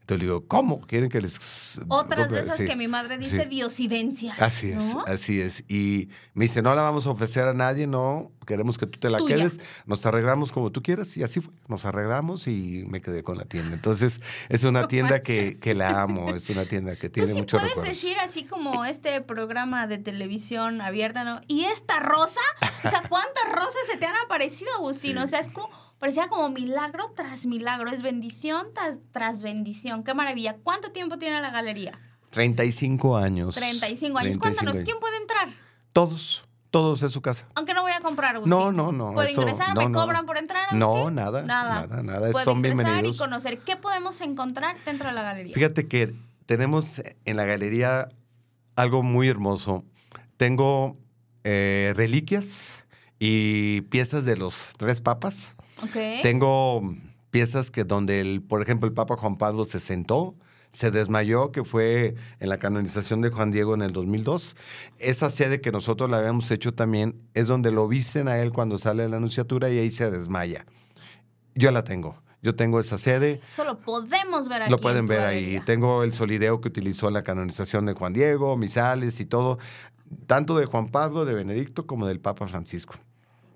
Entonces 0.10 0.24
le 0.28 0.34
digo, 0.34 0.48
¿cómo? 0.48 0.82
¿Quieren 0.82 1.08
que 1.08 1.22
les... 1.22 1.80
Otras 1.88 2.32
de 2.32 2.38
compre?" 2.38 2.40
esas 2.40 2.58
Sí. 2.58 2.66
que 2.66 2.76
mi 2.76 2.88
madre 2.88 3.18
dice 3.20 3.44
sí. 3.44 3.50
diosidencias. 3.50 4.40
Así 4.42 4.72
es, 4.72 4.96
así 5.06 5.40
es. 5.40 5.64
Y 5.68 6.10
me 6.34 6.46
dice, 6.46 6.64
no 6.64 6.74
la 6.74 6.82
vamos 6.82 7.06
a 7.06 7.12
ofrecer 7.12 7.48
a 7.48 7.54
nadie, 7.54 7.86
no, 7.86 8.32
queremos 8.48 8.80
que 8.80 8.88
tú 8.88 9.00
te 9.00 9.10
la 9.12 9.20
Tuya. 9.20 9.36
quedes, 9.38 9.60
nos 9.86 10.04
arreglamos 10.08 10.52
como 10.52 10.72
tú 10.72 10.82
quieras. 10.82 11.16
Y 11.16 11.22
así 11.22 11.42
fue, 11.42 11.54
nos 11.68 11.86
arreglamos 11.86 12.48
y 12.48 12.86
me 12.88 13.02
quedé 13.02 13.22
con 13.22 13.38
la 13.38 13.46
tienda. 13.46 13.76
Entonces, 13.76 14.20
es 14.50 14.64
una 14.64 14.88
tienda 14.88 15.22
que, 15.22 15.60
que 15.60 15.76
la 15.76 16.02
amo, 16.02 16.34
es 16.34 16.50
una 16.50 16.66
tienda 16.66 16.96
que 16.96 17.10
Tú 17.10 17.14
tiene 17.14 17.34
sí 17.34 17.40
muchos 17.42 17.60
puedes 17.60 17.76
recuerdos. 17.76 18.02
decir 18.02 18.18
así 18.20 18.46
como 18.46 18.86
este 18.86 19.22
programa 19.22 19.86
de 19.86 20.00
televisión 20.00 20.82
abierta, 20.82 21.24
¿no? 21.24 21.42
¿Y 21.48 21.66
esta 21.66 22.00
rosa? 22.00 22.42
O 22.84 22.90
sea, 22.90 23.04
¿cuántas 23.10 23.44
rosas 23.54 23.82
se 23.92 23.98
te 23.98 24.08
han 24.08 24.16
aparecido, 24.26 24.72
Agustín? 24.78 25.18
Sí. 25.18 25.24
O 25.24 25.28
sea, 25.28 25.40
es 25.40 25.50
como, 25.50 25.70
parecía 26.00 26.28
como 26.30 26.50
milagro 26.50 27.12
tras 27.16 27.46
milagro, 27.46 27.90
es 27.92 28.02
bendición 28.02 28.68
tras, 28.74 29.00
tras 29.12 29.42
bendición. 29.44 30.04
Qué 30.04 30.14
maravilla. 30.14 30.58
¿Cuánto 30.64 30.92
tiempo 30.92 31.18
tiene 31.18 31.42
la 31.42 31.52
galería? 31.52 32.00
35 32.32 33.18
años. 33.18 33.56
35 33.56 34.18
años. 34.18 34.38
35 34.40 34.40
Cuéntanos, 34.40 34.76
años. 34.76 34.86
¿quién 34.86 35.00
puede 35.00 35.18
entrar? 35.18 35.50
Todos, 35.94 36.44
todos 36.72 37.02
es 37.04 37.12
su 37.12 37.22
casa. 37.22 37.48
Aunque 37.56 37.74
no 37.74 37.82
voy 37.82 37.92
a 37.92 38.00
comprar, 38.02 38.36
Agustín. 38.36 38.50
No, 38.52 38.72
no, 38.72 38.92
no, 38.92 39.14
¿Puedo 39.14 39.28
eso- 39.28 39.42
ingresar? 39.42 39.74
no, 39.74 39.82
¿Me 39.82 39.90
no. 39.90 40.00
cobran 40.00 40.26
por 40.26 40.38
entrar, 40.38 40.64
Agustín? 40.70 40.80
No, 40.80 41.10
nada, 41.12 41.42
Nada. 41.44 41.88
nada, 41.88 42.04
nada, 42.04 42.32
Puedo 42.32 42.46
son 42.46 42.58
ingresar 42.58 42.86
bienvenidos. 42.86 43.16
y 43.16 43.20
conocer 43.20 43.60
qué 43.60 43.76
podemos 43.76 44.22
encontrar 44.22 44.78
dentro 44.86 45.08
de 45.10 45.16
la 45.16 45.24
galería. 45.24 45.54
Fíjate 45.56 45.88
que 45.88 46.14
tenemos 46.46 47.02
en 47.26 47.38
la 47.38 47.46
galería 47.46 48.10
algo 48.76 49.02
muy 49.04 49.28
hermoso. 49.28 49.84
Tengo 50.38 50.98
eh, 51.44 51.94
reliquias 51.96 52.86
y 53.18 53.82
piezas 53.82 54.24
de 54.26 54.38
los 54.38 54.68
tres 54.78 55.02
papas. 55.02 55.56
Ok. 55.84 56.22
Tengo 56.24 56.96
piezas 57.32 57.72
que 57.72 57.84
donde, 57.84 58.20
el, 58.20 58.42
por 58.42 58.62
ejemplo, 58.62 58.88
el 58.88 58.94
Papa 58.94 59.16
Juan 59.16 59.38
Pablo 59.38 59.66
se 59.66 59.80
sentó, 59.80 60.36
se 60.70 60.92
desmayó, 60.92 61.52
que 61.52 61.64
fue 61.64 62.16
en 62.40 62.50
la 62.50 62.58
canonización 62.58 63.22
de 63.22 63.30
Juan 63.30 63.52
Diego 63.52 63.74
en 63.74 63.82
el 63.82 63.92
2002. 63.92 64.56
Esa 65.00 65.30
sede 65.30 65.62
que 65.62 65.72
nosotros 65.72 66.10
la 66.10 66.18
habíamos 66.18 66.50
hecho 66.52 66.74
también 66.74 67.16
es 67.34 67.48
donde 67.48 67.72
lo 67.72 67.88
visten 67.88 68.28
a 68.28 68.38
él 68.40 68.52
cuando 68.52 68.78
sale 68.78 69.04
de 69.04 69.10
la 69.10 69.18
anunciatura 69.18 69.70
y 69.70 69.80
ahí 69.80 69.90
se 69.90 70.12
desmaya. 70.12 70.66
Yo 71.56 71.72
la 71.72 71.84
tengo. 71.84 72.22
Yo 72.42 72.56
tengo 72.56 72.80
esa 72.80 72.98
sede. 72.98 73.42
Eso 73.46 73.66
lo 73.66 73.80
podemos 73.80 74.48
ver 74.48 74.62
aquí. 74.62 74.72
Lo 74.72 74.78
en 74.78 74.82
pueden 74.82 75.06
ver 75.08 75.26
ahí. 75.26 75.42
galería. 75.42 75.66
Tengo 75.66 76.04
el 76.04 76.14
solideo 76.14 76.62
que 76.62 76.70
utilizó 76.70 77.10
la 77.10 77.24
canonización 77.24 77.86
de 77.86 77.94
Juan 77.94 78.14
Diego, 78.14 78.56
misales 78.56 79.20
y 79.20 79.26
todo, 79.26 79.60
tanto 80.26 80.58
de 80.58 80.66
Juan 80.66 80.90
Pablo, 80.90 81.26
de 81.26 81.34
Benedicto, 81.34 81.86
como 81.86 82.08
del 82.08 82.20
Papa 82.20 82.48
Francisco. 82.48 82.96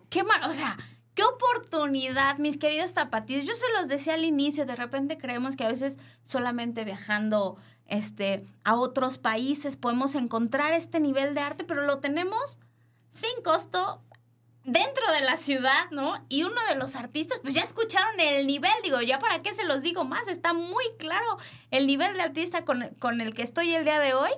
Qué 0.09 0.23
mal, 0.23 0.41
o 0.49 0.53
sea, 0.53 0.77
qué 1.15 1.23
oportunidad, 1.23 2.37
mis 2.37 2.57
queridos 2.57 2.93
tapatíos. 2.93 3.45
Yo 3.45 3.55
se 3.55 3.71
los 3.77 3.87
decía 3.87 4.15
al 4.15 4.23
inicio, 4.23 4.65
de 4.65 4.75
repente 4.75 5.17
creemos 5.17 5.55
que 5.55 5.65
a 5.65 5.69
veces 5.69 5.97
solamente 6.23 6.83
viajando 6.83 7.57
este, 7.87 8.47
a 8.63 8.75
otros 8.75 9.17
países 9.17 9.75
podemos 9.75 10.15
encontrar 10.15 10.73
este 10.73 10.99
nivel 10.99 11.33
de 11.33 11.41
arte, 11.41 11.63
pero 11.63 11.83
lo 11.83 11.99
tenemos 11.99 12.57
sin 13.09 13.43
costo 13.43 14.01
dentro 14.63 15.11
de 15.11 15.21
la 15.21 15.37
ciudad, 15.37 15.91
¿no? 15.91 16.25
Y 16.29 16.43
uno 16.43 16.59
de 16.69 16.75
los 16.75 16.95
artistas, 16.95 17.39
pues 17.41 17.53
ya 17.53 17.61
escucharon 17.61 18.19
el 18.19 18.47
nivel, 18.47 18.71
digo, 18.81 19.01
ya 19.01 19.19
para 19.19 19.41
qué 19.41 19.53
se 19.53 19.65
los 19.65 19.81
digo 19.81 20.05
más, 20.05 20.27
está 20.27 20.53
muy 20.53 20.85
claro 20.97 21.37
el 21.69 21.85
nivel 21.85 22.13
de 22.13 22.21
artista 22.21 22.63
con, 22.63 22.89
con 22.99 23.19
el 23.19 23.33
que 23.33 23.43
estoy 23.43 23.73
el 23.73 23.83
día 23.83 23.99
de 23.99 24.13
hoy 24.13 24.31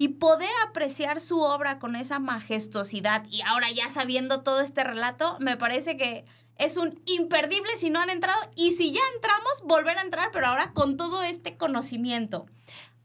y 0.00 0.08
poder 0.08 0.48
apreciar 0.66 1.20
su 1.20 1.42
obra 1.42 1.78
con 1.78 1.94
esa 1.94 2.20
majestuosidad 2.20 3.22
y 3.26 3.42
ahora 3.42 3.70
ya 3.70 3.90
sabiendo 3.90 4.40
todo 4.40 4.62
este 4.62 4.82
relato, 4.82 5.36
me 5.40 5.58
parece 5.58 5.98
que 5.98 6.24
es 6.56 6.78
un 6.78 7.02
imperdible 7.04 7.76
si 7.76 7.90
no 7.90 8.00
han 8.00 8.08
entrado 8.08 8.40
y 8.56 8.70
si 8.70 8.92
ya 8.92 9.02
entramos, 9.14 9.60
volver 9.64 9.98
a 9.98 10.00
entrar, 10.00 10.30
pero 10.32 10.46
ahora 10.46 10.72
con 10.72 10.96
todo 10.96 11.22
este 11.22 11.58
conocimiento. 11.58 12.46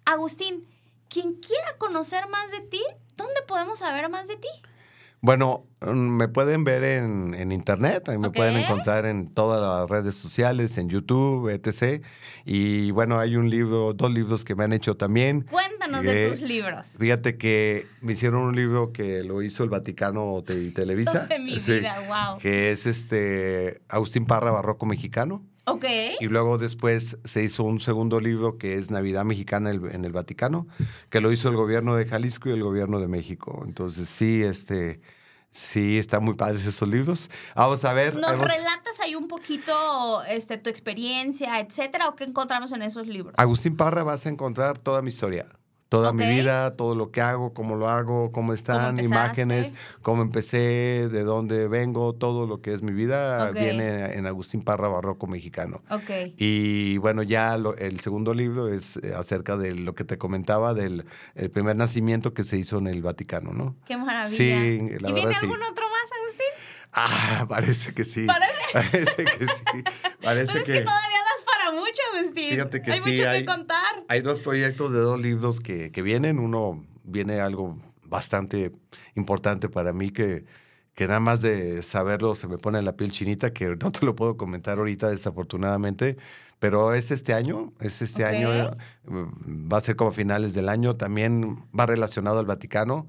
Agustín, 0.06 0.70
quien 1.10 1.34
quiera 1.34 1.78
conocer 1.80 2.30
más 2.30 2.50
de 2.52 2.62
ti, 2.62 2.82
¿dónde 3.18 3.42
podemos 3.46 3.80
saber 3.80 4.08
más 4.08 4.30
de 4.30 4.38
ti? 4.38 4.48
Bueno, 5.26 5.66
mm, 5.82 5.90
me 5.92 6.28
pueden 6.28 6.64
ver 6.64 6.84
en, 6.84 7.34
en 7.34 7.52
internet, 7.52 8.08
me 8.16 8.30
pueden 8.30 8.58
encontrar 8.58 9.08
en 9.08 9.32
todas 9.32 9.60
las 9.60 9.90
redes 9.90 10.14
sociales, 10.14 10.78
en 10.78 10.88
YouTube, 10.88 11.50
etc. 11.50 12.06
Y 12.46 12.92
bueno, 12.92 13.18
hay 13.18 13.36
un 13.36 13.50
libro, 13.50 13.94
dos 13.94 14.14
libros 14.14 14.46
que 14.46 14.54
me 14.54 14.66
han 14.66 14.72
hecho 14.72 14.98
también. 14.98 15.42
Cuéntanos 15.50 16.04
de 16.04 16.30
tus 16.30 16.44
libros. 16.44 16.96
Fíjate 17.00 17.40
que 17.40 17.88
me 18.02 18.12
hicieron 18.12 18.44
un 18.44 18.56
libro 18.56 18.94
que 18.94 19.24
lo 19.24 19.42
hizo 19.42 19.64
el 19.64 19.72
Vaticano 19.72 20.44
y 20.48 20.70
Televisa. 20.70 21.26
De 21.26 21.40
mi 21.40 21.60
Sí, 21.60 21.80
vida, 21.80 21.96
wow. 22.08 22.38
Que 22.38 22.70
es 22.70 22.86
este 22.86 23.82
Agustín 23.90 24.28
Parra 24.28 24.52
Barroco 24.52 24.86
Mexicano. 24.86 25.44
Ok. 25.66 25.86
Y 26.20 26.26
luego 26.26 26.60
después 26.60 27.18
se 27.24 27.44
hizo 27.44 27.64
un 27.64 27.80
segundo 27.80 28.20
libro 28.20 28.60
que 28.60 28.76
es 28.76 28.92
Navidad 28.92 29.26
Mexicana 29.26 29.72
en 29.72 30.06
el 30.06 30.12
Vaticano, 30.12 30.68
que 31.10 31.20
lo 31.20 31.32
hizo 31.32 31.50
el 31.50 31.56
gobierno 31.56 31.96
de 31.96 32.06
Jalisco 32.06 32.50
y 32.50 32.52
el 32.52 32.62
gobierno 32.62 33.00
de 33.00 33.08
México. 33.08 33.64
Entonces 33.66 34.08
sí, 34.08 34.44
este, 34.44 35.02
Sí, 35.56 35.98
están 35.98 36.22
muy 36.22 36.34
padres 36.34 36.66
esos 36.66 36.88
libros. 36.88 37.30
Vamos 37.56 37.86
a 37.86 37.94
ver. 37.94 38.14
¿Nos 38.16 38.38
relatas 38.38 39.00
ahí 39.02 39.16
un 39.16 39.30
poquito 39.30 40.22
este, 40.26 40.58
tu 40.58 40.70
experiencia, 40.70 41.62
etcétera, 41.62 42.10
o 42.10 42.16
qué 42.16 42.26
encontramos 42.26 42.74
en 42.74 42.82
esos 42.82 43.08
libros? 43.08 43.34
Agustín 43.38 43.78
Parra 43.78 44.04
vas 44.04 44.26
a 44.26 44.30
encontrar 44.30 44.78
toda 44.78 45.02
mi 45.02 45.08
historia. 45.08 45.48
Toda 46.00 46.14
mi 46.14 46.26
vida, 46.28 46.76
todo 46.76 46.96
lo 46.96 47.12
que 47.12 47.22
hago, 47.22 47.54
cómo 47.54 47.76
lo 47.76 47.88
hago, 47.88 48.32
cómo 48.32 48.54
están, 48.54 49.00
imágenes, 49.00 49.74
cómo 50.02 50.22
empecé, 50.22 51.08
de 51.10 51.24
dónde 51.24 51.68
vengo, 51.68 52.14
todo 52.14 52.46
lo 52.48 52.62
que 52.62 52.74
es 52.74 52.82
mi 52.82 52.92
vida 52.92 53.52
viene 53.52 54.14
en 54.14 54.26
Agustín 54.28 54.62
Parra 54.62 54.88
Barroco 54.88 55.28
Mexicano. 55.28 55.82
Ok. 55.90 56.34
Y 56.38 56.98
bueno, 56.98 57.24
ya 57.24 57.58
lo- 57.58 57.76
el 57.78 58.00
segundo 58.00 58.34
libro 58.34 58.68
es 58.68 58.98
eh, 58.98 59.14
acerca 59.18 59.58
de 59.58 59.76
lo 59.76 59.96
que 59.96 60.04
te 60.04 60.18
comentaba 60.18 60.74
del 60.74 61.06
el 61.36 61.50
primer 61.52 61.76
nacimiento 61.76 62.34
que 62.34 62.44
se 62.44 62.58
hizo 62.58 62.78
en 62.78 62.88
el 62.88 63.02
Vaticano, 63.02 63.52
¿no? 63.54 63.76
Qué 63.86 63.98
maravilla. 63.98 64.36
Sí, 64.38 64.80
la 65.00 65.10
¿Y 65.10 65.14
viene 65.14 65.34
sí. 65.34 65.40
algún 65.46 65.62
otro 65.64 65.86
más, 65.90 66.12
Agustín? 66.22 66.46
Ah, 66.94 67.46
parece 67.50 67.94
que 67.94 68.04
sí. 68.04 68.26
Parece. 68.26 68.54
Parece 68.74 69.26
que 69.26 69.46
sí. 69.48 69.84
Parece 70.24 70.52
Pero 70.54 70.60
es 70.60 70.66
que 70.66 70.74
que 70.74 70.82
todavía 70.82 71.20
mucho, 71.76 72.02
Agustín. 72.18 72.50
Fíjate 72.52 72.82
que 72.82 72.92
hay 72.92 73.00
sí, 73.00 73.12
mucho 73.12 73.30
hay- 73.30 73.40
que 73.42 73.46
contar. 73.46 74.04
hay 74.08 74.22
dos 74.22 74.40
proyectos 74.40 74.92
de 74.92 75.00
dos 75.00 75.20
libros 75.20 75.60
que, 75.60 75.92
que 75.92 76.02
vienen. 76.02 76.40
Uno 76.40 76.84
viene 77.04 77.40
algo 77.42 77.78
bastante 78.04 78.72
importante 79.16 79.70
para 79.70 79.94
mí 79.94 80.10
que, 80.12 80.46
que 80.94 81.08
nada 81.08 81.20
más 81.20 81.42
de 81.42 81.82
saberlo 81.84 82.36
se 82.36 82.48
me 82.48 82.58
pone 82.58 82.82
la 82.82 82.96
piel 82.96 83.12
chinita, 83.12 83.52
que 83.54 83.76
no 83.76 83.92
te 83.92 84.06
lo 84.06 84.16
puedo 84.16 84.38
comentar 84.38 84.78
ahorita 84.78 85.10
desafortunadamente, 85.10 86.18
pero 86.60 86.94
es 86.94 87.12
este 87.12 87.34
año, 87.34 87.74
es 87.82 88.02
este 88.02 88.24
año, 88.26 88.50
va 89.08 89.78
a 89.78 89.82
ser 89.82 89.96
como 89.96 90.12
finales 90.12 90.54
del 90.54 90.70
año, 90.70 90.96
también 90.96 91.58
va 91.78 91.86
relacionado 91.86 92.40
al 92.40 92.46
Vaticano 92.46 93.08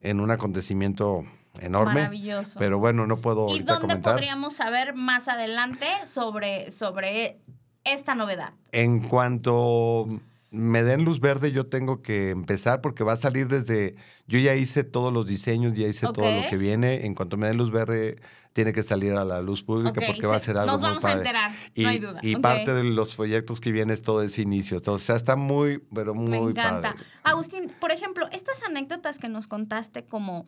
en 0.00 0.20
un 0.20 0.30
acontecimiento 0.30 1.24
enorme. 1.60 1.94
Maravilloso. 1.94 2.58
Pero 2.58 2.78
bueno, 2.78 3.06
no 3.06 3.18
puedo 3.18 3.48
¿Y 3.54 3.60
dónde 3.60 3.80
comentar. 3.82 4.14
podríamos 4.14 4.54
saber 4.54 4.94
más 4.94 5.28
adelante 5.28 5.86
sobre, 6.06 6.70
sobre 6.70 7.38
esta 7.86 8.14
novedad? 8.14 8.52
En 8.72 9.00
cuanto 9.00 10.06
me 10.50 10.82
den 10.82 11.04
luz 11.04 11.20
verde, 11.20 11.52
yo 11.52 11.66
tengo 11.66 12.02
que 12.02 12.30
empezar 12.30 12.80
porque 12.80 13.04
va 13.04 13.12
a 13.12 13.16
salir 13.16 13.48
desde. 13.48 13.96
Yo 14.26 14.38
ya 14.38 14.54
hice 14.54 14.84
todos 14.84 15.12
los 15.12 15.26
diseños, 15.26 15.74
ya 15.74 15.86
hice 15.86 16.06
todo 16.12 16.26
Ok. 16.26 16.44
lo 16.44 16.48
que 16.50 16.56
viene. 16.56 17.06
En 17.06 17.14
cuanto 17.14 17.36
me 17.36 17.46
den 17.48 17.56
luz 17.58 17.70
verde, 17.70 18.16
tiene 18.52 18.72
que 18.72 18.82
salir 18.82 19.12
a 19.12 19.24
la 19.24 19.42
luz 19.42 19.62
pública 19.62 20.00
porque 20.06 20.26
va 20.26 20.36
a 20.36 20.40
ser 20.40 20.56
algo 20.56 20.72
Nos 20.72 20.80
muy 20.80 20.88
vamos 20.88 21.04
a 21.04 21.12
enterar, 21.12 21.52
Y, 21.74 21.82
no 21.82 21.88
hay 21.90 21.98
duda. 21.98 22.20
y 22.22 22.36
parte 22.36 22.72
de 22.72 22.84
los 22.84 23.14
proyectos 23.14 23.60
que 23.60 23.70
viene 23.70 23.92
es 23.92 24.00
todo 24.00 24.22
ese 24.22 24.40
inicio. 24.40 24.80
O 24.86 24.98
sea, 24.98 25.16
está 25.16 25.36
muy, 25.36 25.78
pero 25.94 26.14
muy 26.14 26.30
Me 26.30 26.38
encanta. 26.38 26.92
padre. 26.92 27.04
Agustín, 27.22 27.70
por 27.78 27.90
ejemplo, 27.92 28.26
estas 28.32 28.62
anécdotas 28.62 29.18
que 29.18 29.28
nos 29.28 29.46
contaste 29.46 30.04
como 30.06 30.46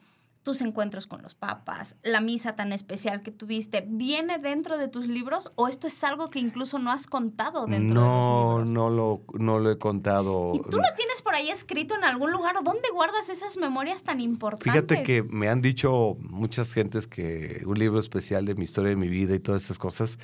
tus 0.48 0.62
encuentros 0.62 1.06
con 1.06 1.20
los 1.20 1.34
papas, 1.34 1.96
la 2.02 2.22
misa 2.22 2.56
tan 2.56 2.72
especial 2.72 3.20
que 3.20 3.30
tuviste, 3.30 3.84
¿viene 3.86 4.38
dentro 4.38 4.78
de 4.78 4.88
tus 4.88 5.06
libros 5.06 5.52
o 5.56 5.68
esto 5.68 5.86
es 5.86 6.02
algo 6.04 6.30
que 6.30 6.38
incluso 6.38 6.78
no 6.78 6.90
has 6.90 7.06
contado 7.06 7.66
dentro 7.66 8.00
de 8.00 8.06
No, 8.06 8.12
los 8.12 8.58
libros? 8.60 8.66
no 8.66 8.88
lo, 8.88 9.22
no 9.38 9.58
lo 9.58 9.70
he 9.70 9.76
contado. 9.76 10.52
¿Y 10.54 10.60
tú 10.60 10.78
lo 10.78 10.88
tienes 10.96 11.20
por 11.20 11.34
ahí 11.34 11.50
escrito 11.50 11.94
en 11.94 12.02
algún 12.02 12.32
lugar? 12.32 12.56
¿O 12.56 12.62
¿Dónde 12.62 12.88
guardas 12.94 13.28
esas 13.28 13.58
memorias 13.58 14.04
tan 14.04 14.22
importantes? 14.22 14.72
Fíjate 14.72 15.02
que 15.02 15.22
me 15.22 15.50
han 15.50 15.60
dicho 15.60 16.16
muchas 16.20 16.72
gentes 16.72 17.06
que 17.06 17.62
un 17.66 17.78
libro 17.78 18.00
especial 18.00 18.46
de 18.46 18.54
mi 18.54 18.64
historia 18.64 18.88
de 18.88 18.96
mi 18.96 19.08
vida 19.08 19.34
y 19.34 19.40
todas 19.40 19.60
estas 19.60 19.78
cosas. 19.78 20.18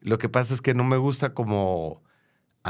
Lo 0.00 0.16
que 0.16 0.30
pasa 0.30 0.54
es 0.54 0.62
que 0.62 0.72
no 0.72 0.84
me 0.84 0.96
gusta 0.96 1.34
como 1.34 2.02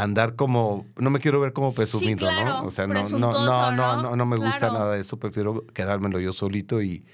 andar 0.03 0.36
como, 0.36 0.86
no 0.97 1.11
me 1.11 1.20
quiero 1.20 1.40
ver 1.40 1.53
como 1.53 1.70
Sí, 1.70 1.76
presumido, 1.76 2.18
claro, 2.28 2.44
¿no? 2.62 2.64
O 2.64 2.70
sea, 2.70 2.86
no, 2.86 3.09
no, 3.09 3.18
no, 3.18 3.70
no, 3.72 4.16
¿no? 4.16 4.26
me 4.26 4.36
gusta 4.36 4.59
Claro. 4.59 4.74
nada 4.74 4.92
de 4.94 5.01
eso, 5.01 5.18
prefiero 5.18 5.66
quedármelo 5.68 6.20
yo 6.20 6.32
solito 6.32 6.82
y 6.82 7.05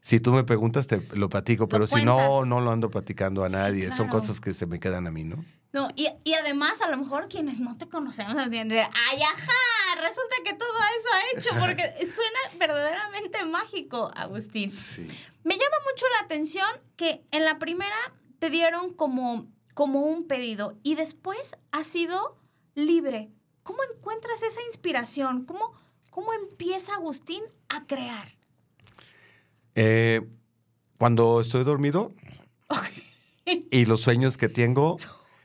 si 0.00 0.18
tú 0.18 0.32
me 0.32 0.42
preguntas 0.42 0.88
te 0.88 1.00
lo 1.14 1.28
platico, 1.28 1.62
Lo 1.64 1.68
pero 1.68 1.86
si 1.86 2.04
no, 2.04 2.16
cuentas. 2.16 2.48
no 2.48 2.60
lo 2.60 2.70
ando 2.72 2.90
platicando 2.90 3.44
a 3.44 3.48
Sí, 3.48 3.54
nadie, 3.54 3.92
son 3.92 4.08
cosas 4.08 4.40
que 4.40 4.52
se 4.52 4.66
me 4.66 4.80
quedan 4.80 5.06
a 5.06 5.10
mí, 5.12 5.22
¿no? 5.24 5.44
No, 5.72 5.88
y, 5.96 6.08
y 6.24 6.34
además, 6.34 6.82
a 6.82 6.88
lo 6.90 6.96
mejor 6.98 7.28
quienes 7.28 7.60
no 7.60 7.78
te 7.78 7.88
conocemos 7.88 8.44
entienden, 8.44 8.80
¡ay, 9.10 9.22
ajá! 9.22 10.00
Resulta 10.00 10.34
que 10.44 10.52
todo 10.54 10.68
eso 10.98 11.08
ha 11.14 11.38
hecho, 11.38 11.50
porque 11.60 12.04
suena 12.06 12.38
verdaderamente 12.58 13.44
mágico, 13.46 14.10
Agustín. 14.16 14.70
Sí. 14.70 15.06
Me 15.44 15.54
llama 15.54 15.76
mucho 15.90 16.04
la 16.18 16.24
atención 16.26 16.66
que 16.96 17.22
en 17.30 17.44
la 17.44 17.58
primera 17.58 17.94
te 18.38 18.50
dieron 18.50 18.92
como, 18.92 19.46
como 19.74 20.00
un 20.00 20.26
pedido 20.26 20.76
y 20.82 20.94
después 20.94 21.56
has 21.70 21.86
sido 21.86 22.36
libre. 22.74 23.30
¿Cómo 23.62 23.78
encuentras 23.94 24.42
esa 24.42 24.62
inspiración? 24.62 25.44
¿Cómo, 25.44 25.72
cómo 26.10 26.32
empieza 26.32 26.94
Agustín 26.94 27.42
a 27.68 27.86
crear? 27.86 28.28
Eh, 29.74 30.20
cuando 30.98 31.40
estoy 31.40 31.64
dormido 31.64 32.12
y 33.70 33.86
los 33.86 34.00
sueños 34.02 34.36
que 34.36 34.48
tengo, 34.48 34.98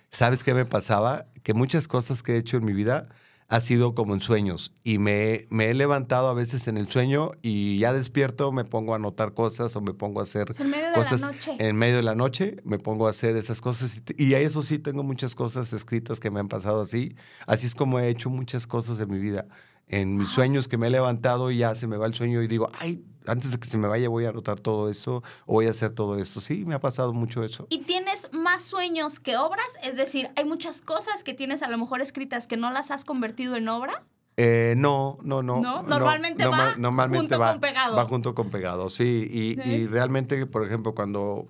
¿sabes 0.09 0.43
qué 0.43 0.53
me 0.53 0.65
pasaba? 0.65 1.25
Que 1.43 1.53
muchas 1.53 1.87
cosas 1.87 2.23
que 2.23 2.33
he 2.33 2.37
hecho 2.37 2.57
en 2.57 2.65
mi 2.65 2.73
vida 2.73 3.09
ha 3.49 3.61
sido 3.61 3.95
como 3.95 4.13
en 4.13 4.19
sueños 4.19 4.73
y 4.83 4.97
me, 4.97 5.47
me 5.49 5.69
he 5.69 5.73
levantado 5.73 6.27
a 6.27 6.33
veces 6.33 6.67
en 6.67 6.77
el 6.77 6.89
sueño 6.89 7.31
y 7.41 7.79
ya 7.79 7.93
despierto, 7.93 8.51
me 8.51 8.65
pongo 8.65 8.93
a 8.93 8.97
anotar 8.97 9.33
cosas 9.33 9.75
o 9.75 9.81
me 9.81 9.93
pongo 9.93 10.19
a 10.19 10.23
hacer 10.23 10.53
en 10.59 10.69
medio 10.69 10.87
de 10.87 10.93
cosas 10.93 11.21
la 11.21 11.27
noche. 11.27 11.55
en 11.57 11.75
medio 11.77 11.95
de 11.95 12.01
la 12.01 12.15
noche, 12.15 12.57
me 12.65 12.77
pongo 12.77 13.07
a 13.07 13.11
hacer 13.11 13.37
esas 13.37 13.61
cosas 13.61 14.01
y, 14.17 14.25
y 14.25 14.33
a 14.33 14.39
eso 14.39 14.63
sí 14.63 14.79
tengo 14.79 15.03
muchas 15.03 15.33
cosas 15.33 15.71
escritas 15.71 16.19
que 16.19 16.29
me 16.29 16.41
han 16.41 16.49
pasado 16.49 16.81
así. 16.81 17.15
Así 17.45 17.67
es 17.67 17.75
como 17.75 17.99
he 17.99 18.09
hecho 18.09 18.29
muchas 18.29 18.67
cosas 18.67 18.97
de 18.97 19.05
mi 19.05 19.17
vida. 19.17 19.47
En 19.89 20.17
mis 20.17 20.29
sueños 20.29 20.67
que 20.67 20.77
me 20.77 20.87
he 20.87 20.89
levantado 20.89 21.49
y 21.49 21.57
ya 21.57 21.73
se 21.75 21.87
me 21.87 21.97
va 21.97 22.07
el 22.07 22.13
sueño 22.13 22.41
y 22.41 22.47
digo, 22.47 22.69
ay, 22.79 23.03
antes 23.25 23.51
de 23.51 23.59
que 23.59 23.67
se 23.67 23.77
me 23.77 23.87
vaya 23.87 24.09
voy 24.09 24.25
a 24.25 24.29
anotar 24.29 24.59
todo 24.59 24.89
esto 24.89 25.23
o 25.45 25.53
voy 25.53 25.67
a 25.67 25.69
hacer 25.69 25.91
todo 25.91 26.17
esto. 26.17 26.39
Sí, 26.41 26.65
me 26.65 26.75
ha 26.75 26.79
pasado 26.79 27.13
mucho 27.13 27.43
eso. 27.43 27.67
¿Y 27.69 27.79
tienes 27.79 28.29
más 28.33 28.63
sueños 28.63 29.19
que 29.19 29.37
obras? 29.37 29.65
Es 29.83 29.95
decir, 29.95 30.29
hay 30.35 30.45
muchas 30.45 30.81
cosas 30.81 31.23
que 31.23 31.33
tienes 31.33 31.63
a 31.63 31.69
lo 31.69 31.77
mejor 31.77 32.01
escritas 32.01 32.47
que 32.47 32.57
no 32.57 32.71
las 32.71 32.91
has 32.91 33.05
convertido 33.05 33.55
en 33.55 33.69
obra. 33.69 34.03
Eh, 34.37 34.75
no, 34.77 35.17
no, 35.23 35.41
no. 35.41 35.61
¿No? 35.61 35.83
Normalmente 35.83 36.45
va 36.45 36.73
junto 37.09 37.39
va, 37.39 37.51
con 37.53 37.59
pegado. 37.61 37.95
Va 37.95 38.05
junto 38.05 38.35
con 38.35 38.49
pegado, 38.49 38.89
sí. 38.89 39.27
Y, 39.29 39.55
Sí. 39.63 39.69
y 39.71 39.87
realmente, 39.87 40.45
por 40.45 40.65
ejemplo, 40.65 40.93
cuando 40.93 41.47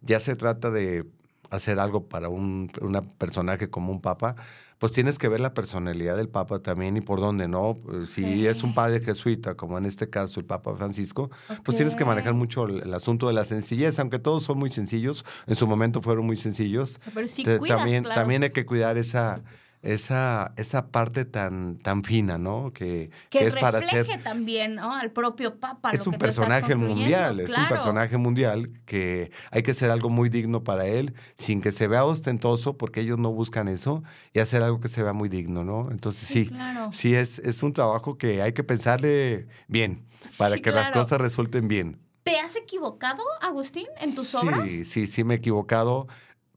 ya 0.00 0.20
se 0.20 0.36
trata 0.36 0.70
de 0.70 1.04
hacer 1.50 1.78
algo 1.78 2.08
para 2.08 2.28
un 2.28 2.70
una 2.80 3.02
personaje 3.02 3.68
como 3.68 3.92
un 3.92 4.00
papa, 4.00 4.36
pues 4.80 4.92
tienes 4.92 5.18
que 5.18 5.28
ver 5.28 5.40
la 5.40 5.52
personalidad 5.54 6.16
del 6.16 6.28
papa 6.30 6.58
también 6.60 6.96
y 6.96 7.02
por 7.02 7.20
dónde, 7.20 7.46
¿no? 7.48 7.78
Eh, 7.92 8.06
Si 8.06 8.46
es 8.46 8.62
un 8.64 8.74
padre 8.74 9.00
jesuita, 9.00 9.54
como 9.54 9.76
en 9.76 9.84
este 9.84 10.08
caso 10.08 10.40
el 10.40 10.46
papa 10.46 10.74
Francisco, 10.74 11.30
pues 11.64 11.76
tienes 11.76 11.94
que 11.96 12.04
manejar 12.06 12.32
mucho 12.32 12.64
el, 12.64 12.82
el 12.82 12.94
asunto 12.94 13.28
de 13.28 13.34
la 13.34 13.44
sencillez, 13.44 13.98
aunque 14.00 14.18
todos 14.18 14.42
son 14.42 14.58
muy 14.58 14.70
sencillos, 14.70 15.24
en 15.46 15.54
su 15.54 15.66
momento 15.66 16.00
fueron 16.00 16.24
muy 16.24 16.36
sencillos. 16.36 16.96
O 16.96 17.00
sea, 17.02 17.12
pero 17.14 17.28
sí 17.28 17.44
Te- 17.44 17.58
cuidas, 17.58 17.76
también, 17.78 18.04
claro. 18.04 18.20
también 18.22 18.42
hay 18.42 18.50
que 18.50 18.64
cuidar 18.64 18.96
esa, 18.96 19.42
esa, 19.82 20.52
esa 20.56 20.88
parte 20.88 21.24
tan, 21.24 21.78
tan 21.78 22.04
fina, 22.04 22.36
¿no? 22.36 22.72
Que, 22.72 23.10
que, 23.30 23.38
que 23.38 23.46
es 23.46 23.56
para 23.56 23.80
refleje 23.80 24.12
ser... 24.12 24.22
también 24.22 24.74
¿no? 24.74 24.94
al 24.94 25.10
propio 25.10 25.58
Papa. 25.58 25.90
Es 25.90 26.04
lo 26.04 26.10
un 26.10 26.12
que 26.12 26.18
personaje 26.18 26.74
mundial, 26.76 27.40
es 27.40 27.56
un 27.56 27.68
personaje 27.68 28.16
mundial 28.18 28.70
que 28.84 29.30
hay 29.50 29.62
que 29.62 29.70
hacer 29.70 29.90
algo 29.90 30.10
muy 30.10 30.28
digno 30.28 30.64
para 30.64 30.86
él, 30.86 31.14
sin 31.34 31.62
que 31.62 31.72
se 31.72 31.88
vea 31.88 32.04
ostentoso, 32.04 32.76
porque 32.76 33.00
ellos 33.00 33.18
no 33.18 33.32
buscan 33.32 33.68
eso, 33.68 34.02
y 34.34 34.40
hacer 34.40 34.62
algo 34.62 34.80
que 34.80 34.88
se 34.88 35.02
vea 35.02 35.12
muy 35.12 35.28
digno, 35.28 35.64
¿no? 35.64 35.88
Entonces 35.90 36.28
sí, 36.28 36.44
sí, 36.44 36.48
claro. 36.48 36.90
es, 36.92 37.38
es 37.38 37.62
un 37.62 37.72
trabajo 37.72 38.18
que 38.18 38.42
hay 38.42 38.52
que 38.52 38.64
pensarle 38.64 39.46
bien, 39.66 40.04
para 40.36 40.56
Sí, 40.56 40.62
que 40.62 40.72
las 40.72 40.90
cosas 40.90 41.20
resulten 41.20 41.68
bien. 41.68 41.98
¿Te 42.22 42.38
has 42.38 42.54
equivocado, 42.56 43.22
Agustín, 43.40 43.86
en 43.98 44.14
tus 44.14 44.28
sí, 44.28 44.36
obras? 44.36 44.70
Sí, 44.84 45.06
sí, 45.06 45.24
me 45.24 45.34
he 45.34 45.36
equivocado, 45.38 46.06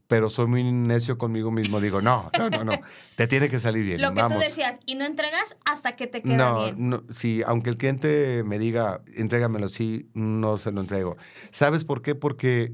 pero 0.08 0.30
soy 0.30 0.48
muy 0.48 0.64
necio 0.72 1.18
conmigo 1.18 1.52
mismo. 1.52 1.80
Digo, 1.80 2.02
no, 2.02 2.30
no, 2.38 2.50
no, 2.50 2.64
no, 2.64 2.74
te 3.16 3.28
tiene 3.28 3.50
que 3.50 3.60
salir 3.60 3.84
bien. 3.84 4.02
Lo 4.02 4.14
que 4.14 4.22
vamos. 4.22 4.38
tú 4.38 4.44
decías, 4.44 4.80
y 4.86 4.96
no 4.96 5.06
entregas 5.06 5.58
hasta 5.66 5.96
que 5.96 6.08
te 6.08 6.22
queda 6.22 6.36
No, 6.52 6.64
bien. 6.64 6.90
no, 6.90 7.04
sí, 7.10 7.42
aunque 7.46 7.70
el 7.70 7.78
cliente 7.78 8.44
me 8.46 8.60
diga, 8.60 9.02
entrégamelo 9.16 9.66
así, 9.66 10.10
no 10.14 10.58
se 10.58 10.72
lo 10.72 10.82
entrego. 10.82 11.18
¿Sabes 11.52 11.84
por 11.86 12.02
qué? 12.02 12.16
Porque 12.16 12.74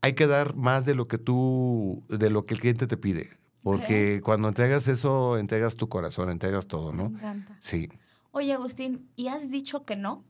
hay 0.00 0.14
que 0.14 0.26
dar 0.26 0.56
más 0.56 0.84
de 0.84 0.94
lo 0.94 1.06
que 1.08 1.18
tú, 1.18 2.04
de 2.08 2.30
lo 2.30 2.46
que 2.46 2.54
el 2.54 2.60
cliente 2.60 2.86
te 2.86 2.96
pide. 2.96 3.30
Porque 3.62 4.20
cuando 4.24 4.48
entregas 4.48 4.88
eso, 4.88 5.38
entregas 5.38 5.76
tu 5.76 5.88
corazón, 5.88 6.30
entregas 6.30 6.66
todo, 6.66 6.90
Me 6.92 7.04
¿no? 7.04 7.04
encanta. 7.10 7.56
Sí. 7.60 7.88
Oye, 8.32 8.52
Agustín, 8.54 9.08
¿y 9.14 9.28
has 9.28 9.50
dicho 9.50 9.84
que 9.84 9.94
no? 9.94 10.24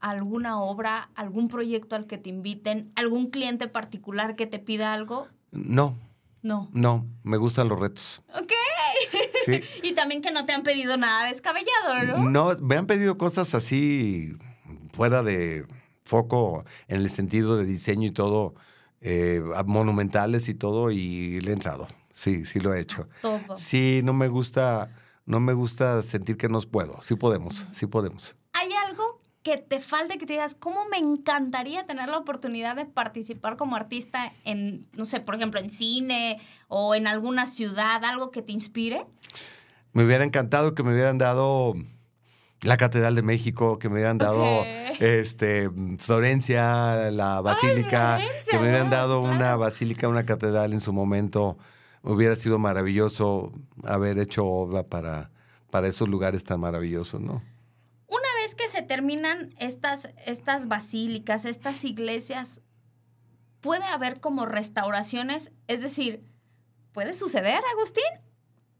¿Alguna 0.00 0.60
obra, 0.60 1.10
algún 1.16 1.48
proyecto 1.48 1.96
al 1.96 2.06
que 2.06 2.18
te 2.18 2.30
inviten, 2.30 2.92
algún 2.94 3.30
cliente 3.30 3.66
particular 3.66 4.36
que 4.36 4.46
te 4.46 4.60
pida 4.60 4.92
algo? 4.92 5.26
No, 5.50 5.96
No. 6.42 6.68
no, 6.72 7.06
me 7.22 7.36
gustan 7.36 7.68
los 7.68 7.78
retos. 7.78 8.22
Ok. 8.34 8.52
Sí. 9.44 9.60
Y 9.82 9.92
también 9.94 10.20
que 10.22 10.30
no 10.30 10.44
te 10.46 10.52
han 10.52 10.62
pedido 10.62 10.96
nada 10.96 11.26
descabellado, 11.28 12.04
¿no? 12.04 12.30
No, 12.30 12.56
me 12.62 12.76
han 12.76 12.86
pedido 12.86 13.16
cosas 13.18 13.54
así 13.54 14.32
fuera 14.92 15.22
de 15.22 15.66
foco 16.04 16.64
en 16.88 16.98
el 17.00 17.10
sentido 17.10 17.56
de 17.56 17.64
diseño 17.64 18.08
y 18.08 18.12
todo, 18.12 18.54
eh, 19.00 19.42
monumentales 19.66 20.48
y 20.48 20.54
todo, 20.54 20.90
y 20.90 21.40
le 21.40 21.50
he 21.50 21.54
entrado. 21.54 21.86
Sí, 22.12 22.44
sí 22.44 22.60
lo 22.60 22.74
he 22.74 22.80
hecho. 22.80 23.08
Todo. 23.22 23.40
Sí, 23.56 24.00
no 24.04 24.12
me 24.12 24.28
gusta, 24.28 24.90
no 25.24 25.38
me 25.40 25.52
gusta 25.52 26.02
sentir 26.02 26.36
que 26.36 26.48
no 26.48 26.60
puedo. 26.62 27.00
Sí 27.02 27.14
podemos, 27.14 27.66
sí 27.72 27.86
podemos. 27.86 28.34
¿Hay 29.48 29.52
algo 29.52 29.62
que 29.62 29.76
te 29.76 29.80
falte 29.80 30.18
que 30.18 30.26
te 30.26 30.34
digas, 30.34 30.54
¿cómo 30.54 30.88
me 30.90 30.98
encantaría 30.98 31.84
tener 31.84 32.08
la 32.08 32.18
oportunidad 32.18 32.76
de 32.76 32.84
participar 32.84 33.56
como 33.56 33.76
artista 33.76 34.32
en, 34.44 34.86
no 34.92 35.06
sé, 35.06 35.20
por 35.20 35.34
ejemplo, 35.34 35.60
en 35.60 35.70
cine 35.70 36.38
o 36.68 36.94
en 36.94 37.06
alguna 37.06 37.46
ciudad, 37.46 38.04
algo 38.04 38.30
que 38.30 38.42
te 38.42 38.52
inspire? 38.52 39.06
Me 39.92 40.04
hubiera 40.04 40.24
encantado 40.24 40.74
que 40.74 40.82
me 40.82 40.92
hubieran 40.92 41.16
dado 41.16 41.74
la 42.60 42.76
Catedral 42.76 43.14
de 43.14 43.22
México, 43.22 43.78
que 43.78 43.88
me 43.88 43.94
hubieran 43.94 44.18
dado 44.18 44.64
este 45.00 45.70
Florencia, 45.98 47.10
la 47.10 47.40
Basílica, 47.40 48.20
que 48.50 48.58
me 48.58 48.64
hubieran 48.64 48.90
dado 48.90 49.20
una 49.20 49.56
basílica, 49.56 50.08
una 50.08 50.26
catedral 50.26 50.72
en 50.72 50.80
su 50.80 50.92
momento. 50.92 51.56
Hubiera 52.02 52.36
sido 52.36 52.58
maravilloso 52.58 53.52
haber 53.84 54.18
hecho 54.18 54.44
obra 54.44 54.82
para, 54.82 55.30
para 55.70 55.88
esos 55.88 56.08
lugares 56.08 56.44
tan 56.44 56.60
maravillosos, 56.60 57.20
¿no? 57.20 57.42
Vez 58.48 58.54
que 58.54 58.68
se 58.68 58.80
terminan 58.80 59.54
estas, 59.58 60.08
estas 60.24 60.68
basílicas, 60.68 61.44
estas 61.44 61.84
iglesias, 61.84 62.62
puede 63.60 63.84
haber 63.84 64.20
como 64.20 64.46
restauraciones, 64.46 65.52
es 65.66 65.82
decir, 65.82 66.24
¿puede 66.92 67.12
suceder, 67.12 67.60
Agustín? 67.74 68.04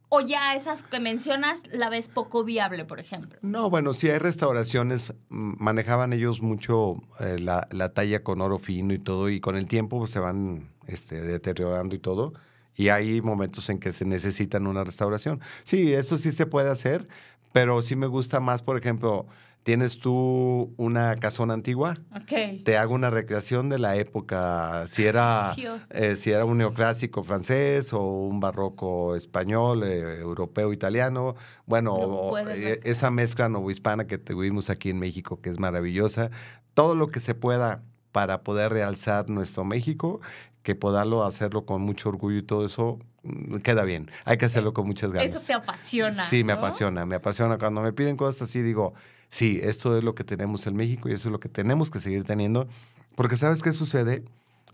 ¿O 0.08 0.22
ya 0.22 0.54
esas 0.54 0.84
que 0.84 1.00
mencionas 1.00 1.64
la 1.70 1.90
ves 1.90 2.08
poco 2.08 2.44
viable, 2.44 2.86
por 2.86 2.98
ejemplo? 2.98 3.38
No, 3.42 3.68
bueno, 3.68 3.92
si 3.92 4.08
hay 4.08 4.16
restauraciones, 4.16 5.12
manejaban 5.28 6.14
ellos 6.14 6.40
mucho 6.40 7.02
eh, 7.20 7.38
la, 7.38 7.68
la, 7.70 7.92
talla 7.92 8.24
con 8.24 8.40
oro 8.40 8.58
fino 8.58 8.94
y 8.94 8.98
todo, 8.98 9.28
y 9.28 9.38
con 9.38 9.54
el 9.54 9.66
tiempo 9.66 9.98
pues, 9.98 10.12
se 10.12 10.18
van 10.18 10.70
este, 10.86 11.20
deteriorando 11.20 11.94
y 11.94 11.98
todo. 11.98 12.32
Y 12.74 12.88
hay 12.88 13.20
momentos 13.20 13.68
en 13.68 13.80
que 13.80 13.92
se 13.92 14.06
necesitan 14.06 14.66
una 14.66 14.82
restauración. 14.82 15.42
Sí, 15.64 15.92
eso 15.92 16.16
sí 16.16 16.32
se 16.32 16.46
puede 16.46 16.70
hacer, 16.70 17.06
pero 17.52 17.82
sí 17.82 17.96
me 17.96 18.06
gusta 18.06 18.40
más, 18.40 18.62
por 18.62 18.78
ejemplo, 18.78 19.26
tienes 19.62 19.98
tú 19.98 20.72
una 20.76 21.16
casona 21.16 21.54
antigua, 21.54 21.94
okay. 22.14 22.62
te 22.62 22.78
hago 22.78 22.94
una 22.94 23.10
recreación 23.10 23.68
de 23.68 23.78
la 23.78 23.96
época, 23.96 24.86
si 24.88 25.04
era, 25.04 25.54
eh, 25.90 26.16
si 26.16 26.30
era 26.30 26.44
un 26.44 26.58
neoclásico 26.58 27.22
francés 27.22 27.92
o 27.92 28.02
un 28.02 28.40
barroco 28.40 29.14
español, 29.14 29.82
eh, 29.84 30.20
europeo, 30.20 30.72
italiano, 30.72 31.36
bueno, 31.66 32.32
eh, 32.48 32.80
esa 32.84 33.10
mezcla 33.10 33.48
novohispana 33.48 34.06
que 34.06 34.18
tuvimos 34.18 34.70
aquí 34.70 34.90
en 34.90 34.98
México, 34.98 35.40
que 35.40 35.50
es 35.50 35.58
maravillosa, 35.58 36.30
todo 36.74 36.94
lo 36.94 37.08
que 37.08 37.20
se 37.20 37.34
pueda 37.34 37.82
para 38.12 38.42
poder 38.42 38.72
realzar 38.72 39.28
nuestro 39.28 39.64
México, 39.64 40.20
que 40.62 40.74
poderlo 40.74 41.24
hacerlo 41.24 41.64
con 41.66 41.82
mucho 41.82 42.08
orgullo 42.08 42.38
y 42.38 42.42
todo 42.42 42.66
eso, 42.66 42.98
mm, 43.22 43.56
queda 43.58 43.84
bien. 43.84 44.10
Hay 44.24 44.38
que 44.38 44.46
hacerlo 44.46 44.72
con 44.72 44.86
muchas 44.86 45.12
ganas. 45.12 45.34
Eso 45.34 45.40
te 45.40 45.52
apasiona. 45.52 46.22
Sí, 46.24 46.44
me 46.44 46.52
apasiona, 46.52 47.06
me 47.06 47.16
apasiona. 47.16 47.58
Cuando 47.58 47.80
me 47.80 47.92
piden 47.92 48.16
cosas 48.16 48.42
así, 48.42 48.62
digo, 48.62 48.94
sí, 49.28 49.60
esto 49.62 49.96
es 49.96 50.04
lo 50.04 50.14
que 50.14 50.24
tenemos 50.24 50.66
en 50.66 50.76
México 50.76 51.08
y 51.08 51.12
eso 51.12 51.28
es 51.28 51.32
lo 51.32 51.40
que 51.40 51.48
tenemos 51.48 51.90
que 51.90 52.00
seguir 52.00 52.24
teniendo. 52.24 52.68
Porque 53.14 53.36
¿sabes 53.36 53.62
qué 53.62 53.72
sucede? 53.72 54.24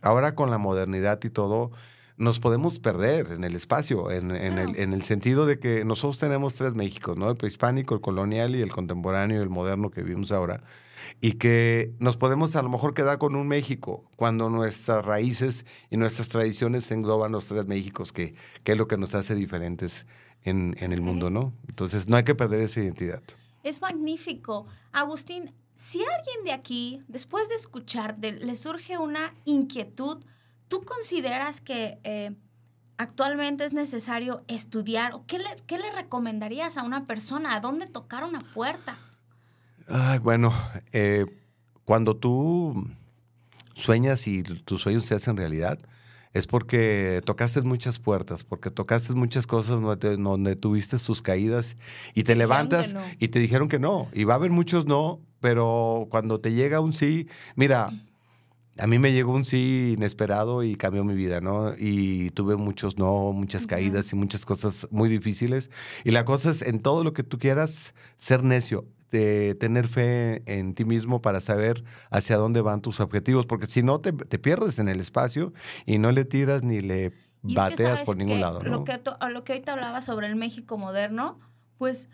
Ahora 0.02 0.34
con 0.34 0.50
la 0.50 0.58
modernidad 0.58 1.18
y 1.24 1.30
todo, 1.30 1.70
nos 2.16 2.38
podemos 2.38 2.78
perder 2.78 3.32
en 3.32 3.42
el 3.42 3.54
espacio, 3.54 4.10
en, 4.10 4.30
el, 4.30 4.78
en, 4.78 4.92
el, 4.92 5.02
sentido 5.02 5.46
de 5.46 5.58
que 5.58 5.84
nosotros 5.84 6.18
tenemos 6.18 6.54
tres 6.54 6.74
Méxicos, 6.74 7.16
¿no? 7.16 7.30
El 7.30 7.36
prehispánico, 7.36 7.94
el 7.94 8.00
colonial 8.00 8.54
y 8.54 8.62
el 8.62 8.70
contemporáneo, 8.70 9.42
el 9.42 9.50
moderno 9.50 9.90
que 9.90 10.02
vivimos 10.02 10.30
ahora. 10.30 10.62
Y 11.20 11.32
que 11.32 11.92
nos 11.98 12.16
podemos 12.16 12.54
a 12.54 12.62
lo 12.62 12.68
mejor 12.68 12.94
quedar 12.94 13.18
con 13.18 13.34
un 13.34 13.48
México 13.48 14.04
cuando 14.16 14.48
nuestras 14.48 15.04
raíces 15.04 15.66
y 15.90 15.96
nuestras 15.96 16.28
tradiciones 16.28 16.90
engloban 16.92 17.32
los 17.32 17.46
tres 17.46 17.66
Méxicos, 17.66 18.12
que, 18.12 18.34
que 18.62 18.72
es 18.72 18.78
lo 18.78 18.86
que 18.86 18.96
nos 18.96 19.14
hace 19.14 19.34
diferentes 19.34 20.06
en, 20.44 20.76
en 20.78 20.92
el 20.92 21.02
mundo, 21.02 21.30
¿no? 21.30 21.52
Entonces 21.68 22.08
no 22.08 22.16
hay 22.16 22.24
que 22.24 22.34
perder 22.34 22.60
esa 22.60 22.80
identidad. 22.80 23.22
Es 23.64 23.80
magnífico. 23.80 24.66
Agustín, 24.92 25.52
si 25.74 25.98
alguien 25.98 26.44
de 26.44 26.52
aquí, 26.52 27.02
después 27.08 27.48
de 27.48 27.56
escucharte, 27.56 28.32
le 28.32 28.54
surge 28.54 28.98
una 28.98 29.34
inquietud, 29.44 30.24
¿tú 30.68 30.82
consideras 30.84 31.60
que 31.60 31.98
eh, 32.04 32.36
actualmente 32.96 33.64
es 33.64 33.72
necesario 33.72 34.44
estudiar 34.46 35.14
o 35.14 35.26
qué 35.26 35.38
le, 35.38 35.48
qué 35.66 35.78
le, 35.78 35.90
recomendarías 35.90 36.76
a 36.76 36.84
una 36.84 37.06
persona? 37.06 37.56
¿A 37.56 37.60
dónde 37.60 37.86
tocar 37.86 38.22
una 38.22 38.40
puerta? 38.52 38.96
Ay, 39.88 40.20
bueno, 40.20 40.54
eh, 40.92 41.26
cuando 41.84 42.16
tú 42.16 42.86
sueñas 43.74 44.28
y 44.28 44.42
tus 44.42 44.82
sueños 44.82 45.04
se 45.04 45.14
hacen 45.14 45.36
realidad, 45.36 45.80
es 46.34 46.48
porque 46.48 47.22
tocaste 47.24 47.62
muchas 47.62 48.00
puertas, 48.00 48.42
porque 48.42 48.70
tocaste 48.70 49.14
muchas 49.14 49.46
cosas 49.46 49.80
donde, 49.80 50.56
tuviste 50.56 50.98
tus 50.98 51.22
caídas 51.22 51.76
y 52.12 52.24
te 52.24 52.34
levantas 52.34 52.96
y 53.20 53.28
te 53.28 53.38
dijeron 53.38 53.68
que 53.68 53.78
no. 53.78 54.08
Y 54.12 54.24
va 54.24 54.34
a 54.34 54.36
haber 54.36 54.50
muchos 54.50 54.84
no, 54.84 55.20
pero 55.40 56.08
cuando 56.10 56.40
te 56.40 56.52
llega 56.52 56.80
un 56.80 56.92
sí, 56.92 57.28
mira, 57.54 57.92
a 58.78 58.86
mí 58.88 58.98
me 58.98 59.12
llegó 59.12 59.32
un 59.32 59.44
sí 59.44 59.94
inesperado 59.96 60.64
y 60.64 60.74
cambió 60.74 61.04
mi 61.04 61.14
vida, 61.14 61.40
¿no? 61.40 61.72
Y 61.78 62.30
tuve 62.30 62.56
muchos 62.56 62.98
no, 62.98 63.32
muchas 63.32 63.68
caídas 63.68 64.12
y 64.12 64.16
muchas 64.16 64.44
cosas 64.44 64.88
muy 64.90 65.08
difíciles. 65.08 65.70
Y 66.02 66.10
la 66.10 66.24
cosa 66.24 66.50
es, 66.50 66.62
en 66.62 66.80
todo 66.80 67.04
lo 67.04 67.12
que 67.12 67.22
tú 67.22 67.38
quieras, 67.38 67.94
ser 68.16 68.42
necio 68.42 68.86
de 69.14 69.54
tener 69.54 69.86
fe 69.86 70.42
en 70.46 70.74
ti 70.74 70.84
mismo 70.84 71.22
para 71.22 71.40
saber 71.40 71.84
hacia 72.10 72.36
dónde 72.36 72.60
van 72.62 72.82
tus 72.82 72.98
objetivos, 72.98 73.46
porque 73.46 73.66
si 73.66 73.84
no 73.84 74.00
te, 74.00 74.12
pierdes 74.12 74.80
en 74.80 74.88
el 74.88 74.98
espacio 74.98 75.52
y 75.86 75.98
no 75.98 76.10
le 76.10 76.24
tiras 76.24 76.64
ni 76.64 76.80
le 76.80 77.12
bateas 77.42 78.00
por 78.00 78.16
ningún 78.16 78.40
lado. 78.40 78.60
Lo, 78.64 78.82
que, 78.82 79.00
lo 79.30 79.44
que 79.44 79.52
ahorita 79.52 79.72
hablaba 79.72 80.02
sobre 80.02 80.26
el 80.26 80.34
México 80.34 80.76
moderno, 80.78 81.38
pues 81.78 82.08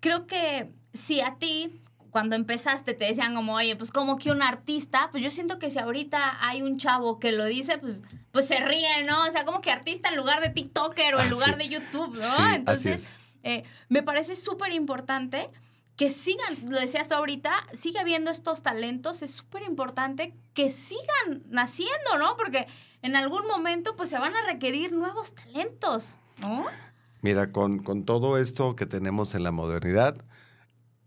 creo 0.00 0.26
que 0.26 0.72
si 0.92 1.20
a 1.20 1.36
ti 1.36 1.80
cuando 2.10 2.34
empezaste 2.34 2.94
te 2.94 3.04
decían 3.04 3.36
como, 3.36 3.54
oye, 3.54 3.76
pues 3.76 3.92
como 3.92 4.18
que 4.18 4.32
un 4.32 4.42
artista, 4.42 5.10
pues 5.12 5.22
yo 5.22 5.30
siento 5.30 5.60
que 5.60 5.70
si 5.70 5.78
ahorita 5.78 6.44
hay 6.46 6.60
un 6.60 6.76
chavo 6.76 7.20
que 7.20 7.30
lo 7.30 7.44
dice, 7.44 7.78
pues, 7.78 8.02
pues 8.32 8.48
se 8.48 8.58
ríe, 8.58 9.04
¿no? 9.06 9.22
O 9.22 9.30
sea, 9.30 9.44
como 9.44 9.60
que 9.60 9.70
artista 9.70 10.08
en 10.08 10.16
lugar 10.16 10.40
de 10.40 10.50
TikToker 10.50 11.14
o 11.14 11.20
en 11.20 11.30
lugar 11.30 11.56
de 11.56 11.68
YouTube, 11.68 12.18
¿no? 12.18 12.52
Entonces, 12.52 13.12
eh, 13.44 13.62
me 13.88 14.02
parece 14.02 14.34
súper 14.34 14.72
importante 14.72 15.50
que 15.96 16.10
sigan, 16.10 16.56
lo 16.68 16.78
decías 16.80 17.12
ahorita, 17.12 17.52
sigue 17.72 17.98
habiendo 17.98 18.30
estos 18.30 18.62
talentos, 18.62 19.22
es 19.22 19.30
súper 19.30 19.62
importante 19.62 20.34
que 20.54 20.70
sigan 20.70 21.42
naciendo, 21.48 22.18
¿no? 22.18 22.36
Porque 22.36 22.66
en 23.02 23.16
algún 23.16 23.46
momento 23.46 23.94
pues 23.96 24.08
se 24.08 24.18
van 24.18 24.34
a 24.34 24.46
requerir 24.46 24.92
nuevos 24.92 25.34
talentos, 25.34 26.16
¿no? 26.40 26.66
Mira, 27.20 27.52
con, 27.52 27.82
con 27.82 28.04
todo 28.04 28.38
esto 28.38 28.74
que 28.74 28.86
tenemos 28.86 29.34
en 29.34 29.44
la 29.44 29.52
modernidad, 29.52 30.16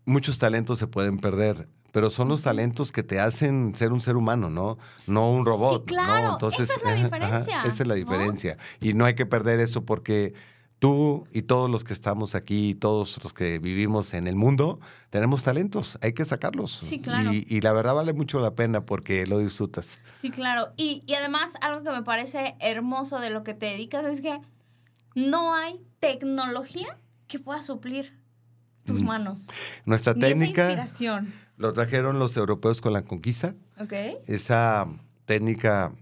muchos 0.04 0.38
talentos 0.38 0.78
se 0.78 0.86
pueden 0.86 1.18
perder 1.18 1.68
pero 1.96 2.10
son 2.10 2.28
los 2.28 2.42
talentos 2.42 2.92
que 2.92 3.02
te 3.02 3.20
hacen 3.20 3.74
ser 3.74 3.90
un 3.90 4.02
ser 4.02 4.16
humano, 4.16 4.50
¿no? 4.50 4.76
No 5.06 5.30
un 5.30 5.46
robot. 5.46 5.88
Sí, 5.88 5.94
claro. 5.94 6.34
Entonces, 6.34 6.68
esa 6.68 6.74
es 6.74 6.84
la 6.84 6.94
diferencia. 6.94 7.62
esa 7.64 7.82
es 7.82 7.88
la 7.88 7.94
diferencia. 7.94 8.58
Y 8.82 8.92
no 8.92 9.06
hay 9.06 9.14
que 9.14 9.24
perder 9.24 9.60
eso 9.60 9.86
porque 9.86 10.34
tú 10.78 11.26
y 11.32 11.42
todos 11.42 11.70
los 11.70 11.84
que 11.84 11.92
estamos 11.92 12.34
aquí, 12.34 12.74
todos 12.74 13.22
los 13.22 13.32
que 13.32 13.58
vivimos 13.58 14.14
en 14.14 14.26
el 14.26 14.36
mundo, 14.36 14.80
tenemos 15.10 15.42
talentos, 15.42 15.98
hay 16.02 16.12
que 16.12 16.24
sacarlos. 16.24 16.72
Sí, 16.72 17.00
claro. 17.00 17.30
Y, 17.32 17.60
la 17.60 17.72
verdad 17.72 17.94
vale 17.94 18.12
mucho 18.12 18.40
la 18.40 18.54
pena 18.54 18.84
porque 18.84 19.26
lo 19.26 19.38
disfrutas. 19.38 19.98
Sí, 20.20 20.30
claro. 20.30 20.72
Y, 20.76 21.02
además, 21.16 21.54
algo 21.60 21.82
que 21.82 21.90
me 21.90 22.02
parece 22.02 22.56
hermoso 22.60 23.20
de 23.20 23.30
lo 23.30 23.42
que 23.42 23.54
te 23.54 23.66
dedicas 23.66 24.04
es 24.04 24.20
que 24.20 24.40
no 25.14 25.54
hay 25.54 25.80
tecnología 25.98 26.98
que 27.26 27.38
pueda 27.38 27.62
suplir 27.62 28.12
tus 28.84 29.02
mm. 29.02 29.06
manos. 29.06 29.46
Nuestra 29.84 30.14
técnica. 30.14 30.70
Esa 30.70 30.72
inspiración. 30.72 31.32
Lo 31.56 31.72
trajeron 31.72 32.18
los 32.18 32.36
europeos 32.36 32.82
con 32.82 32.92
la 32.92 33.02
conquista. 33.02 33.54
Ok. 33.80 33.92
Esa 34.26 34.86
técnica 35.24 35.92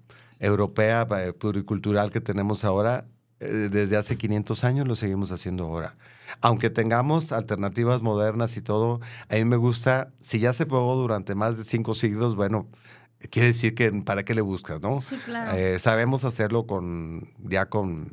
europea 0.41 1.07
eh, 1.18 1.33
pluricultural 1.33 2.11
que 2.11 2.20
tenemos 2.20 2.64
ahora 2.64 3.07
desde 3.45 3.97
hace 3.97 4.16
500 4.16 4.64
años, 4.64 4.88
lo 4.88 4.97
seguimos 4.97 5.32
haciendo 5.32 5.64
ahora. 5.64 5.97
Aunque 6.40 6.70
tengamos 6.70 7.32
alternativas 7.32 8.03
modernas 8.03 8.57
y 8.57 8.62
todo, 8.62 9.01
a 9.28 9.34
mí 9.34 9.45
me 9.45 9.57
gusta, 9.57 10.12
si 10.20 10.38
ya 10.38 10.53
se 10.53 10.66
probó 10.66 10.97
durante 10.97 11.34
más 11.34 11.57
de 11.59 11.64
cinco 11.64 11.95
siglos, 11.95 12.34
bueno, 12.34 12.68
quiere 13.30 13.49
decir 13.49 13.74
que 13.74 13.90
para 13.92 14.24
qué 14.24 14.34
le 14.34 14.40
buscas, 14.40 14.80
¿no? 14.80 15.01
Sí, 15.01 15.16
claro. 15.24 15.57
Eh, 15.57 15.78
sabemos 15.78 16.24
hacerlo 16.24 16.66
con, 16.66 17.28
ya 17.38 17.66
con, 17.66 18.09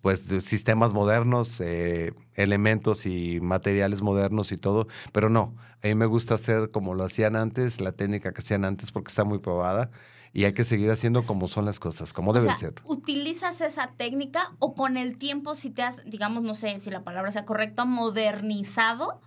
pues, 0.00 0.20
sistemas 0.40 0.92
modernos, 0.92 1.60
eh, 1.60 2.12
elementos 2.34 3.06
y 3.06 3.40
materiales 3.40 4.02
modernos 4.02 4.52
y 4.52 4.56
todo, 4.56 4.88
pero 5.12 5.30
no, 5.30 5.54
a 5.82 5.86
mí 5.86 5.94
me 5.94 6.06
gusta 6.06 6.34
hacer 6.34 6.70
como 6.70 6.94
lo 6.94 7.04
hacían 7.04 7.36
antes, 7.36 7.80
la 7.80 7.92
técnica 7.92 8.32
que 8.32 8.40
hacían 8.40 8.64
antes 8.64 8.92
porque 8.92 9.08
está 9.08 9.24
muy 9.24 9.38
probada 9.38 9.90
y 10.34 10.44
hay 10.46 10.52
que 10.52 10.64
seguir 10.64 10.90
haciendo 10.90 11.22
como 11.22 11.46
son 11.46 11.64
las 11.64 11.78
cosas, 11.78 12.12
como 12.12 12.32
debe 12.32 12.52
ser. 12.56 12.74
¿Utilizas 12.84 13.60
esa 13.60 13.92
técnica 13.96 14.52
o 14.58 14.74
con 14.74 14.96
el 14.96 15.16
tiempo 15.16 15.54
si 15.54 15.70
te 15.70 15.82
has, 15.82 16.04
digamos, 16.04 16.42
no 16.42 16.54
sé 16.54 16.80
si 16.80 16.90
la 16.90 17.04
palabra 17.04 17.30
sea 17.30 17.46
correcta, 17.46 17.84
modernizado? 17.84 19.20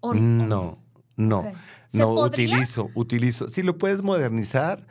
O... 0.00 0.14
No, 0.14 0.78
no. 1.16 1.44
No, 1.92 2.12
utilizo, 2.14 2.90
utilizo. 2.94 3.46
Sí, 3.48 3.62
lo 3.62 3.78
puedes 3.78 4.02
modernizar, 4.02 4.84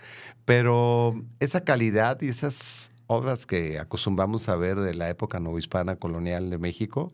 pero 0.45 1.13
esa 1.39 1.65
calidad 1.65 2.21
y 2.21 2.29
esas 2.29 2.91
obras 3.07 3.45
que 3.45 3.77
acostumbramos 3.77 4.47
a 4.47 4.55
ver 4.55 4.79
de 4.79 4.93
la 4.93 5.09
época 5.09 5.41
novohispana 5.41 5.97
colonial 5.97 6.49
de 6.49 6.59
México, 6.59 7.13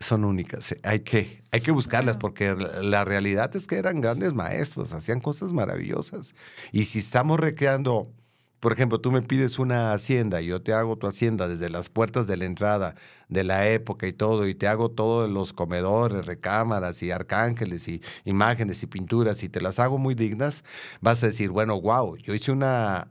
son 0.00 0.24
únicas. 0.24 0.72
eh, 0.72 0.80
Hay 0.82 1.00
que, 1.00 1.40
hay 1.52 1.60
que 1.60 1.70
buscarlas 1.70 2.16
porque 2.16 2.54
la- 2.54 2.82
la 2.82 3.04
realidad 3.04 3.54
es 3.56 3.66
que 3.66 3.76
eran 3.76 4.00
grandes 4.00 4.32
maestros, 4.34 4.92
hacían 4.92 5.20
cosas 5.20 5.52
maravillosas. 5.52 6.34
Y 6.72 6.86
si 6.86 6.98
estamos 7.00 7.38
recreando, 7.38 8.12
por 8.60 8.72
ejemplo, 8.72 9.00
tú 9.00 9.10
me 9.12 9.22
pides 9.22 9.58
una 9.58 9.92
hacienda 9.92 10.40
y 10.42 10.46
yo 10.46 10.62
te 10.62 10.72
hago 10.74 10.96
tu 10.96 11.06
hacienda 11.06 11.48
desde 11.48 11.68
las 11.70 11.88
puertas 11.88 12.26
de 12.26 12.36
la 12.36 12.44
entrada 12.46 12.94
de 13.28 13.44
la 13.44 13.68
época 13.68 14.06
y 14.06 14.12
todo, 14.12 14.46
y 14.48 14.54
te 14.54 14.68
hago 14.68 14.90
todos 14.90 15.30
los 15.30 15.52
comedores, 15.52 16.26
recámaras 16.26 17.02
y 17.02 17.10
arcángeles 17.10 17.86
y 17.88 18.02
imágenes 18.24 18.82
y 18.82 18.86
pinturas 18.86 19.42
y 19.42 19.48
te 19.48 19.60
las 19.60 19.78
hago 19.78 19.98
muy 19.98 20.14
dignas, 20.14 20.64
vas 21.00 21.22
a 21.24 21.28
decir, 21.28 21.50
bueno, 21.50 21.80
wow, 21.80 22.16
yo 22.16 22.34
hice 22.34 22.52
una 22.52 23.10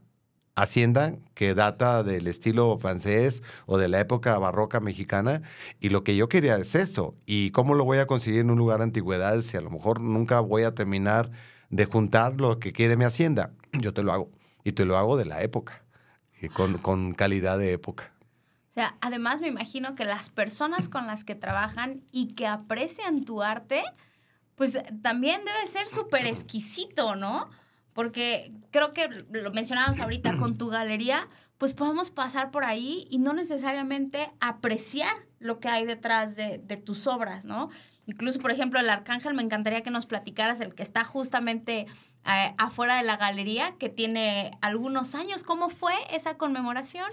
hacienda 0.54 1.14
que 1.34 1.54
data 1.54 2.02
del 2.02 2.26
estilo 2.26 2.76
francés 2.78 3.42
o 3.66 3.78
de 3.78 3.88
la 3.88 4.00
época 4.00 4.38
barroca 4.38 4.80
mexicana 4.80 5.42
y 5.80 5.88
lo 5.88 6.04
que 6.04 6.16
yo 6.16 6.28
quería 6.28 6.56
es 6.56 6.74
esto 6.74 7.14
y 7.26 7.50
cómo 7.50 7.74
lo 7.74 7.84
voy 7.84 7.98
a 7.98 8.06
conseguir 8.06 8.40
en 8.40 8.50
un 8.50 8.58
lugar 8.58 8.78
de 8.78 8.84
antigüedades 8.84 9.46
si 9.46 9.56
a 9.56 9.60
lo 9.60 9.70
mejor 9.70 10.00
nunca 10.00 10.40
voy 10.40 10.64
a 10.64 10.74
terminar 10.74 11.30
de 11.70 11.84
juntar 11.84 12.40
lo 12.40 12.58
que 12.58 12.72
quiere 12.72 12.96
mi 12.96 13.04
hacienda 13.04 13.52
yo 13.72 13.94
te 13.94 14.02
lo 14.02 14.12
hago 14.12 14.30
y 14.64 14.72
te 14.72 14.84
lo 14.84 14.96
hago 14.96 15.16
de 15.16 15.24
la 15.24 15.42
época 15.42 15.82
y 16.40 16.48
con, 16.48 16.78
con 16.78 17.14
calidad 17.14 17.58
de 17.58 17.72
época 17.72 18.12
O 18.70 18.74
sea, 18.74 18.96
además 19.00 19.40
me 19.40 19.48
imagino 19.48 19.94
que 19.94 20.04
las 20.04 20.30
personas 20.30 20.88
con 20.88 21.06
las 21.06 21.24
que 21.24 21.34
trabajan 21.34 22.02
y 22.12 22.34
que 22.34 22.46
aprecian 22.46 23.24
tu 23.24 23.42
arte, 23.42 23.82
pues 24.56 24.78
también 25.02 25.42
debe 25.44 25.66
ser 25.66 25.88
súper 25.88 26.26
exquisito, 26.26 27.14
¿no? 27.14 27.48
Porque 27.92 28.52
creo 28.70 28.92
que 28.92 29.08
lo 29.30 29.52
mencionábamos 29.52 30.00
ahorita 30.00 30.36
con 30.36 30.56
tu 30.56 30.68
galería, 30.68 31.28
pues 31.58 31.74
podemos 31.74 32.10
pasar 32.10 32.50
por 32.50 32.64
ahí 32.64 33.06
y 33.10 33.18
no 33.18 33.32
necesariamente 33.32 34.30
apreciar 34.40 35.14
lo 35.38 35.60
que 35.60 35.68
hay 35.68 35.84
detrás 35.84 36.36
de, 36.36 36.58
de 36.58 36.76
tus 36.76 37.06
obras, 37.06 37.44
¿no? 37.44 37.70
Incluso, 38.06 38.40
por 38.40 38.50
ejemplo, 38.50 38.80
el 38.80 38.90
Arcángel, 38.90 39.34
me 39.34 39.42
encantaría 39.42 39.82
que 39.82 39.90
nos 39.90 40.06
platicaras 40.06 40.60
el 40.60 40.74
que 40.74 40.82
está 40.82 41.04
justamente 41.04 41.86
eh, 42.26 42.54
afuera 42.58 42.96
de 42.96 43.04
la 43.04 43.16
galería, 43.16 43.74
que 43.78 43.88
tiene 43.88 44.50
algunos 44.60 45.14
años. 45.14 45.44
¿Cómo 45.44 45.68
fue 45.68 45.92
esa 46.12 46.36
conmemoración? 46.36 47.06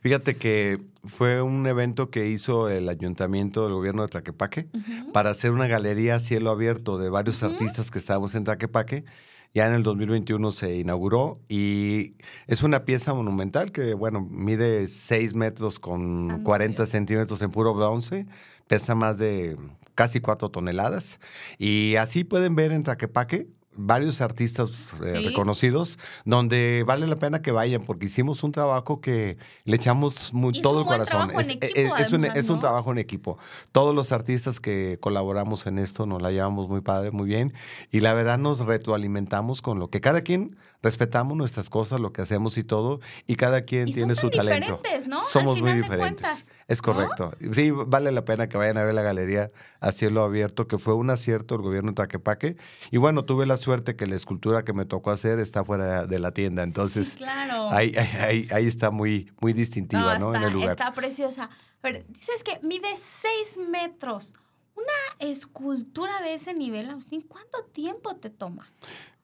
Fíjate 0.00 0.36
que 0.36 0.82
fue 1.04 1.40
un 1.40 1.66
evento 1.66 2.10
que 2.10 2.28
hizo 2.28 2.68
el 2.68 2.90
ayuntamiento 2.90 3.64
del 3.64 3.72
gobierno 3.72 4.02
de 4.02 4.08
Tlaquepaque 4.08 4.68
para 5.14 5.30
hacer 5.30 5.50
una 5.50 5.66
galería 5.66 6.16
a 6.16 6.18
cielo 6.18 6.50
abierto 6.50 6.98
de 6.98 7.08
varios 7.08 7.42
artistas 7.42 7.90
que 7.90 7.98
estábamos 7.98 8.34
en 8.34 8.44
Tlaquepaque. 8.44 9.06
Ya 9.54 9.68
en 9.68 9.74
el 9.74 9.84
2021 9.84 10.50
se 10.50 10.78
inauguró 10.78 11.38
y 11.48 12.16
es 12.48 12.64
una 12.64 12.84
pieza 12.84 13.14
monumental 13.14 13.70
que, 13.70 13.94
bueno, 13.94 14.20
mide 14.20 14.88
6 14.88 15.34
metros 15.34 15.78
con 15.78 16.26
Santo 16.28 16.44
40 16.44 16.82
Dios. 16.82 16.90
centímetros 16.90 17.40
en 17.40 17.52
puro 17.52 17.72
bronce, 17.72 18.26
pesa 18.66 18.96
más 18.96 19.18
de 19.18 19.56
casi 19.94 20.18
4 20.18 20.48
toneladas. 20.50 21.20
Y 21.56 21.94
así 21.94 22.24
pueden 22.24 22.56
ver 22.56 22.72
en 22.72 22.82
Tlaquepaque 22.82 23.46
varios 23.76 24.20
artistas 24.20 24.70
eh, 25.04 25.14
Sí. 25.16 25.26
reconocidos 25.28 25.98
donde 26.24 26.84
vale 26.86 27.06
la 27.06 27.16
pena 27.16 27.42
que 27.42 27.50
vayan 27.52 27.82
porque 27.82 28.06
hicimos 28.06 28.42
un 28.44 28.52
trabajo 28.52 29.00
que 29.00 29.36
le 29.64 29.76
echamos 29.76 30.32
muy, 30.32 30.52
todo 30.60 30.80
el 30.80 30.86
corazón. 30.86 31.30
Es, 31.38 31.48
equipo, 31.48 31.66
es- 31.96 32.06
es 32.06 32.12
un, 32.12 32.20
además, 32.24 32.36
es 32.38 32.48
un 32.50 32.56
¿no? 32.56 32.60
trabajo 32.60 32.92
en 32.92 32.98
equipo. 32.98 33.38
Todos 33.72 33.94
los 33.94 34.12
artistas 34.12 34.60
que 34.60 34.98
colaboramos 35.00 35.66
en 35.66 35.78
esto 35.78 36.06
nos 36.06 36.22
la 36.22 36.30
llevamos 36.30 36.68
muy 36.68 36.80
padre, 36.80 37.10
muy 37.10 37.26
bien. 37.26 37.52
Y 37.90 38.00
la 38.00 38.12
verdad 38.14 38.38
nos 38.38 38.60
retroalimentamos 38.60 39.62
con 39.62 39.78
lo 39.78 39.88
que 39.90 40.00
cada 40.00 40.20
quien 40.22 40.56
respetamos 40.82 41.36
nuestras 41.36 41.70
cosas, 41.70 41.98
lo 42.00 42.12
que 42.12 42.22
hacemos 42.22 42.58
y 42.58 42.64
todo. 42.64 43.00
Y 43.26 43.36
cada 43.36 43.62
quien 43.62 43.88
Y 43.88 43.92
son 43.92 43.96
tiene 44.00 44.14
tan 44.14 44.20
su 44.22 44.30
talento. 44.30 44.76
diferentes, 44.78 45.08
¿no? 45.08 45.20
Al 45.20 45.26
Somos 45.26 45.54
muy 45.60 45.70
final 45.70 45.74
de 45.76 45.82
diferentes. 45.82 46.22
cuentas, 46.22 46.50
es 46.68 46.78
¿no? 46.78 46.92
correcto. 46.94 47.32
Sí, 47.52 47.70
vale 47.70 48.10
la 48.12 48.24
pena 48.24 48.48
que 48.48 48.56
vayan 48.56 48.78
a 48.78 48.84
ver 48.84 48.94
la 48.94 49.02
galería 49.02 49.50
a 49.80 49.92
cielo 49.92 50.22
abierto, 50.22 50.66
que 50.66 50.78
fue 50.78 50.94
un 50.94 51.10
acierto 51.10 51.54
el 51.54 51.62
gobierno 51.62 51.90
de 51.90 51.96
Taquepaque. 51.96 52.56
Y 52.90 52.96
bueno, 52.96 53.24
tuve 53.24 53.46
la 53.46 53.56
suerte 53.56 53.96
que 53.96 54.06
la 54.06 54.14
escultura 54.16 54.64
que 54.64 54.72
me 54.72 54.84
tocó 54.84 55.10
hacer 55.10 55.38
está 55.40 55.64
fuera 55.64 56.06
de 56.06 56.18
la 56.18 56.32
tienda. 56.32 56.62
Entonces, 56.62 57.08
sí, 57.08 57.16
claro. 57.16 57.70
ahí, 57.70 57.94
ahí, 57.96 58.48
ahí- 58.50 58.66
está 58.66 58.90
muy, 58.90 59.30
muy 59.40 59.52
distintiva, 59.52 60.18
¿no? 60.18 60.26
está, 60.32 60.38
en 60.38 60.44
el 60.48 60.52
lugar. 60.54 60.70
está 60.70 60.92
preciosa. 60.94 61.50
Pero 61.80 61.98
dices 62.08 62.42
que 62.42 62.58
mide 62.66 62.88
6 62.96 63.58
metros. 63.70 64.34
Una 64.76 65.30
escultura 65.30 66.20
de 66.22 66.34
ese 66.34 66.52
nivel, 66.54 66.90
Agustín, 66.90 67.20
¿cuánto 67.28 67.62
tiempo 67.72 68.16
te 68.16 68.28
toma? 68.30 68.66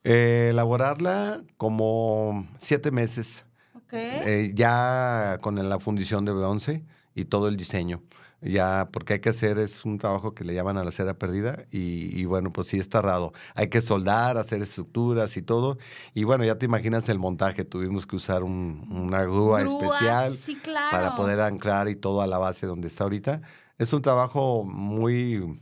Eh, 0.03 0.47
elaborarla 0.51 1.41
como 1.57 2.47
siete 2.55 2.89
meses, 2.91 3.45
¿Ok? 3.75 3.89
eh, 3.93 4.51
ya 4.55 5.37
con 5.41 5.55
la 5.67 5.79
fundición 5.79 6.23
de 6.25 6.31
bronce 6.31 6.83
y 7.15 7.25
todo 7.25 7.47
el 7.47 7.57
diseño. 7.57 8.01
Ya, 8.43 8.89
porque 8.91 9.13
hay 9.13 9.19
que 9.19 9.29
hacer, 9.29 9.59
es 9.59 9.85
un 9.85 9.99
trabajo 9.99 10.33
que 10.33 10.43
le 10.43 10.55
llaman 10.55 10.75
a 10.79 10.83
la 10.83 10.89
cera 10.91 11.13
perdida 11.13 11.63
y, 11.71 12.19
y 12.19 12.25
bueno, 12.25 12.51
pues 12.51 12.65
sí 12.67 12.79
es 12.79 12.89
tardado. 12.89 13.33
Hay 13.53 13.67
que 13.69 13.81
soldar, 13.81 14.37
hacer 14.39 14.63
estructuras 14.63 15.37
y 15.37 15.43
todo. 15.43 15.77
Y 16.15 16.23
bueno, 16.23 16.43
ya 16.43 16.55
te 16.57 16.65
imaginas 16.65 17.07
el 17.09 17.19
montaje, 17.19 17.65
tuvimos 17.65 18.07
que 18.07 18.15
usar 18.15 18.41
un- 18.41 18.87
una 18.89 19.21
grúa, 19.21 19.61
Grúas, 19.61 19.73
especial 19.93 20.33
sí, 20.33 20.55
claro. 20.55 20.89
para 20.91 21.15
poder 21.15 21.39
anclar 21.41 21.87
y 21.87 21.95
todo 21.95 22.21
a 22.23 22.25
la 22.27 22.39
base 22.39 22.65
donde 22.65 22.87
está 22.87 23.03
ahorita. 23.03 23.43
Es 23.77 23.93
un 23.93 24.01
trabajo 24.01 24.63
muy, 24.63 25.59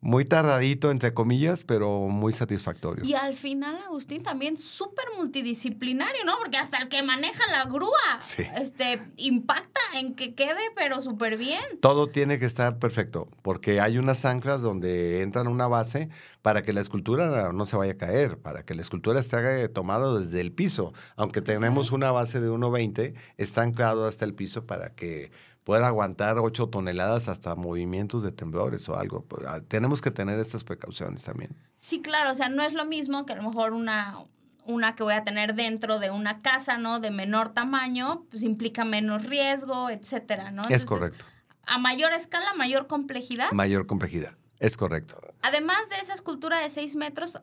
muy 0.00 0.24
tardadito, 0.24 0.90
entre 0.90 1.12
comillas, 1.14 1.64
pero 1.64 2.08
muy 2.08 2.32
satisfactorio. 2.32 3.04
Y 3.04 3.14
al 3.14 3.34
final, 3.34 3.76
Agustín, 3.86 4.22
también 4.22 4.56
súper 4.56 5.04
multidisciplinario, 5.16 6.24
¿no? 6.24 6.36
Porque 6.38 6.56
hasta 6.56 6.78
el 6.78 6.88
que 6.88 7.02
maneja 7.02 7.42
la 7.50 7.64
grúa 7.64 7.90
Sí. 8.20 8.44
este, 8.56 9.00
impacta 9.16 9.80
en 9.94 10.14
que 10.14 10.34
quede, 10.34 10.60
pero 10.76 11.00
súper 11.00 11.36
bien. 11.36 11.62
Todo 11.80 12.08
tiene 12.08 12.38
que 12.38 12.44
estar 12.46 12.78
perfecto, 12.78 13.28
porque 13.42 13.80
hay 13.80 13.98
unas 13.98 14.24
anclas 14.24 14.60
donde 14.62 15.22
entran 15.22 15.48
una 15.48 15.66
base 15.66 16.08
para 16.42 16.62
que 16.62 16.72
la 16.72 16.80
escultura 16.80 17.52
no 17.52 17.66
se 17.66 17.76
vaya 17.76 17.92
a 17.92 17.96
caer, 17.96 18.38
para 18.38 18.62
que 18.64 18.74
la 18.74 18.82
escultura 18.82 19.20
esté 19.20 19.68
tomada 19.68 20.18
desde 20.18 20.40
el 20.40 20.52
piso. 20.52 20.92
Aunque 21.16 21.42
tenemos 21.42 21.90
una 21.92 22.10
base 22.10 22.40
de 22.40 22.48
1,20, 22.50 23.14
está 23.36 23.62
anclado 23.62 24.06
hasta 24.06 24.24
el 24.24 24.34
piso 24.34 24.64
para 24.66 24.94
que 24.94 25.30
pueda 25.68 25.88
aguantar 25.88 26.38
8 26.38 26.70
toneladas 26.70 27.28
hasta 27.28 27.54
movimientos 27.54 28.22
de 28.22 28.32
temblores 28.32 28.88
o 28.88 28.98
algo. 28.98 29.26
Pues, 29.26 29.46
ah, 29.46 29.60
Tenemos 29.60 30.00
que 30.00 30.10
tener 30.10 30.40
estas 30.40 30.64
precauciones 30.64 31.24
también. 31.24 31.54
Sí, 31.76 32.00
claro, 32.00 32.30
o 32.30 32.34
sea, 32.34 32.48
no 32.48 32.62
es 32.62 32.72
lo 32.72 32.86
mismo 32.86 33.26
que 33.26 33.34
a 33.34 33.36
lo 33.36 33.42
mejor 33.42 33.74
una, 33.74 34.16
una 34.64 34.96
que 34.96 35.02
voy 35.02 35.12
a 35.12 35.24
tener 35.24 35.54
dentro 35.54 35.98
de 35.98 36.10
una 36.10 36.38
casa, 36.38 36.78
¿no? 36.78 37.00
De 37.00 37.10
menor 37.10 37.52
tamaño, 37.52 38.24
pues 38.30 38.44
implica 38.44 38.86
menos 38.86 39.26
riesgo, 39.26 39.90
etcétera, 39.90 40.50
¿no? 40.52 40.62
es 40.70 40.86
correcto. 40.86 41.22
A 41.66 41.76
mayor 41.76 42.14
escala, 42.14 42.54
mayor 42.54 42.86
complejidad. 42.86 43.52
Mayor 43.52 43.86
complejidad. 43.86 44.38
Es 44.60 44.78
correcto. 44.78 45.20
Además 45.42 45.86
de 45.90 45.96
esa 45.96 46.14
escultura 46.14 46.60
de 46.60 46.70
6 46.70 46.96
metros, 46.96 47.42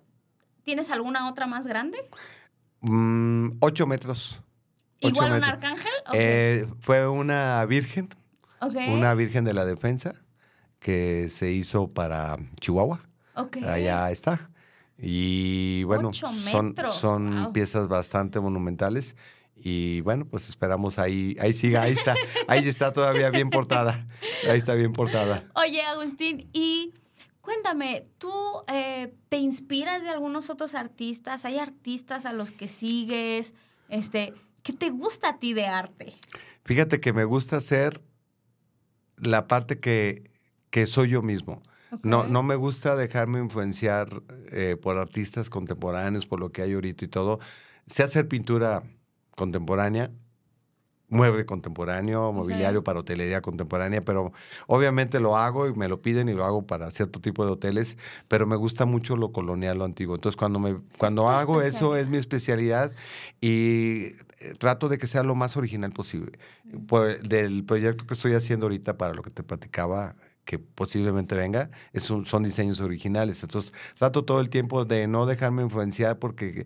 ¿tienes 0.63 0.89
alguna 0.89 1.29
otra 1.29 1.45
más 1.45 1.67
grande? 1.67 1.99
Mm, 2.81 3.57
8 3.59 3.85
metros. 3.85 4.41
¿Igual 5.07 5.33
un 5.33 5.43
arcángel? 5.43 5.91
Eh, 6.13 6.67
fue 6.79 7.07
una 7.07 7.65
virgen. 7.65 8.09
Ok. 8.61 8.75
una 8.87 9.13
Virgen 9.13 9.43
de 9.43 9.53
la 9.53 9.65
Defensa 9.65 10.13
que 10.79 11.29
se 11.29 11.51
hizo 11.51 11.89
para 11.89 12.37
Chihuahua. 12.59 13.01
Ok. 13.35 13.57
Allá 13.57 14.09
está. 14.11 14.49
Y 14.97 15.83
bueno, 15.83 16.13
son, 16.13 16.75
son 16.93 17.43
wow. 17.43 17.53
piezas 17.53 17.87
bastante 17.87 18.39
monumentales. 18.39 19.15
Y 19.55 20.01
bueno, 20.01 20.25
pues 20.25 20.49
esperamos 20.49 20.99
ahí, 20.99 21.35
ahí 21.39 21.53
siga, 21.53 21.81
ahí 21.83 21.93
está, 21.93 22.13
ahí 22.47 22.67
está 22.67 22.91
todavía 22.91 23.29
bien 23.29 23.49
portada, 23.49 24.05
ahí 24.49 24.57
está 24.57 24.73
bien 24.73 24.91
portada. 24.91 25.45
Oye, 25.55 25.81
Agustín, 25.81 26.49
y 26.51 26.93
cuéntame, 27.41 28.05
¿tú 28.17 28.31
eh, 28.67 29.13
te 29.29 29.37
inspiras 29.37 30.03
de 30.03 30.09
algunos 30.09 30.49
otros 30.49 30.75
artistas? 30.75 31.45
¿Hay 31.45 31.57
artistas 31.57 32.25
a 32.25 32.33
los 32.33 32.51
que 32.51 32.67
sigues? 32.67 33.53
Este, 33.87 34.33
¿Qué 34.65 34.73
te 34.73 34.89
gusta 34.89 35.29
a 35.29 35.37
ti 35.37 35.53
de 35.53 35.67
arte? 35.67 36.15
Fíjate 36.63 36.99
que 36.99 37.13
me 37.13 37.23
gusta 37.23 37.57
hacer 37.57 38.01
la 39.15 39.47
parte 39.47 39.79
que, 39.79 40.31
que 40.71 40.87
soy 40.87 41.09
yo 41.09 41.21
mismo. 41.21 41.61
No, 42.01 42.23
no 42.23 42.41
me 42.41 42.55
gusta 42.55 42.95
dejarme 42.95 43.37
influenciar 43.37 44.23
eh, 44.51 44.75
por 44.81 44.97
artistas 44.97 45.51
contemporáneos, 45.51 46.25
por 46.25 46.39
lo 46.39 46.51
que 46.51 46.63
hay 46.63 46.73
ahorita 46.73 47.05
y 47.05 47.07
todo. 47.07 47.39
Sé 47.85 48.01
hacer 48.01 48.27
pintura 48.27 48.81
contemporánea, 49.35 50.09
mueble 51.09 51.45
contemporáneo, 51.45 52.31
mobiliario 52.33 52.83
para 52.83 52.99
hotelería 52.99 53.41
contemporánea, 53.41 54.01
pero 54.01 54.31
obviamente 54.67 55.19
lo 55.19 55.37
hago 55.37 55.67
y 55.67 55.73
me 55.73 55.87
lo 55.87 56.01
piden 56.01 56.29
y 56.29 56.33
lo 56.33 56.45
hago 56.45 56.65
para 56.65 56.89
cierto 56.91 57.21
tipo 57.21 57.45
de 57.45 57.51
hoteles, 57.51 57.97
pero 58.27 58.47
me 58.47 58.55
gusta 58.55 58.85
mucho 58.85 59.15
lo 59.15 59.31
colonial, 59.31 59.77
lo 59.77 59.85
antiguo. 59.85 60.15
Entonces 60.15 60.35
cuando 60.37 60.59
me 60.59 60.75
cuando 60.97 61.27
hago 61.29 61.61
eso 61.61 61.95
es 61.95 62.07
mi 62.09 62.17
especialidad 62.17 62.91
y 63.41 64.15
eh, 64.39 64.53
trato 64.57 64.89
de 64.89 64.97
que 64.97 65.07
sea 65.07 65.23
lo 65.23 65.35
más 65.35 65.57
original 65.57 65.91
posible. 65.91 66.39
Por- 66.87 67.21
del 67.21 67.63
proyecto 67.63 68.05
que 68.05 68.13
estoy 68.15 68.33
haciendo 68.33 68.65
ahorita 68.65 68.97
para 68.97 69.13
lo 69.13 69.21
que 69.21 69.29
te 69.31 69.43
platicaba 69.43 70.15
que 70.45 70.59
posiblemente 70.59 71.33
venga, 71.35 71.71
es 71.91 72.09
un- 72.11 72.25
son 72.25 72.43
diseños 72.43 72.79
originales. 72.79 73.41
Entonces, 73.41 73.73
trato 73.97 74.25
todo 74.25 74.39
el 74.41 74.49
tiempo 74.49 74.85
de 74.85 75.07
no 75.07 75.25
dejarme 75.25 75.63
influenciar 75.63 76.19
porque 76.19 76.65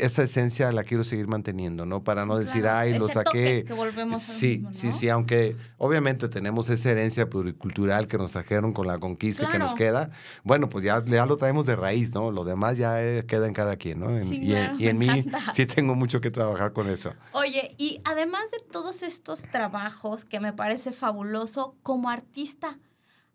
esa 0.00 0.22
esencia 0.22 0.70
la 0.72 0.84
quiero 0.84 1.02
seguir 1.04 1.26
manteniendo, 1.26 1.86
¿no? 1.86 2.04
Para 2.04 2.24
no 2.26 2.36
decir, 2.38 2.62
Claro, 2.62 2.78
ay, 2.78 2.98
lo 2.98 3.08
saqué. 3.08 3.64
que 3.66 3.72
volvemos 3.72 4.20
sí, 4.22 4.58
mismo, 4.58 4.68
¿no? 4.68 4.74
sí, 4.74 4.92
sí, 4.92 5.08
aunque 5.08 5.56
obviamente 5.78 6.28
tenemos 6.28 6.68
esa 6.68 6.90
herencia 6.90 7.28
pluricultural 7.28 8.06
que 8.06 8.18
nos 8.18 8.32
trajeron 8.32 8.72
con 8.72 8.86
la 8.86 8.98
conquista 8.98 9.48
que 9.48 9.58
nos 9.58 9.74
queda. 9.74 10.10
Bueno, 10.44 10.68
pues 10.68 10.84
ya, 10.84 11.04
ya 11.04 11.26
lo 11.26 11.36
traemos 11.36 11.66
de 11.66 11.76
raíz, 11.76 12.12
¿no? 12.14 12.30
Lo 12.30 12.44
demás 12.44 12.76
ya 12.78 13.02
eh, 13.02 13.24
queda 13.26 13.46
en 13.48 13.54
cada 13.54 13.76
quien, 13.76 14.00
¿no? 14.00 14.10
En- 14.10 14.32
y, 14.32 14.54
en- 14.54 14.74
y 14.78 14.92
mí 14.94 15.24
sí 15.54 15.66
tengo 15.66 15.94
mucho 15.94 16.20
que 16.20 16.30
trabajar 16.30 16.72
con 16.72 16.88
eso. 16.88 17.12
Oye, 17.32 17.74
y 17.78 18.00
además 18.04 18.50
de 18.52 18.58
todos 18.70 19.02
estos 19.02 19.42
trabajos 19.50 20.24
que 20.24 20.38
me 20.40 20.52
parece 20.52 20.92
fabuloso, 20.92 21.76
como 21.82 22.08
artista, 22.08 22.78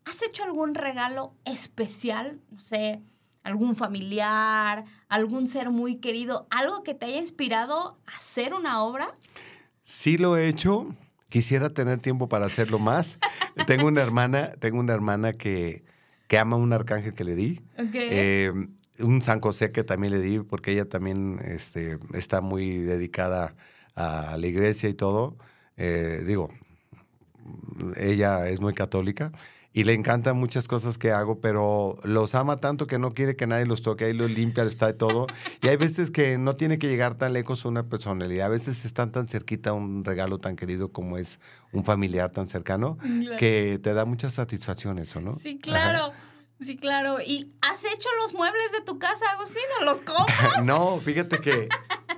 ¿has 0.04 0.22
hecho 0.22 0.44
algún 0.44 0.74
regalo 0.74 1.34
especial? 1.44 2.40
No 2.50 2.58
sé, 2.58 3.02
algún 3.48 3.74
familiar, 3.74 4.84
algún 5.08 5.48
ser 5.48 5.70
muy 5.70 5.96
querido, 5.96 6.46
algo 6.50 6.82
que 6.82 6.94
te 6.94 7.06
haya 7.06 7.18
inspirado 7.18 7.98
a 8.06 8.16
hacer 8.16 8.54
una 8.54 8.82
obra? 8.82 9.14
Sí 9.82 10.18
lo 10.18 10.36
he 10.36 10.48
hecho. 10.48 10.94
Quisiera 11.28 11.70
tener 11.70 11.98
tiempo 11.98 12.28
para 12.28 12.46
hacerlo 12.46 12.78
más. 12.78 13.18
tengo 13.66 13.86
una 13.86 14.02
hermana, 14.02 14.52
tengo 14.60 14.78
una 14.78 14.92
hermana 14.92 15.32
que, 15.32 15.82
que 16.26 16.38
ama 16.38 16.56
un 16.56 16.72
arcángel 16.72 17.14
que 17.14 17.24
le 17.24 17.34
di. 17.34 17.60
Eh, 17.94 18.52
un 18.98 19.22
San 19.22 19.40
José 19.40 19.72
que 19.72 19.82
también 19.82 20.12
le 20.12 20.20
di, 20.20 20.40
porque 20.40 20.72
ella 20.72 20.86
también 20.86 21.38
este, 21.42 21.98
está 22.12 22.40
muy 22.40 22.78
dedicada 22.78 23.54
a 23.94 24.36
la 24.38 24.46
iglesia 24.46 24.88
y 24.88 24.94
todo. 24.94 25.36
Eh, 25.76 26.22
digo, 26.26 26.50
ella 27.96 28.48
es 28.48 28.60
muy 28.60 28.74
católica 28.74 29.32
y 29.78 29.84
le 29.84 29.92
encantan 29.92 30.36
muchas 30.36 30.66
cosas 30.66 30.98
que 30.98 31.12
hago, 31.12 31.40
pero 31.40 32.00
los 32.02 32.34
ama 32.34 32.56
tanto 32.56 32.88
que 32.88 32.98
no 32.98 33.12
quiere 33.12 33.36
que 33.36 33.46
nadie 33.46 33.64
los 33.64 33.80
toque, 33.80 34.06
ahí 34.06 34.12
los 34.12 34.28
limpia, 34.28 34.64
está 34.64 34.88
de 34.88 34.94
todo. 34.94 35.28
Y 35.62 35.68
hay 35.68 35.76
veces 35.76 36.10
que 36.10 36.36
no 36.36 36.56
tiene 36.56 36.80
que 36.80 36.88
llegar 36.88 37.14
tan 37.14 37.32
lejos 37.32 37.64
una 37.64 37.84
personalidad, 37.84 38.46
a 38.46 38.48
veces 38.48 38.84
están 38.84 39.12
tan 39.12 39.28
cerquita 39.28 39.72
un 39.72 40.04
regalo 40.04 40.38
tan 40.38 40.56
querido 40.56 40.90
como 40.90 41.16
es 41.16 41.38
un 41.70 41.84
familiar 41.84 42.32
tan 42.32 42.48
cercano, 42.48 42.98
que 43.38 43.78
te 43.80 43.94
da 43.94 44.04
muchas 44.04 44.32
satisfacciones, 44.32 45.14
¿o 45.14 45.20
no? 45.20 45.34
Sí, 45.34 45.60
Ajá. 45.70 46.12
Sí, 46.60 46.76
claro. 46.76 47.18
¿Y 47.20 47.52
has 47.62 47.84
hecho 47.84 48.08
los 48.22 48.34
muebles 48.34 48.72
de 48.72 48.80
tu 48.80 48.98
casa, 48.98 49.24
Agustín? 49.32 49.62
¿O 49.80 49.84
los 49.84 50.02
compras? 50.02 50.28
No, 50.64 50.98
fíjate 51.00 51.38
que 51.38 51.68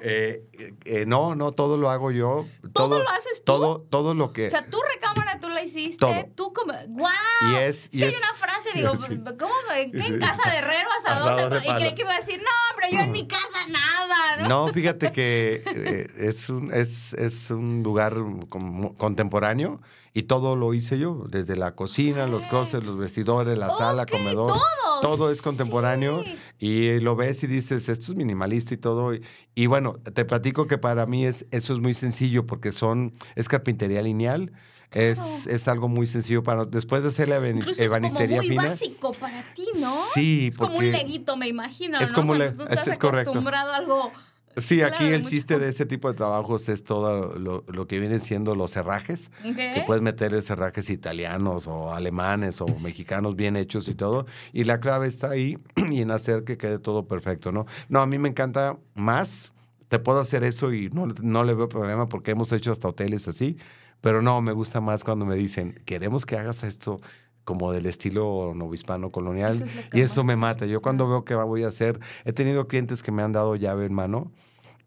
eh, 0.00 0.42
eh, 0.86 1.04
no, 1.06 1.34
no, 1.34 1.52
todo 1.52 1.76
lo 1.76 1.90
hago 1.90 2.10
yo. 2.10 2.46
¿Todo 2.72 2.98
lo 3.00 3.08
haces 3.10 3.38
tú? 3.38 3.44
Todo, 3.44 3.80
todo 3.80 4.14
lo 4.14 4.32
que. 4.32 4.46
O 4.46 4.50
sea, 4.50 4.64
tu 4.64 4.78
recámara 4.94 5.38
tú 5.40 5.48
la 5.50 5.62
hiciste, 5.62 5.98
Todo. 5.98 6.24
tú 6.34 6.52
como... 6.54 6.72
¡Guau! 6.88 7.12
Y 7.52 7.56
es- 7.56 7.88
que 7.90 7.98
y 7.98 8.02
hay 8.04 8.10
es- 8.10 8.18
una 8.18 8.32
frase, 8.34 8.70
digo, 8.74 8.94
Sí. 8.96 9.18
¿cómo? 9.38 9.52
¿Qué 9.92 10.02
Sí. 10.02 10.12
en 10.14 10.18
casa 10.20 10.50
de 10.50 10.56
herrero, 10.56 10.88
asador? 11.04 11.32
Asador 11.32 11.62
de 11.62 11.68
y 11.68 11.74
creí 11.74 11.94
que 11.94 12.02
iba 12.02 12.12
a 12.14 12.16
decir, 12.18 12.38
no, 12.40 12.50
hombre, 12.72 12.88
yo 12.92 13.00
en 13.00 13.12
mi 13.12 13.26
casa 13.26 13.66
nada, 13.68 14.36
¿no? 14.42 14.48
No, 14.66 14.72
fíjate 14.72 15.12
que 15.12 15.62
eh, 15.66 16.06
es, 16.16 16.48
un, 16.48 16.72
es, 16.72 17.12
es 17.14 17.50
un 17.50 17.82
lugar 17.82 18.14
como 18.48 18.94
contemporáneo 18.96 19.80
y 20.12 20.24
todo 20.24 20.56
lo 20.56 20.74
hice 20.74 20.98
yo, 20.98 21.24
desde 21.28 21.56
la 21.56 21.74
cocina, 21.76 22.26
los 22.26 22.46
closets, 22.48 22.84
los 22.84 22.96
vestidores, 22.98 23.56
la 23.58 23.70
sala, 23.70 24.06
comedor. 24.06 24.48
todo. 24.48 24.60
Todo 25.02 25.30
es 25.30 25.40
contemporáneo 25.40 26.22
Sí. 26.24 26.36
y 26.58 27.00
lo 27.00 27.16
ves 27.16 27.42
y 27.42 27.46
dices, 27.46 27.88
esto 27.88 28.12
es 28.12 28.16
minimalista 28.18 28.74
y 28.74 28.76
todo. 28.76 29.14
Y, 29.14 29.22
y 29.54 29.64
bueno, 29.66 29.94
te 29.94 30.26
platico 30.26 30.66
que 30.66 30.76
para 30.76 31.06
mí 31.06 31.24
es, 31.24 31.46
eso 31.52 31.72
es 31.72 31.78
muy 31.78 31.94
sencillo 31.94 32.44
porque 32.44 32.70
son, 32.72 33.12
es 33.34 33.48
carpintería 33.48 34.02
lineal, 34.02 34.52
es, 34.90 35.46
es 35.46 35.68
algo 35.68 35.88
muy 35.88 36.06
sencillo 36.06 36.42
para, 36.42 36.66
después 36.66 37.02
de 37.02 37.08
hacer 37.08 37.28
la 37.30 37.36
Incluso 37.48 37.82
es 37.82 37.90
como 37.90 38.10
muy 38.10 38.40
fina. 38.48 38.64
básico 38.66 39.12
para 39.14 39.42
ti, 39.54 39.68
¿no? 39.80 39.94
Sí, 40.12 40.48
Es 40.50 40.58
como 40.58 40.76
un 40.76 40.90
leguito, 40.90 41.34
me 41.36 41.48
imagino, 41.48 41.98
Es 41.98 42.10
¿no? 42.10 42.14
como 42.16 42.34
le- 42.34 42.52
tú 42.52 42.64
estás 42.64 42.86
es 42.88 42.98
correcto. 42.98 43.30
acostumbrado 43.30 43.72
a 43.72 43.76
algo... 43.76 44.12
Sí, 44.56 44.82
aquí 44.82 45.04
el 45.04 45.22
chiste 45.22 45.58
de 45.58 45.68
este 45.70 45.86
tipo 45.86 46.08
de 46.08 46.14
trabajos 46.14 46.68
es 46.68 46.82
todo 46.82 47.38
lo, 47.38 47.64
lo 47.68 47.86
que 47.86 48.00
vienen 48.00 48.20
siendo 48.20 48.54
los 48.54 48.72
cerrajes, 48.72 49.30
¿ok? 49.44 49.56
que 49.56 49.84
puedes 49.86 50.02
meterle 50.02 50.42
cerrajes 50.42 50.90
italianos 50.90 51.66
o 51.66 51.92
alemanes 51.92 52.60
o 52.60 52.66
mexicanos 52.82 53.36
bien 53.36 53.56
hechos 53.56 53.88
y 53.88 53.94
todo. 53.94 54.26
Y 54.52 54.64
la 54.64 54.80
clave 54.80 55.06
está 55.06 55.30
ahí 55.30 55.58
y 55.90 56.00
en 56.02 56.10
hacer 56.10 56.44
que 56.44 56.58
quede 56.58 56.78
todo 56.78 57.06
perfecto, 57.06 57.52
¿no? 57.52 57.66
No, 57.88 58.00
a 58.00 58.06
mí 58.06 58.18
me 58.18 58.28
encanta 58.28 58.76
más. 58.94 59.52
Te 59.88 59.98
puedo 59.98 60.20
hacer 60.20 60.44
eso 60.44 60.72
y 60.72 60.88
no, 60.90 61.06
no 61.06 61.42
le 61.44 61.54
veo 61.54 61.68
problema 61.68 62.08
porque 62.08 62.30
hemos 62.32 62.52
hecho 62.52 62.70
hasta 62.70 62.88
hoteles 62.88 63.26
así. 63.28 63.56
Pero 64.00 64.22
no, 64.22 64.40
me 64.40 64.52
gusta 64.52 64.80
más 64.80 65.04
cuando 65.04 65.26
me 65.26 65.34
dicen, 65.34 65.74
queremos 65.84 66.24
que 66.24 66.38
hagas 66.38 66.62
esto 66.64 67.00
como 67.44 67.72
del 67.72 67.86
estilo 67.86 68.52
novohispano 68.54 69.10
colonial. 69.10 69.52
Eso 69.54 69.64
es 69.64 69.72
y 69.92 70.00
eso 70.00 70.24
me 70.24 70.36
mata. 70.36 70.66
Yo 70.66 70.80
cuando 70.82 71.08
veo 71.08 71.24
que 71.24 71.34
voy 71.34 71.64
a 71.64 71.68
hacer, 71.68 71.98
he 72.24 72.32
tenido 72.32 72.66
clientes 72.68 73.02
que 73.02 73.12
me 73.12 73.22
han 73.22 73.32
dado 73.32 73.56
llave 73.56 73.86
en 73.86 73.92
mano 73.94 74.30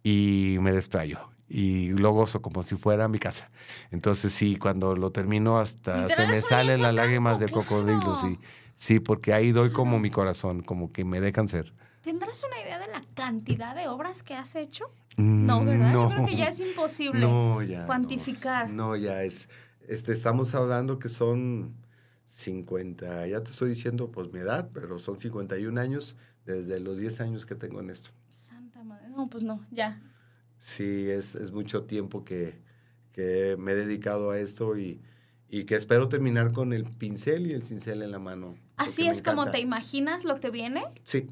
y 0.04 0.58
me 0.62 0.72
desplayo. 0.72 1.20
Y 1.50 1.90
lo 1.90 2.12
gozo 2.12 2.42
como 2.42 2.64
si 2.64 2.76
fuera 2.76 3.08
mi 3.08 3.20
casa. 3.20 3.52
Entonces 3.92 4.34
sí, 4.34 4.56
cuando 4.56 4.96
lo 4.96 5.12
termino 5.12 5.60
hasta 5.60 6.08
se 6.10 6.28
me 6.28 6.42
salen 6.42 6.82
las 6.82 6.94
lágrimas 6.96 7.40
de 7.40 7.46
blanco, 7.46 7.64
cocodrilo, 7.68 8.00
claro. 8.00 8.16
sí. 8.22 8.40
Sí, 8.76 9.00
porque 9.00 9.34
ahí 9.34 9.52
doy 9.52 9.72
como 9.72 10.00
mi 10.00 10.10
corazón, 10.10 10.62
como 10.64 10.92
que 10.92 11.06
me 11.06 11.22
dejan 11.22 11.48
ser. 11.48 11.74
¿Tendrás 12.02 12.44
una 12.44 12.60
idea 12.60 12.80
de 12.80 12.88
la 12.88 13.04
cantidad 13.14 13.76
de 13.76 13.88
obras 13.88 14.24
que 14.24 14.34
has 14.34 14.56
hecho? 14.56 14.86
No, 15.16 15.64
¿verdad? 15.64 15.94
Yo 15.94 16.10
creo 16.10 16.26
que 16.26 16.36
ya 16.36 16.48
es 16.48 16.60
imposible 16.60 17.20
No, 17.22 17.62
ya. 17.62 17.82
no. 17.82 17.86
cuantificar. 17.86 18.70
No, 18.74 18.96
ya 18.96 19.22
es. 19.24 19.48
Este, 19.88 20.12
estamos 20.12 20.56
hablando 20.56 20.98
que 20.98 21.08
son 21.08 21.76
50, 22.26 23.28
ya 23.28 23.44
te 23.44 23.52
estoy 23.52 23.70
diciendo 23.70 24.12
pues 24.12 24.32
mi 24.32 24.40
edad, 24.40 24.70
pero 24.74 25.00
son 25.00 25.18
51 25.20 25.80
años 25.80 26.18
desde 26.46 26.80
los 26.80 26.98
10 26.98 27.22
años 27.22 27.46
que 27.46 27.56
tengo 27.56 27.80
en 27.80 27.90
esto. 27.90 28.10
Santa 28.30 28.84
madre. 28.84 29.10
No, 29.10 29.30
pues 29.30 29.44
no, 29.44 29.66
ya. 29.72 30.02
Sí, 30.58 31.10
es, 31.10 31.36
es 31.36 31.52
mucho 31.52 31.84
tiempo 31.84 32.24
que, 32.24 32.60
que 33.12 33.56
me 33.60 33.74
he 33.74 33.76
dedicado 33.76 34.32
a 34.32 34.40
esto 34.40 34.78
y, 34.78 35.02
y 35.50 35.66
que 35.66 35.76
espero 35.76 36.10
terminar 36.10 36.52
con 36.54 36.74
el 36.74 36.86
pincel 36.86 37.48
y 37.48 37.54
el 37.54 37.64
cincel 37.64 38.02
en 38.02 38.12
la 38.12 38.20
mano. 38.20 38.56
Así 38.78 39.08
es 39.08 39.22
como 39.22 39.52
te 39.52 39.60
imaginas 39.60 40.24
lo 40.24 40.40
que 40.40 40.50
viene. 40.50 40.84
Sí, 41.04 41.28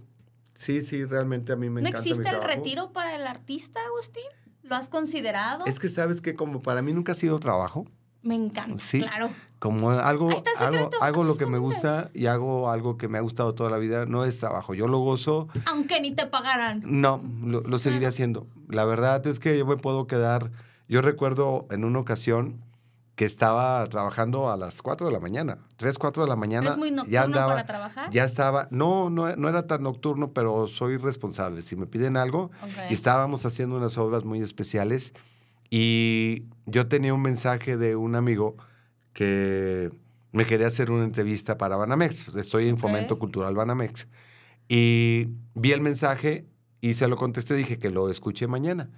sí, 0.54 0.82
sí, 0.82 1.06
realmente 1.06 1.52
a 1.54 1.56
mí 1.56 1.70
me 1.70 1.82
¿No 1.82 1.88
encanta 1.88 2.04
mi 2.06 2.12
existe 2.12 2.30
el 2.30 2.38
trabajo. 2.39 2.56
retiro 2.56 2.94
para 2.94 3.16
el 3.16 3.26
artista, 3.26 3.80
Agustín? 3.88 4.24
¿Lo 4.64 4.76
has 4.76 4.89
considerado? 4.89 5.66
Es 5.66 5.80
que 5.80 5.89
sabes 5.89 6.22
que 6.22 6.36
como 6.36 6.62
para 6.62 6.82
mí 6.82 6.94
nunca 6.94 7.14
ha 7.14 7.16
sido 7.16 7.39
trabajo, 7.39 7.88
Me 8.24 8.36
encanta, 8.36 8.78
Sí. 8.84 9.00
claro. 9.02 9.30
como 9.60 9.92
algo, 9.92 10.30
hago, 10.30 10.40
secreto, 10.60 10.98
hago 11.02 11.24
lo 11.24 11.36
que 11.38 11.46
me 11.46 11.58
gusta 11.58 12.10
y 12.14 12.26
hago 12.28 12.70
algo 12.70 12.98
que 12.98 13.08
me 13.08 13.18
ha 13.18 13.22
gustado 13.22 13.54
toda 13.56 13.70
la 13.70 13.78
vida, 13.78 14.06
no 14.06 14.26
es 14.26 14.38
trabajo, 14.40 14.74
yo 14.74 14.88
lo 14.88 15.00
gozo, 15.00 15.48
Aunque 15.66 16.00
ni 16.02 16.12
te 16.12 16.26
pagaran. 16.28 16.82
no, 16.86 17.22
lo, 17.44 17.62
lo 17.62 17.80
seguiré 17.80 18.06
haciendo. 18.08 18.48
La 18.70 18.86
verdad 18.86 19.26
es 19.28 19.40
que 19.40 19.58
yo 19.58 19.66
me 19.66 19.78
puedo 19.78 20.06
quedar, 20.08 20.52
yo 20.88 21.02
recuerdo 21.02 21.68
en 21.72 21.84
una 21.84 22.00
ocasión 22.00 22.64
que 23.16 23.26
estaba 23.26 23.86
trabajando 23.88 24.50
a 24.52 24.58
las 24.58 24.82
4 24.82 25.06
de 25.08 25.14
la 25.14 25.20
mañana, 25.20 25.60
3, 25.78 25.98
4 26.00 26.24
de 26.24 26.30
la 26.30 26.36
mañana. 26.36 26.72
¿Es 26.72 26.78
muy 26.78 26.90
ya 26.90 26.96
nocturno 26.96 27.20
andaba, 27.22 27.48
para 27.54 27.66
trabajar? 27.66 28.10
Ya 28.10 28.24
estaba, 28.24 28.68
no, 28.72 29.10
no, 29.12 29.36
no 29.36 29.50
era 29.50 29.68
tan 29.68 29.84
nocturno, 29.84 30.32
pero 30.32 30.66
soy 30.68 30.98
responsable. 30.98 31.62
Si 31.62 31.76
me 31.76 31.86
piden 31.86 32.18
algo, 32.18 32.50
y 32.90 32.94
estábamos 32.94 33.46
haciendo 33.46 33.76
unas 33.78 33.98
obras 34.00 34.24
muy 34.26 34.42
especiales 34.42 35.14
y 35.72 36.44
yo 36.66 36.88
tenía 36.88 37.14
un 37.14 37.22
mensaje 37.22 37.78
de 37.78 37.96
un 37.96 38.16
amigo 38.16 38.58
que 39.14 39.90
me 40.34 40.46
quería 40.46 40.68
hacer 40.68 40.92
una 40.92 41.06
entrevista 41.06 41.58
para 41.58 41.78
Banamex. 41.78 42.28
Estoy 42.36 42.68
en. 42.68 42.78
Fomento 42.78 43.18
Cultural 43.18 43.56
Banamex. 43.56 44.08
Y 44.68 45.30
vi 45.56 45.72
el 45.72 45.82
mensaje 45.82 46.46
y 46.82 46.94
se 46.96 47.08
lo 47.08 47.16
contesté, 47.16 47.56
dije 47.56 47.80
que 47.80 47.90
lo 47.90 48.10
escuché 48.10 48.48
mañana. 48.48 48.90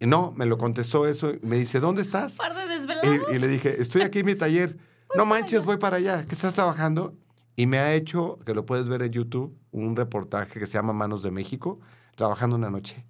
Y 0.00 0.06
no, 0.06 0.32
me 0.32 0.46
lo 0.46 0.58
contestó 0.58 1.06
eso, 1.06 1.30
y 1.30 1.40
me 1.42 1.56
dice, 1.56 1.78
¿dónde 1.78 2.02
estás? 2.02 2.36
Par 2.36 2.56
de 2.56 2.66
desvelados. 2.66 3.30
Y, 3.30 3.36
y 3.36 3.38
le 3.38 3.46
dije, 3.46 3.80
estoy 3.80 4.02
aquí 4.02 4.20
en 4.20 4.26
mi 4.26 4.34
taller. 4.34 4.76
No 5.16 5.26
manches, 5.26 5.64
voy 5.64 5.76
para 5.76 5.96
allá. 5.96 6.24
¿Qué 6.24 6.36
estás 6.36 6.52
trabajando? 6.52 7.16
Y 7.56 7.66
me 7.66 7.80
ha 7.80 7.94
hecho, 7.94 8.38
que 8.46 8.54
lo 8.54 8.64
puedes 8.64 8.88
ver 8.88 9.02
en 9.02 9.10
YouTube, 9.10 9.58
un 9.72 9.96
reportaje 9.96 10.60
que 10.60 10.66
se 10.66 10.74
llama 10.74 10.92
Manos 10.92 11.24
de 11.24 11.32
México, 11.32 11.80
trabajando 12.14 12.54
una 12.54 12.70
noche. 12.70 13.04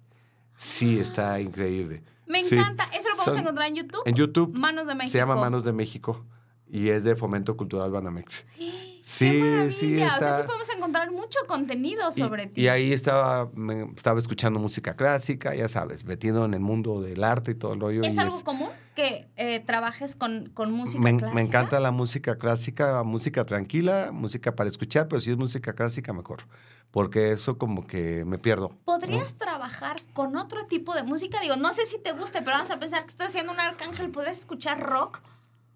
Sí, 0.55 0.99
está 0.99 1.39
increíble. 1.39 2.01
Me 2.27 2.43
Sí. 2.43 2.55
encanta. 2.55 2.85
Eso 2.93 3.09
lo 3.09 3.15
vamos 3.17 3.25
Son- 3.25 3.37
a 3.37 3.41
encontrar 3.41 3.67
en 3.67 3.75
YouTube. 3.75 4.01
En 4.05 4.15
YouTube 4.15 4.57
Manos 4.57 4.87
de 4.87 4.95
México. 4.95 5.11
se 5.11 5.17
llama 5.17 5.35
Manos 5.35 5.63
de 5.63 5.73
México 5.73 6.25
y 6.69 6.89
es 6.89 7.03
de 7.03 7.15
Fomento 7.15 7.57
Cultural 7.57 7.91
Banamex. 7.91 8.45
Sí, 9.01 9.41
sí, 9.71 9.95
O 9.95 9.97
sea, 9.99 10.07
está. 10.07 10.37
sí 10.37 10.43
podemos 10.45 10.69
encontrar 10.75 11.11
mucho 11.11 11.39
contenido 11.47 12.09
Y- 12.15 12.19
sobre 12.19 12.47
ti. 12.47 12.61
Y, 12.61 12.67
ahí 12.67 12.93
estaba, 12.93 13.49
estaba 13.95 14.19
escuchando 14.19 14.59
música 14.59 14.95
clásica, 14.95 15.53
ya 15.55 15.67
sabes, 15.67 16.05
metido 16.05 16.45
en 16.45 16.53
el 16.53 16.59
mundo 16.59 17.01
del 17.01 17.23
arte 17.23 17.51
y 17.51 17.55
todo 17.55 17.73
el 17.73 17.79
rollo. 17.79 18.01
¿Es 18.03 18.15
y 18.15 18.19
algo 18.19 18.43
común 18.43 18.69
que 18.95 19.27
eh, 19.37 19.59
trabajes 19.61 20.15
con, 20.15 20.49
con 20.53 20.71
música 20.71 21.01
me, 21.01 21.17
clásica? 21.17 21.35
me 21.35 21.41
encanta 21.41 21.79
la 21.79 21.91
música 21.91 22.37
clásica, 22.37 23.03
música 23.03 23.43
tranquila, 23.45 24.11
música 24.11 24.55
para 24.55 24.69
escuchar, 24.69 25.07
pero 25.07 25.19
si 25.19 25.31
es 25.31 25.37
música 25.37 25.73
clásica, 25.73 26.13
mejor. 26.13 26.43
Porque 26.91 27.31
eso 27.31 27.57
como 27.57 27.87
que 27.87 28.25
me 28.25 28.37
pierdo. 28.37 28.75
¿Podrías 28.83 29.35
trabajar 29.35 29.95
con 30.13 30.35
otro 30.35 30.65
tipo 30.65 30.93
de 30.93 31.03
música? 31.03 31.39
Digo, 31.39 31.55
no 31.55 31.71
sé 31.71 31.85
si 31.85 31.97
te 31.99 32.11
guste, 32.11 32.41
pero 32.41 32.57
vamos 32.57 32.69
a 32.69 32.79
pensar 32.79 33.03
que 33.03 33.07
estás 33.07 33.27
haciendo 33.29 33.53
un 33.53 33.61
arcángel. 33.61 34.09
¿Podrías 34.11 34.39
escuchar 34.39 34.79
rock? 34.81 35.21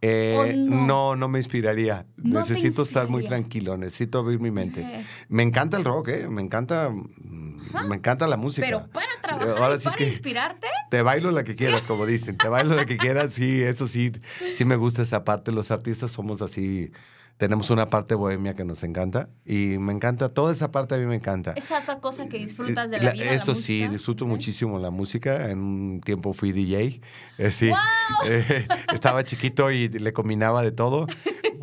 Eh, 0.07 0.35
¿O 0.37 0.45
no? 0.69 0.85
no? 0.85 1.15
no, 1.15 1.27
me 1.27 1.39
inspiraría. 1.39 2.05
No 2.17 2.39
necesito 2.41 2.83
estar 2.83 3.07
muy 3.07 3.25
tranquilo, 3.25 3.75
necesito 3.77 4.19
abrir 4.19 4.39
mi 4.39 4.51
mente. 4.51 4.81
Eh, 4.81 5.05
Me 5.29 5.41
encanta 5.41 5.77
el 5.77 5.83
rock, 5.83 6.09
¿eh? 6.09 6.27
Me 6.29 6.41
encanta, 6.41 6.89
mm, 6.91 7.87
me 7.87 7.95
encanta 7.95 8.27
la 8.27 8.37
música. 8.37 8.65
Pero 8.67 8.87
para 8.91 9.07
trabajar 9.21 9.39
trabajar 9.47 9.63
ahora 9.63 9.75
y 9.75 9.79
sí 9.79 9.83
para 9.85 9.95
que 9.95 10.07
inspirarte. 10.07 10.67
te 10.91 11.01
bailo 11.01 11.31
la 11.31 11.43
que 11.43 11.55
quieras, 11.55 11.81
como 11.87 12.05
dicen. 12.05 12.37
Te 12.37 12.47
bailo 12.47 12.75
la 12.75 12.85
que 12.85 12.97
quieras, 12.97 13.33
sí, 13.33 13.61
eso 13.61 13.87
sí, 13.87 14.11
sí 14.53 14.63
me 14.65 14.75
gusta 14.75 15.01
esa 15.01 15.23
parte. 15.23 15.51
Los 15.51 15.71
artistas 15.71 16.11
somos 16.11 16.41
así, 16.41 16.91
tenemos 17.37 17.69
una 17.69 17.87
parte 17.87 18.15
bohemia 18.15 18.53
que 18.53 18.63
nos 18.63 18.83
encanta 18.83 19.29
y 19.45 19.77
me 19.77 19.91
encanta, 19.91 20.29
toda 20.29 20.53
esa 20.53 20.71
parte 20.71 20.95
a 20.95 20.97
mí 20.97 21.05
me 21.05 21.15
encanta. 21.15 21.51
Esa 21.57 21.79
otra 21.79 21.99
cosa 21.99 22.29
que 22.29 22.37
disfrutas 22.37 22.89
de 22.91 22.97
la 22.99 23.03
La- 23.05 23.11
vida. 23.11 23.25
la 23.25 23.33
Eso 23.33 23.53
sí, 23.55 23.79
música. 23.79 23.91
disfruto 23.91 24.25
muchísimo 24.25 24.79
la 24.79 24.89
música. 24.89 25.49
En 25.51 25.59
un 25.59 26.01
tiempo 26.01 26.33
fui 26.33 26.51
DJ. 26.53 27.01
eh, 27.37 27.51
sí. 27.51 27.67
¡Guau! 27.69 27.81
Eh, 28.29 28.67
estaba 28.93 29.23
chiquito 29.23 29.71
y 29.71 29.89
le 29.89 30.13
combinaba 30.13 30.61
de 30.63 30.71
todo 30.71 31.07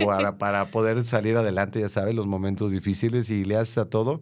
para, 0.05 0.37
para 0.39 0.66
poder 0.66 1.03
salir 1.05 1.37
adelante, 1.37 1.81
ya 1.81 1.89
sabes, 1.89 2.14
los 2.14 2.27
momentos 2.27 2.70
difíciles 2.73 3.31
y 3.31 3.45
le 3.45 3.57
haces 3.57 3.79
a 3.79 3.85
todo. 3.89 4.20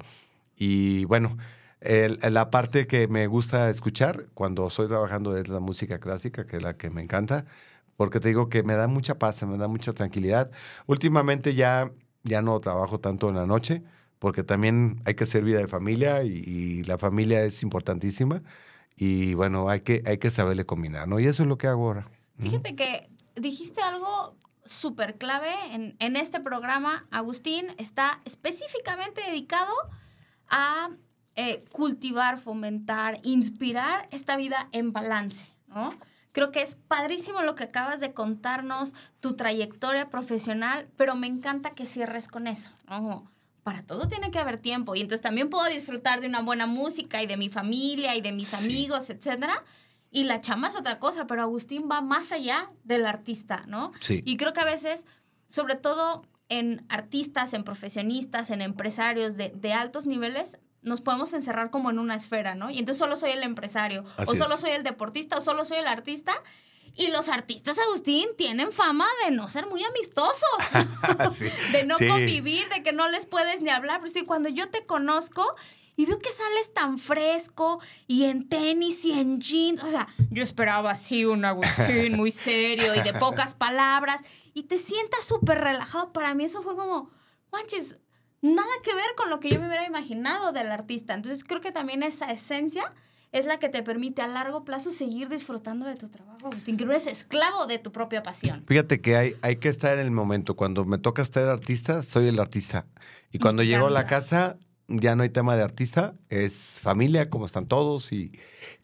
Y 0.57 1.05
bueno, 1.07 1.37
el- 1.81 2.19
la 2.31 2.51
parte 2.51 2.87
que 2.87 3.09
me 3.09 3.27
gusta 3.27 3.71
escuchar 3.71 4.27
cuando 4.35 4.67
estoy 4.69 4.87
trabajando 4.89 5.37
es 5.37 5.49
la 5.49 5.61
música 5.61 5.99
clásica, 5.99 6.47
que 6.47 6.59
es 6.59 6.63
la 6.63 6.77
que 6.77 6.91
me 6.91 7.01
encanta, 7.03 7.47
porque 8.01 8.19
te 8.19 8.29
digo 8.29 8.49
que 8.49 8.63
me 8.63 8.77
da 8.77 8.89
mucha 8.89 9.19
paz, 9.19 9.43
me 9.43 9.59
da 9.59 9.69
mucha 9.69 9.93
tranquilidad. 9.93 10.51
Últimamente 10.87 11.55
ya, 11.55 11.93
ya 12.23 12.41
no 12.41 12.59
trabajo 12.59 12.99
tanto 12.99 13.29
en 13.29 13.37
la 13.37 13.45
noche, 13.45 13.83
porque 14.19 14.43
también 14.43 15.03
hay 15.05 15.17
que 15.17 15.27
ser 15.27 15.45
vida 15.45 15.59
de 15.59 15.69
familia 15.69 16.23
y, 16.23 16.83
la 16.85 16.97
familia 16.97 17.45
es 17.45 17.63
importantísima. 17.63 18.43
Y 18.97 19.35
bueno, 19.35 19.69
hay 19.69 19.83
que, 19.83 20.03
hay 20.07 20.17
que 20.17 20.31
saberle 20.31 20.65
combinar, 20.65 21.09
¿no? 21.09 21.21
Y 21.21 21.27
eso 21.27 21.43
es 21.43 21.49
lo 21.51 21.59
que 21.59 21.67
hago 21.67 21.89
ahora. 21.89 22.09
Fíjate 22.39 22.75
que 22.75 23.11
dijiste 23.37 23.83
algo 23.83 24.35
súper 24.65 25.19
clave 25.19 25.53
en, 25.71 25.95
en 25.99 26.17
este 26.17 26.41
programa. 26.41 27.07
Agustín 27.11 27.67
está 27.77 28.23
específicamente 28.25 29.21
dedicado 29.29 29.75
a 30.49 30.89
eh, 31.37 31.67
cultivar, 31.71 32.39
fomentar, 32.39 33.21
inspirar 33.25 34.09
esta 34.11 34.39
vida 34.39 34.71
en 34.73 34.95
balance, 34.95 35.49
¿no? 35.69 35.93
Creo 36.33 36.53
que 36.53 36.63
es 36.63 36.75
padrísimo 36.77 37.43
lo 37.43 37.55
que 37.55 37.65
acabas 37.65 38.01
de 38.01 38.13
contarnos, 38.13 38.95
tu 39.21 39.35
trayectoria 39.35 40.11
profesional, 40.11 40.89
pero 40.97 41.15
me 41.17 41.27
encanta 41.27 41.71
que 41.71 41.85
cierres 41.87 42.29
con 42.29 42.47
eso. 42.47 42.71
Para 43.63 43.83
todo 43.83 44.09
tiene 44.09 44.31
que 44.31 44.39
haber 44.39 44.59
tiempo 44.59 44.95
y 44.95 45.01
entonces 45.01 45.23
también 45.23 45.51
puedo 45.51 45.67
disfrutar 45.69 46.21
de 46.21 46.29
una 46.29 46.41
buena 46.43 46.67
música 46.67 47.23
y 47.23 47.27
de 47.27 47.37
mi 47.37 47.49
familia 47.51 48.17
y 48.17 48.21
de 48.21 48.33
mis 48.33 48.49
Sí. 48.49 48.57
amigos, 48.57 49.11
etcétera. 49.11 49.65
Y 50.11 50.25
la 50.25 50.41
chama 50.41 50.69
es 50.69 50.77
otra 50.77 50.99
cosa, 50.99 51.27
pero 51.27 51.43
Agustín 51.43 51.89
va 51.91 52.01
más 52.01 52.33
allá 52.33 52.71
del 52.85 53.07
artista, 53.07 53.65
¿no? 53.69 53.93
Sí. 54.01 54.23
Y 54.25 54.37
creo 54.39 54.53
que 54.53 54.61
a 54.61 54.65
veces, 54.65 55.07
sobre 55.49 55.77
todo 55.77 56.27
en 56.49 56.85
artistas, 56.89 57.55
en 57.55 57.63
profesionistas, 57.63 58.51
en 58.51 58.61
empresarios 58.63 59.37
de, 59.37 59.51
de 59.55 59.73
altos 59.73 60.07
niveles, 60.07 60.59
nos 60.83 61.01
podemos 61.01 61.33
encerrar 61.33 61.71
como 61.71 61.91
en 61.91 61.99
una 61.99 62.15
esfera, 62.15 62.55
¿no? 62.55 62.71
Y 62.71 62.79
entonces 62.79 62.99
solo 62.99 63.17
soy 63.17 63.31
el 63.33 63.43
empresario, 63.43 64.05
Así 64.17 64.33
o 64.33 64.35
solo 64.35 64.55
es. 64.55 64.61
soy 64.61 64.71
el 64.71 64.83
deportista, 64.83 65.37
o 65.37 65.41
solo 65.41 65.65
soy 65.65 65.79
el 65.79 65.87
artista. 65.87 66.33
Y 66.97 67.09
los 67.09 67.29
artistas, 67.29 67.79
Agustín, 67.79 68.29
tienen 68.37 68.73
fama 68.73 69.07
de 69.25 69.31
no 69.31 69.49
ser 69.49 69.67
muy 69.67 69.85
amistosos, 69.85 70.35
Sí, 71.33 71.49
de 71.73 71.85
no 71.85 71.97
sí. 71.99 72.09
convivir, 72.09 72.69
de 72.69 72.83
que 72.83 72.93
no 72.93 73.09
les 73.09 73.27
puedes 73.27 73.63
ni 73.63 73.71
hablar. 73.71 74.01
Pero 74.01 74.13
sí, 74.13 74.25
cuando 74.25 74.49
yo 74.49 74.69
te 74.71 74.85
conozco 74.87 75.55
y 75.97 76.07
veo 76.07 76.19
que 76.19 76.33
sales 76.33 76.75
tan 76.75 76.99
fresco 76.99 77.81
y 78.09 78.25
en 78.25 78.49
tenis 78.49 79.05
y 79.05 79.13
en 79.13 79.41
jeans, 79.41 79.85
o 79.85 79.91
sea, 79.91 80.09
yo 80.31 80.43
esperaba 80.43 80.91
así 80.91 81.25
un 81.25 81.45
Agustín 81.45 82.17
muy 82.17 82.33
serio 82.33 82.95
y 82.95 83.03
de 83.03 83.13
pocas 83.21 83.55
palabras 83.55 84.23
y 84.53 84.65
te 84.65 84.79
sientas 84.79 85.25
súper 85.25 85.59
relajado. 85.61 86.13
Para 86.13 86.35
mí 86.35 86.45
eso 86.45 86.61
fue 86.61 86.75
como, 86.75 87.11
manches, 87.53 87.97
nada 88.43 88.71
que 88.83 88.95
ver 88.95 89.15
con 89.17 89.31
lo 89.31 89.41
que 89.41 89.51
yo 89.51 89.61
me 89.61 89.67
hubiera 89.67 89.87
imaginado 89.87 90.53
del 90.53 90.71
artista. 90.71 91.15
Entonces 91.15 91.45
creo 91.45 91.61
que 91.61 91.73
también 91.73 92.03
esa 92.03 92.31
esencia 92.31 92.93
es 93.33 93.47
la 93.47 93.59
que 93.59 93.69
te 93.69 93.83
permite 93.83 94.23
a 94.23 94.27
largo 94.27 94.65
plazo 94.65 94.91
seguir 94.91 95.29
disfrutando 95.29 95.87
de 95.87 95.95
tu 95.95 96.09
trabajo, 96.09 96.49
Agustín, 96.49 96.77
que 96.77 96.85
no 96.85 96.91
eres 96.91 97.07
esclavo 97.07 97.67
de 97.67 97.79
tu 97.79 97.93
propia 97.93 98.23
pasión. 98.23 98.65
Fíjate 98.67 99.01
que 99.01 99.17
hay, 99.17 99.37
hay 99.43 99.57
que 99.57 99.69
estar 99.69 99.99
en 99.99 100.07
el 100.07 100.11
momento. 100.11 100.57
Cuando 100.57 100.85
me 100.85 100.99
toca 100.99 101.23
estar 101.23 101.49
artista, 101.49 102.03
soy 102.03 102.27
el 102.27 102.41
artista. 102.41 102.87
Y 103.31 103.39
cuando 103.39 103.63
llego 103.63 103.87
a 103.87 103.91
la 103.91 104.07
casa, 104.07 104.57
ya 104.91 105.15
no 105.15 105.23
hay 105.23 105.31
tema 105.31 105.57
de 105.57 105.63
artista, 105.63 106.15
es 106.29 106.81
familia, 106.83 107.31
como 107.31 107.47
están 107.47 107.67
todos 107.67 108.13
y 108.13 108.33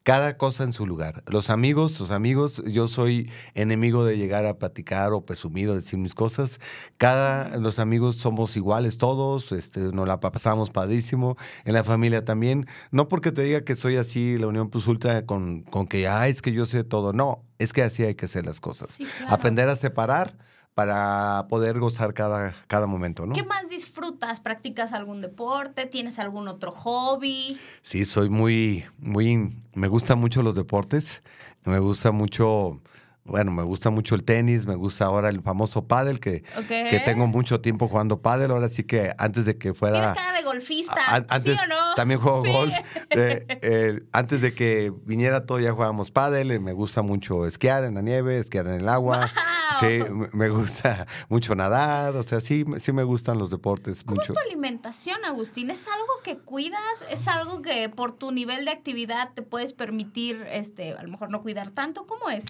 cada 0.03 0.37
cosa 0.37 0.63
en 0.63 0.73
su 0.73 0.87
lugar. 0.87 1.25
Los 1.27 1.51
amigos, 1.51 1.99
los 1.99 2.13
amigos, 2.13 2.63
yo 2.65 2.87
soy 2.87 3.31
enemigo 3.55 4.05
de 4.05 4.17
llegar 4.17 4.47
a 4.47 4.57
platicar 4.57 5.13
o 5.13 5.25
presumir 5.25 5.69
o 5.69 5.75
decir 5.75 5.99
mis 5.99 6.15
cosas. 6.15 6.61
Cada, 6.97 7.57
los 7.59 7.81
amigos 7.81 8.17
somos 8.17 8.57
iguales 8.57 8.99
todos, 8.99 9.51
este, 9.51 9.81
nos 9.81 10.07
la 10.07 10.21
pasamos 10.21 10.71
padrísimo, 10.71 11.37
en 11.65 11.75
la 11.75 11.83
familia 11.83 12.25
también. 12.25 12.67
No 12.93 13.09
porque 13.09 13.33
te 13.33 13.43
diga 13.43 13.63
que 13.63 13.75
soy 13.75 13.97
así, 13.97 14.39
la 14.39 14.47
unión 14.47 14.71
plus 14.71 14.87
ultra, 14.87 15.27
con, 15.27 15.63
con 15.63 15.89
que, 15.89 16.07
ah, 16.07 16.29
es 16.29 16.41
que 16.41 16.53
yo 16.53 16.67
sé 16.67 16.85
todo. 16.85 17.13
No, 17.13 17.43
es 17.59 17.73
que 17.73 17.83
así 17.83 18.05
hay 18.05 18.15
que 18.15 18.27
hacer 18.27 18.47
las 18.47 18.61
cosas. 18.61 18.91
Sí, 18.91 19.05
claro. 19.05 19.35
Aprender 19.35 19.69
a 19.69 19.75
separar 19.75 20.37
para 20.77 21.47
poder 21.49 21.79
gozar 21.81 22.13
cada, 22.13 22.55
cada 22.67 22.87
momento, 22.87 23.25
¿no? 23.25 23.33
¿Qué 23.33 23.45
más 23.45 23.71
disfrutas? 23.71 24.41
¿Practicas 24.41 24.93
algún 24.93 25.23
deporte? 25.23 25.87
¿Tienes 25.87 26.19
algún 26.19 26.49
otro 26.49 26.71
hobby? 26.71 27.59
Sí, 27.81 28.05
soy 28.05 28.29
muy, 28.29 28.85
muy, 28.99 29.57
me 29.73 29.89
gustan 29.89 30.19
mucho 30.19 30.43
los 30.43 30.55
deportes, 30.55 31.23
me 31.65 31.79
gusta 31.79 32.11
mucho, 32.11 32.83
bueno, 33.25 33.53
me 33.53 33.63
gusta 33.63 33.89
mucho 33.89 34.15
el 34.17 34.25
tenis, 34.25 34.67
me 34.67 34.75
gusta 34.75 35.07
ahora 35.07 35.31
el 35.31 35.41
famoso 35.41 35.87
pádel, 35.89 36.21
que, 36.21 36.43
que 36.69 37.01
tengo 37.07 37.27
mucho 37.27 37.63
tiempo 37.63 37.89
jugando 37.89 38.21
pádel, 38.21 38.51
ahora 38.51 38.69
sí 38.69 38.85
que 38.85 39.15
antes 39.17 39.47
de 39.47 39.57
que 39.57 39.73
fuera... 39.73 39.97
Tienes 40.01 40.13
cara 40.13 40.37
de 40.37 40.45
golfista, 40.45 40.95
a- 41.09 41.25
antes 41.31 41.43
¿sí 41.55 41.59
o 41.65 41.69
no? 41.69 41.95
también 41.97 42.21
juego 42.21 42.43
Sí. 42.45 42.53
golf. 42.53 42.75
Eh, 43.13 43.47
eh, 43.63 44.01
antes 44.13 44.43
de 44.43 44.53
que 44.55 44.93
viniera 45.07 45.47
todo 45.47 45.59
ya 45.59 45.73
jugábamos 45.73 46.11
pádel, 46.11 46.51
eh, 46.51 46.59
me 46.61 46.75
gusta 46.75 47.01
mucho 47.01 47.47
esquiar 47.47 47.83
en 47.85 47.95
la 47.95 48.03
nieve, 48.03 48.39
esquiar 48.39 48.67
en 48.67 48.75
el 48.75 48.89
agua. 48.91 49.27
Sí, 49.79 49.99
me- 50.33 50.49
gusta 50.49 51.07
mucho 51.29 51.55
nadar, 51.55 52.17
o 52.17 52.23
sea, 52.23 52.41
sí, 52.41 52.65
me- 52.65 52.81
sí 52.81 52.93
me 52.93 53.03
gustan 53.05 53.39
los 53.39 53.51
deportes 53.51 54.03
¿Cómo 54.03 54.21
mucho. 54.21 54.33
es 54.33 54.39
tu 54.39 54.45
alimentación, 54.47 55.25
Agustín? 55.25 55.71
¿Es 55.71 55.87
algo 55.89 56.23
que 56.23 56.39
cuidas? 56.39 56.81
¿Es 57.11 57.29
algo 57.29 57.63
que 57.63 57.89
por 57.89 58.13
tu 58.13 58.33
nivel 58.33 58.65
de 58.65 58.71
actividad 58.71 59.33
te 59.35 59.43
puedes 59.43 59.73
permitir, 59.73 60.47
este, 60.51 60.93
a 60.93 61.03
lo 61.03 61.09
mejor 61.09 61.31
no 61.31 61.43
cuidar 61.43 61.71
tanto? 61.71 62.07
¿Cómo 62.07 62.31
es? 62.31 62.45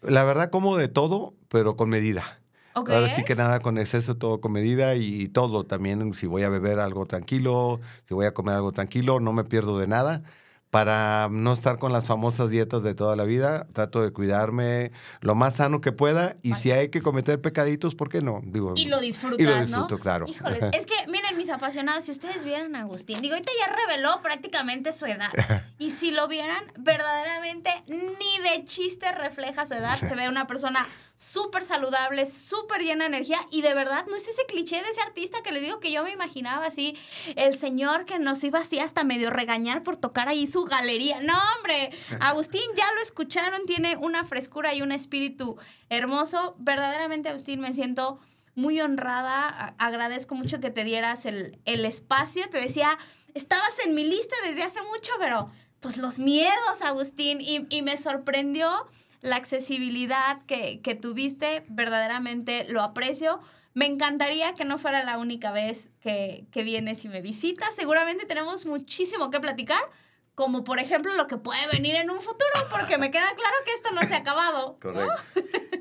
La 0.00 0.24
verdad 0.24 0.50
como 0.50 0.76
de 0.76 0.88
todo, 0.88 1.34
pero 1.48 1.76
con 1.76 1.88
medida. 1.88 2.40
Ok. 2.74 2.90
Ahora 2.90 3.08
sí 3.08 3.22
que 3.24 3.36
nada 3.36 3.60
con 3.60 3.78
exceso, 3.78 4.16
todo 4.16 4.40
con 4.40 4.52
medida 4.52 4.94
y, 4.94 5.28
todo. 5.28 5.64
También 5.64 6.14
si 6.14 6.26
voy 6.26 6.42
a 6.42 6.48
beber 6.48 6.78
algo 6.80 7.06
tranquilo, 7.06 7.80
si 8.08 8.14
voy 8.14 8.26
a 8.26 8.34
comer 8.34 8.54
algo 8.54 8.72
tranquilo, 8.72 9.20
no 9.20 9.32
me 9.32 9.44
pierdo 9.44 9.78
de 9.78 9.86
nada. 9.86 10.22
Para 10.72 11.28
no 11.30 11.52
estar 11.52 11.78
con 11.78 11.92
las 11.92 12.06
famosas 12.06 12.48
dietas 12.48 12.82
de 12.82 12.94
toda 12.94 13.14
la 13.14 13.24
vida, 13.24 13.66
trato 13.74 14.00
de 14.00 14.10
cuidarme 14.10 14.90
lo 15.20 15.34
más 15.34 15.56
sano 15.56 15.82
que 15.82 15.92
pueda 15.92 16.36
y 16.40 16.54
si 16.54 16.70
hay 16.70 16.88
que 16.88 17.02
cometer 17.02 17.38
pecaditos, 17.42 17.94
¿por 17.94 18.08
qué 18.08 18.22
no? 18.22 18.40
Digo, 18.42 18.72
Y 18.74 18.86
lo 18.86 18.98
disfrutas, 18.98 19.38
Y 19.38 19.42
lo 19.44 19.54
¿no? 19.54 19.60
disfruto, 19.66 19.98
claro. 19.98 20.24
Híjole, 20.26 20.70
es 20.72 20.86
que 20.86 20.94
miren 21.10 21.36
mis 21.36 21.50
apasionados, 21.50 22.06
si 22.06 22.10
ustedes 22.12 22.46
vieran 22.46 22.74
a 22.74 22.80
Agustín, 22.80 23.20
digo, 23.20 23.34
ahorita 23.34 23.52
ya 23.60 23.76
reveló 23.86 24.22
prácticamente 24.22 24.92
su 24.92 25.04
edad. 25.04 25.28
Y 25.78 25.90
si 25.90 26.10
lo 26.10 26.26
vieran, 26.26 26.64
verdaderamente 26.78 27.70
ni 27.88 28.42
de 28.48 28.64
chiste 28.64 29.12
refleja 29.12 29.66
su 29.66 29.74
edad. 29.74 29.98
Se 29.98 30.14
ve 30.14 30.28
una 30.28 30.46
persona 30.46 30.86
súper 31.22 31.64
saludable, 31.64 32.26
súper 32.26 32.82
llena 32.82 33.04
de 33.04 33.16
energía 33.16 33.40
y 33.50 33.62
de 33.62 33.74
verdad 33.74 34.06
no 34.08 34.16
es 34.16 34.26
ese 34.26 34.44
cliché 34.46 34.82
de 34.82 34.88
ese 34.88 35.00
artista 35.00 35.38
que 35.44 35.52
les 35.52 35.62
digo 35.62 35.78
que 35.78 35.92
yo 35.92 36.02
me 36.02 36.10
imaginaba 36.10 36.66
así, 36.66 36.98
el 37.36 37.56
señor 37.56 38.06
que 38.06 38.18
nos 38.18 38.42
iba 38.42 38.58
así 38.58 38.80
hasta 38.80 39.04
medio 39.04 39.30
regañar 39.30 39.84
por 39.84 39.96
tocar 39.96 40.28
ahí 40.28 40.48
su 40.48 40.64
galería. 40.64 41.20
No, 41.20 41.34
hombre, 41.56 41.90
Agustín 42.20 42.62
ya 42.76 42.92
lo 42.94 43.00
escucharon, 43.00 43.66
tiene 43.66 43.96
una 43.96 44.24
frescura 44.24 44.74
y 44.74 44.82
un 44.82 44.90
espíritu 44.90 45.56
hermoso. 45.88 46.56
Verdaderamente, 46.58 47.28
Agustín, 47.28 47.60
me 47.60 47.72
siento 47.72 48.18
muy 48.56 48.80
honrada. 48.80 49.74
Agradezco 49.78 50.34
mucho 50.34 50.60
que 50.60 50.70
te 50.70 50.82
dieras 50.82 51.24
el, 51.24 51.60
el 51.64 51.84
espacio. 51.84 52.48
Te 52.50 52.60
decía, 52.60 52.98
estabas 53.34 53.78
en 53.84 53.94
mi 53.94 54.04
lista 54.04 54.34
desde 54.44 54.64
hace 54.64 54.82
mucho, 54.82 55.12
pero 55.20 55.50
pues 55.78 55.98
los 55.98 56.18
miedos, 56.18 56.82
Agustín. 56.82 57.40
Y, 57.40 57.66
y 57.70 57.82
me 57.82 57.96
sorprendió 57.96 58.88
la 59.22 59.36
accesibilidad 59.36 60.42
que, 60.42 60.80
que 60.82 60.94
tuviste. 60.94 61.64
Verdaderamente 61.68 62.64
lo 62.68 62.82
aprecio. 62.82 63.40
Me 63.74 63.86
encantaría 63.86 64.54
que 64.54 64.66
no 64.66 64.76
fuera 64.76 65.02
la 65.04 65.16
única 65.16 65.50
vez 65.50 65.90
que, 66.00 66.44
que 66.50 66.62
vienes 66.62 67.04
y 67.06 67.08
me 67.08 67.22
visitas. 67.22 67.74
Seguramente 67.74 68.26
tenemos 68.26 68.66
muchísimo 68.66 69.30
que 69.30 69.40
platicar, 69.40 69.80
como 70.34 70.62
por 70.62 70.78
ejemplo 70.78 71.14
lo 71.14 71.26
que 71.26 71.38
puede 71.38 71.66
venir 71.68 71.94
en 71.94 72.10
un 72.10 72.20
futuro, 72.20 72.68
porque 72.70 72.98
me 72.98 73.10
queda 73.10 73.28
claro 73.34 73.56
que 73.64 73.72
esto 73.72 73.90
no 73.92 74.02
se 74.02 74.12
ha 74.12 74.18
acabado. 74.18 74.78
Correcto. 74.78 75.22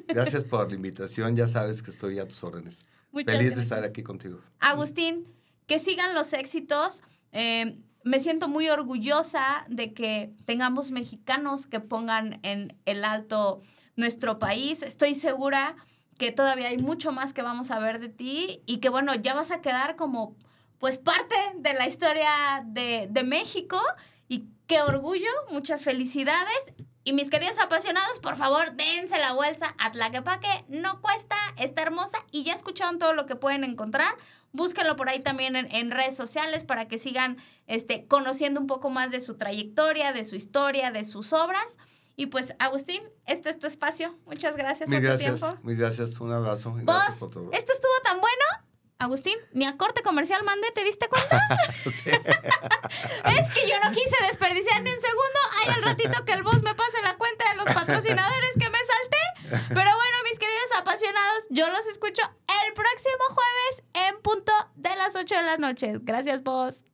Gracias 0.08 0.46
por 0.46 0.70
la 0.70 0.76
invitación, 0.76 1.36
ya 1.36 1.48
sabes 1.48 1.82
que 1.82 1.92
estoy 1.92 2.20
a 2.20 2.28
tus 2.28 2.42
órdenes. 2.44 2.86
Muchas 3.12 3.36
Feliz 3.36 3.56
de 3.56 3.62
estar 3.62 3.84
aquí 3.84 4.04
contigo. 4.04 4.40
Agustín, 4.60 5.28
que 5.68 5.80
sigan 5.80 6.14
los 6.14 6.32
éxitos. 6.32 7.02
Eh, 7.34 7.78
me 8.04 8.20
siento 8.20 8.48
muy 8.48 8.70
orgullosa 8.70 9.66
de 9.68 9.94
que 9.94 10.34
tengamos 10.46 10.92
mexicanos 10.92 11.68
que 11.68 11.80
pongan 11.80 12.40
en 12.44 12.78
el 12.86 13.06
alto 13.06 13.62
nuestro 13.96 14.40
país. 14.40 14.82
Estoy 14.82 15.14
segura 15.14 15.76
que 16.18 16.32
todavía 16.32 16.68
hay 16.68 16.78
mucho 16.78 17.12
más 17.12 17.34
que 17.34 17.42
vamos 17.42 17.72
a 17.72 17.80
ver 17.80 18.00
de 18.00 18.10
ti 18.10 18.62
y 18.66 18.78
que 18.78 18.90
bueno, 18.90 19.16
ya 19.16 19.34
vas 19.34 19.52
a 19.52 19.62
quedar 19.62 19.96
como 19.96 20.36
pues 20.80 20.98
parte 20.98 21.36
de 21.58 21.74
la 21.74 21.88
historia 21.88 22.64
de, 22.66 23.08
de 23.10 23.24
México 23.24 23.80
y 24.28 24.46
qué 24.68 24.82
orgullo, 24.82 25.30
muchas 25.50 25.84
felicidades. 25.84 26.74
Y 27.04 27.14
mis 27.14 27.32
queridos 27.32 27.58
apasionados, 27.58 28.20
por 28.20 28.36
favor, 28.36 28.74
dense 28.74 29.18
la 29.18 29.34
vuelta 29.34 29.76
a 29.80 29.92
Tlaquepaque. 29.92 30.66
No 30.70 31.02
cuesta, 31.02 31.36
está 31.58 31.82
hermosa 31.82 32.20
y 32.32 32.44
ya 32.44 32.54
escucharon 32.54 33.00
todo 33.00 33.14
lo 33.14 33.26
que 33.26 33.36
pueden 33.36 33.64
encontrar. 33.64 34.16
Búsquenlo 34.54 34.96
por 34.96 35.10
ahí 35.10 35.22
también 35.22 35.56
en, 35.56 35.92
redes 35.92 36.16
sociales 36.16 36.64
para 36.64 36.88
que 36.88 36.98
sigan 36.98 37.38
este, 37.68 38.06
conociendo 38.08 38.60
un 38.60 38.68
poco 38.68 38.90
más 38.90 39.12
de 39.12 39.22
su 39.22 39.38
trayectoria, 39.38 40.12
de 40.12 40.24
su 40.24 40.36
historia, 40.36 40.92
de 40.92 41.06
sus 41.06 41.32
obras. 41.34 41.78
Y 42.18 42.28
pues, 42.28 42.54
Agustín, 42.60 43.02
este 43.26 43.50
es 43.50 43.58
tu 43.58 43.68
espacio. 43.68 44.18
Muchas 44.26 44.58
gracias 44.58 44.90
por 44.90 45.02
tu 45.02 45.18
tiempo. 45.18 45.58
Muy 45.64 45.76
gracias, 45.76 46.20
un 46.20 46.32
abrazo. 46.34 46.74
gracias 46.76 47.18
por 47.18 47.30
todo. 47.30 47.50
¿Esto 47.54 47.72
estuvo 47.72 47.94
tan 48.04 48.20
bueno? 48.20 48.71
Agustín, 49.02 49.36
ni 49.52 49.66
a 49.66 49.78
corte 49.78 50.04
comercial 50.04 50.44
mandé, 50.44 50.70
¿te 50.72 50.84
diste 50.84 51.10
cuenta? 51.10 51.40
es 51.86 53.50
que 53.50 53.68
yo 53.68 53.76
no 53.84 53.92
quise 53.92 54.16
desperdiciar 54.28 54.84
ni 54.84 54.92
un 54.92 55.02
segundo. 55.02 55.40
Hay 55.60 55.74
al 55.74 55.82
ratito 55.82 56.24
que 56.24 56.34
el 56.34 56.44
boss 56.44 56.62
me 56.62 56.76
pase 56.76 57.02
la 57.02 57.18
cuenta 57.18 57.50
de 57.50 57.56
los 57.56 57.66
patrocinadores 57.66 58.52
que 58.60 58.70
me 58.70 58.78
salté. 58.78 59.66
Pero 59.70 59.96
bueno, 59.96 60.18
mis 60.30 60.38
queridos 60.38 60.72
apasionados, 60.78 61.48
yo 61.50 61.68
los 61.72 61.88
escucho 61.88 62.22
el 62.64 62.74
próximo 62.74 63.24
jueves 63.30 63.84
en 64.08 64.22
punto 64.22 64.52
de 64.76 64.96
las 64.96 65.16
8 65.16 65.34
de 65.34 65.42
la 65.42 65.58
noche. 65.58 65.94
Gracias, 66.02 66.44
boss. 66.44 66.91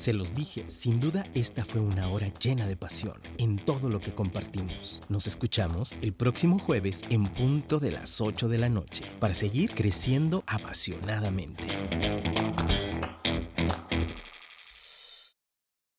Se 0.00 0.14
los 0.14 0.34
dije, 0.34 0.64
sin 0.66 0.98
duda 0.98 1.26
esta 1.34 1.62
fue 1.62 1.82
una 1.82 2.08
hora 2.08 2.32
llena 2.40 2.66
de 2.66 2.74
pasión 2.74 3.20
en 3.36 3.62
todo 3.62 3.90
lo 3.90 4.00
que 4.00 4.14
compartimos. 4.14 5.02
Nos 5.10 5.26
escuchamos 5.26 5.94
el 6.00 6.14
próximo 6.14 6.58
jueves 6.58 7.02
en 7.10 7.24
punto 7.24 7.78
de 7.78 7.90
las 7.92 8.18
8 8.22 8.48
de 8.48 8.56
la 8.56 8.70
noche 8.70 9.04
para 9.20 9.34
seguir 9.34 9.74
creciendo 9.74 10.42
apasionadamente. 10.46 11.64